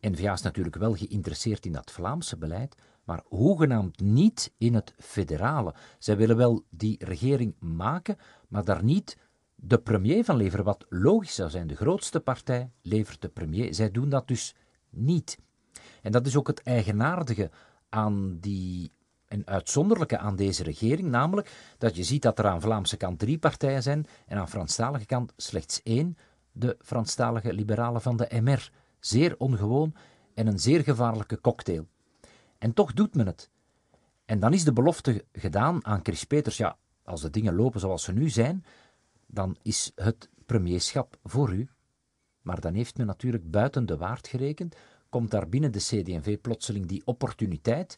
N-VA 0.00 0.32
is 0.32 0.42
natuurlijk 0.42 0.76
wel 0.76 0.94
geïnteresseerd 0.94 1.66
in 1.66 1.72
dat 1.72 1.90
Vlaamse 1.90 2.36
beleid, 2.36 2.76
maar 3.04 3.22
hoegenaamd 3.28 4.00
niet 4.00 4.52
in 4.58 4.74
het 4.74 4.94
federale. 4.98 5.74
Zij 5.98 6.16
willen 6.16 6.36
wel 6.36 6.64
die 6.70 7.04
regering 7.04 7.54
maken, 7.58 8.16
maar 8.48 8.64
daar 8.64 8.84
niet 8.84 9.16
de 9.54 9.78
premier 9.78 10.24
van 10.24 10.36
leveren, 10.36 10.64
wat 10.64 10.86
logisch 10.88 11.34
zou 11.34 11.50
zijn. 11.50 11.66
De 11.66 11.76
grootste 11.76 12.20
partij 12.20 12.70
levert 12.82 13.22
de 13.22 13.28
premier. 13.28 13.74
Zij 13.74 13.90
doen 13.90 14.08
dat 14.08 14.28
dus 14.28 14.54
niet. 14.90 15.38
En 16.02 16.12
dat 16.12 16.26
is 16.26 16.36
ook 16.36 16.46
het 16.46 16.62
eigenaardige 16.62 17.50
aan 17.88 18.38
die 18.40 18.92
en 19.34 19.46
uitzonderlijke 19.46 20.18
aan 20.18 20.36
deze 20.36 20.62
regering, 20.62 21.08
namelijk 21.08 21.74
dat 21.78 21.96
je 21.96 22.04
ziet 22.04 22.22
dat 22.22 22.38
er 22.38 22.46
aan 22.46 22.60
Vlaamse 22.60 22.96
kant 22.96 23.18
drie 23.18 23.38
partijen 23.38 23.82
zijn 23.82 24.06
en 24.26 24.38
aan 24.38 24.48
Franstalige 24.48 25.06
kant 25.06 25.32
slechts 25.36 25.82
één, 25.82 26.16
de 26.52 26.76
Franstalige 26.80 27.52
liberalen 27.52 28.02
van 28.02 28.16
de 28.16 28.40
MR. 28.42 28.70
Zeer 29.00 29.34
ongewoon 29.38 29.94
en 30.34 30.46
een 30.46 30.58
zeer 30.58 30.82
gevaarlijke 30.82 31.40
cocktail. 31.40 31.86
En 32.58 32.72
toch 32.72 32.92
doet 32.92 33.14
men 33.14 33.26
het. 33.26 33.50
En 34.24 34.40
dan 34.40 34.52
is 34.52 34.64
de 34.64 34.72
belofte 34.72 35.24
gedaan 35.32 35.86
aan 35.86 36.00
Chris 36.02 36.24
Peters, 36.24 36.56
ja, 36.56 36.76
als 37.04 37.20
de 37.20 37.30
dingen 37.30 37.54
lopen 37.54 37.80
zoals 37.80 38.02
ze 38.02 38.12
nu 38.12 38.28
zijn, 38.28 38.64
dan 39.26 39.56
is 39.62 39.92
het 39.94 40.28
premierschap 40.46 41.18
voor 41.22 41.52
u. 41.52 41.68
Maar 42.42 42.60
dan 42.60 42.74
heeft 42.74 42.96
men 42.96 43.06
natuurlijk 43.06 43.50
buiten 43.50 43.86
de 43.86 43.96
waard 43.96 44.28
gerekend, 44.28 44.76
komt 45.08 45.30
daar 45.30 45.48
binnen 45.48 45.72
de 45.72 45.78
CD&V 45.78 46.40
plotseling 46.40 46.86
die 46.86 47.02
opportuniteit, 47.04 47.96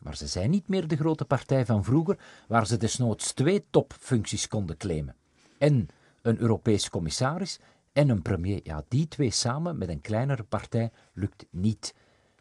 maar 0.00 0.16
ze 0.16 0.26
zijn 0.26 0.50
niet 0.50 0.68
meer 0.68 0.88
de 0.88 0.96
grote 0.96 1.24
partij 1.24 1.66
van 1.66 1.84
vroeger, 1.84 2.18
waar 2.48 2.66
ze 2.66 2.76
desnoods 2.76 3.32
twee 3.32 3.64
topfuncties 3.70 4.48
konden 4.48 4.76
claimen. 4.76 5.14
En 5.58 5.88
een 6.22 6.38
Europees 6.38 6.90
commissaris 6.90 7.58
en 7.92 8.08
een 8.08 8.22
premier. 8.22 8.60
Ja, 8.62 8.84
die 8.88 9.08
twee 9.08 9.30
samen 9.30 9.78
met 9.78 9.88
een 9.88 10.00
kleinere 10.00 10.42
partij 10.42 10.90
lukt 11.12 11.46
niet. 11.50 11.94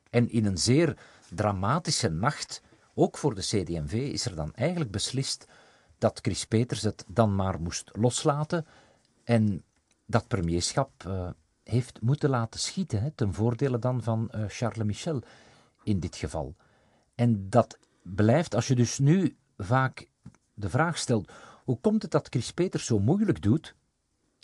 En 0.10 0.30
in 0.30 0.46
een 0.46 0.58
zeer 0.58 0.98
dramatische 1.36 2.10
nacht, 2.10 2.62
ook 2.94 3.18
voor 3.18 3.36
de 3.36 3.42
CD&V, 3.42 3.94
is 3.94 4.26
er 4.26 4.36
dan 4.36 4.54
eigenlijk 4.54 4.92
beslist 4.92 5.46
dat 5.98 6.20
Chris 6.22 6.46
Peters 6.46 6.82
het 6.82 7.06
dan 7.08 7.36
maar 7.36 7.62
moest 7.62 7.90
loslaten 7.94 8.66
en 9.24 9.64
dat 10.06 10.28
premierschap 10.28 10.92
uh, 11.08 11.30
heeft 11.64 12.02
moeten 12.02 12.30
laten 12.30 12.60
schieten, 12.60 13.16
ten 13.16 13.34
voordele 13.34 13.80
dan 13.80 14.04
van 14.04 14.32
uh, 14.36 14.44
Charles 14.48 14.86
Michel 14.86 15.22
in 15.84 16.00
dit 16.00 16.16
geval. 16.16 16.56
En 17.20 17.50
dat 17.50 17.78
blijft, 18.02 18.56
als 18.56 18.68
je 18.68 18.76
dus 18.76 19.00
nu 19.00 19.38
vaak 19.58 20.10
de 20.54 20.70
vraag 20.70 20.98
stelt, 20.98 21.32
hoe 21.64 21.80
komt 21.80 22.02
het 22.02 22.12
dat 22.12 22.28
Chris 22.30 22.52
Peters 22.52 22.86
zo 22.86 23.00
moeilijk 23.00 23.42
doet? 23.42 23.76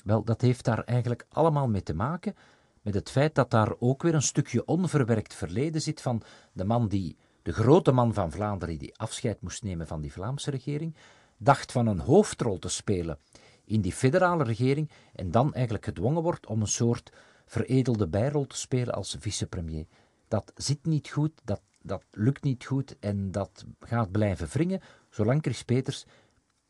Wel, 0.04 0.24
dat 0.24 0.42
heeft 0.42 0.66
daar 0.66 0.84
eigenlijk 0.84 1.26
allemaal 1.30 1.68
mee 1.68 1.84
te 1.84 1.94
maken 1.94 2.36
met 2.82 2.94
het 2.94 3.10
feit 3.10 3.36
dat 3.36 3.52
daar 3.52 3.74
ook 3.80 4.04
weer 4.04 4.14
een 4.14 4.22
stukje 4.22 4.66
onverwerkt 4.66 5.34
verleden 5.34 5.82
zit 5.82 6.02
van 6.02 6.22
de 6.54 6.64
man 6.64 6.88
die, 6.88 7.18
de 7.42 7.54
grote 7.54 7.92
man 7.92 8.14
van 8.14 8.32
Vlaanderen, 8.32 8.78
die 8.78 8.98
afscheid 8.98 9.42
moest 9.42 9.64
nemen 9.64 9.88
van 9.88 10.02
die 10.02 10.12
Vlaamse 10.12 10.52
regering, 10.52 10.96
dacht 11.38 11.72
van 11.72 11.88
een 11.88 12.00
hoofdrol 12.00 12.60
te 12.60 12.70
spelen 12.70 13.20
in 13.66 13.82
die 13.82 13.94
federale 13.94 14.44
regering 14.44 14.90
en 15.14 15.32
dan 15.32 15.54
eigenlijk 15.54 15.86
gedwongen 15.86 16.24
wordt 16.24 16.46
om 16.46 16.62
een 16.62 16.68
soort 16.68 17.12
veredelde 17.46 18.08
bijrol 18.08 18.48
te 18.48 18.58
spelen 18.58 18.94
als 18.94 19.16
vicepremier. 19.20 19.86
Dat 20.28 20.52
zit 20.56 20.86
niet 20.86 21.10
goed, 21.10 21.32
dat, 21.44 21.62
dat 21.86 22.04
lukt 22.12 22.44
niet 22.44 22.66
goed 22.66 23.00
en 23.00 23.32
dat 23.32 23.66
gaat 23.80 24.12
blijven 24.12 24.48
wringen 24.48 24.82
zolang 25.10 25.42
Chris 25.42 25.64
Peters 25.64 26.06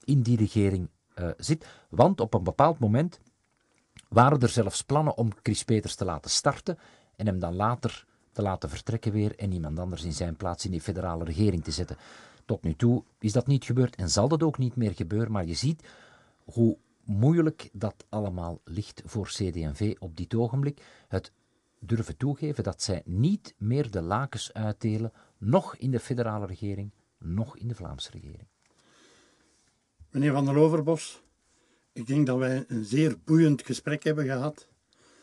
in 0.03 0.21
die 0.21 0.37
regering 0.37 0.89
uh, 1.15 1.29
zit. 1.37 1.65
Want 1.89 2.19
op 2.19 2.33
een 2.33 2.43
bepaald 2.43 2.79
moment 2.79 3.19
waren 4.09 4.39
er 4.39 4.49
zelfs 4.49 4.83
plannen 4.83 5.17
om 5.17 5.29
Chris 5.43 5.63
Peters 5.63 5.95
te 5.95 6.05
laten 6.05 6.31
starten 6.31 6.77
en 7.15 7.25
hem 7.25 7.39
dan 7.39 7.55
later 7.55 8.05
te 8.31 8.41
laten 8.41 8.69
vertrekken 8.69 9.11
weer 9.11 9.35
en 9.35 9.51
iemand 9.51 9.79
anders 9.79 10.03
in 10.03 10.13
zijn 10.13 10.35
plaats 10.35 10.65
in 10.65 10.71
die 10.71 10.81
federale 10.81 11.23
regering 11.23 11.63
te 11.63 11.71
zetten. 11.71 11.97
Tot 12.45 12.63
nu 12.63 12.75
toe 12.75 13.03
is 13.19 13.31
dat 13.31 13.47
niet 13.47 13.65
gebeurd 13.65 13.95
en 13.95 14.09
zal 14.09 14.27
dat 14.27 14.43
ook 14.43 14.57
niet 14.57 14.75
meer 14.75 14.91
gebeuren, 14.91 15.31
maar 15.31 15.45
je 15.45 15.53
ziet 15.53 15.87
hoe 16.43 16.77
moeilijk 17.03 17.69
dat 17.73 18.05
allemaal 18.09 18.59
ligt 18.63 19.01
voor 19.05 19.27
CD&V 19.27 19.95
op 19.99 20.17
dit 20.17 20.35
ogenblik. 20.35 20.81
Het 21.07 21.31
durven 21.85 22.17
toegeven 22.17 22.63
dat 22.63 22.81
zij 22.81 23.01
niet 23.05 23.53
meer 23.57 23.91
de 23.91 24.01
lakens 24.01 24.53
uitdelen, 24.53 25.11
nog 25.37 25.75
in 25.75 25.91
de 25.91 25.99
federale 25.99 26.45
regering, 26.45 26.91
nog 27.17 27.57
in 27.57 27.67
de 27.67 27.75
Vlaamse 27.75 28.11
regering. 28.11 28.47
Meneer 30.09 30.31
Van 30.31 30.45
der 30.45 30.55
Overbos, 30.55 31.23
ik 31.93 32.07
denk 32.07 32.25
dat 32.25 32.37
wij 32.37 32.65
een 32.67 32.85
zeer 32.85 33.17
boeiend 33.23 33.65
gesprek 33.65 34.03
hebben 34.03 34.25
gehad. 34.25 34.67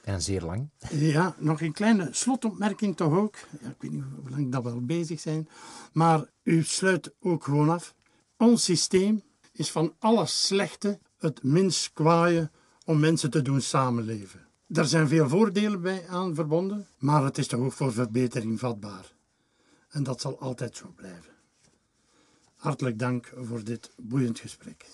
En 0.05 0.23
zeer 0.23 0.43
lang. 0.43 0.69
Ja, 0.91 1.35
nog 1.39 1.61
een 1.61 1.73
kleine 1.73 2.09
slotopmerking 2.11 2.97
toch 2.97 3.13
ook. 3.13 3.37
Ja, 3.61 3.69
ik 3.69 3.77
weet 3.79 3.93
niet 3.93 4.05
hoe 4.21 4.31
lang 4.31 4.53
dat 4.53 4.63
we 4.63 4.71
al 4.71 4.85
bezig 4.85 5.21
zijn. 5.21 5.49
Maar 5.93 6.31
u 6.43 6.63
sluit 6.63 7.15
ook 7.21 7.45
gewoon 7.45 7.71
af. 7.71 7.95
Ons 8.37 8.65
systeem 8.65 9.23
is 9.53 9.71
van 9.71 9.95
alles 9.99 10.47
slechte 10.47 10.99
het 11.19 11.43
minst 11.43 11.93
kwaaie 11.93 12.51
om 12.85 13.01
mensen 13.01 13.31
te 13.31 13.43
doen 13.43 13.61
samenleven. 13.61 14.47
Er 14.73 14.87
zijn 14.87 15.09
veel 15.09 15.29
voordelen 15.29 15.81
bij 15.81 16.09
aan 16.09 16.35
verbonden, 16.35 16.87
maar 16.99 17.25
het 17.25 17.39
is 17.39 17.47
toch 17.47 17.61
ook 17.61 17.73
voor 17.73 17.93
verbetering 17.93 18.59
vatbaar. 18.59 19.13
En 19.89 20.03
dat 20.03 20.21
zal 20.21 20.41
altijd 20.41 20.77
zo 20.77 20.93
blijven. 20.97 21.33
Hartelijk 22.57 22.99
dank 22.99 23.33
voor 23.37 23.65
dit 23.65 23.91
boeiend 23.97 24.39
gesprek. 24.41 24.87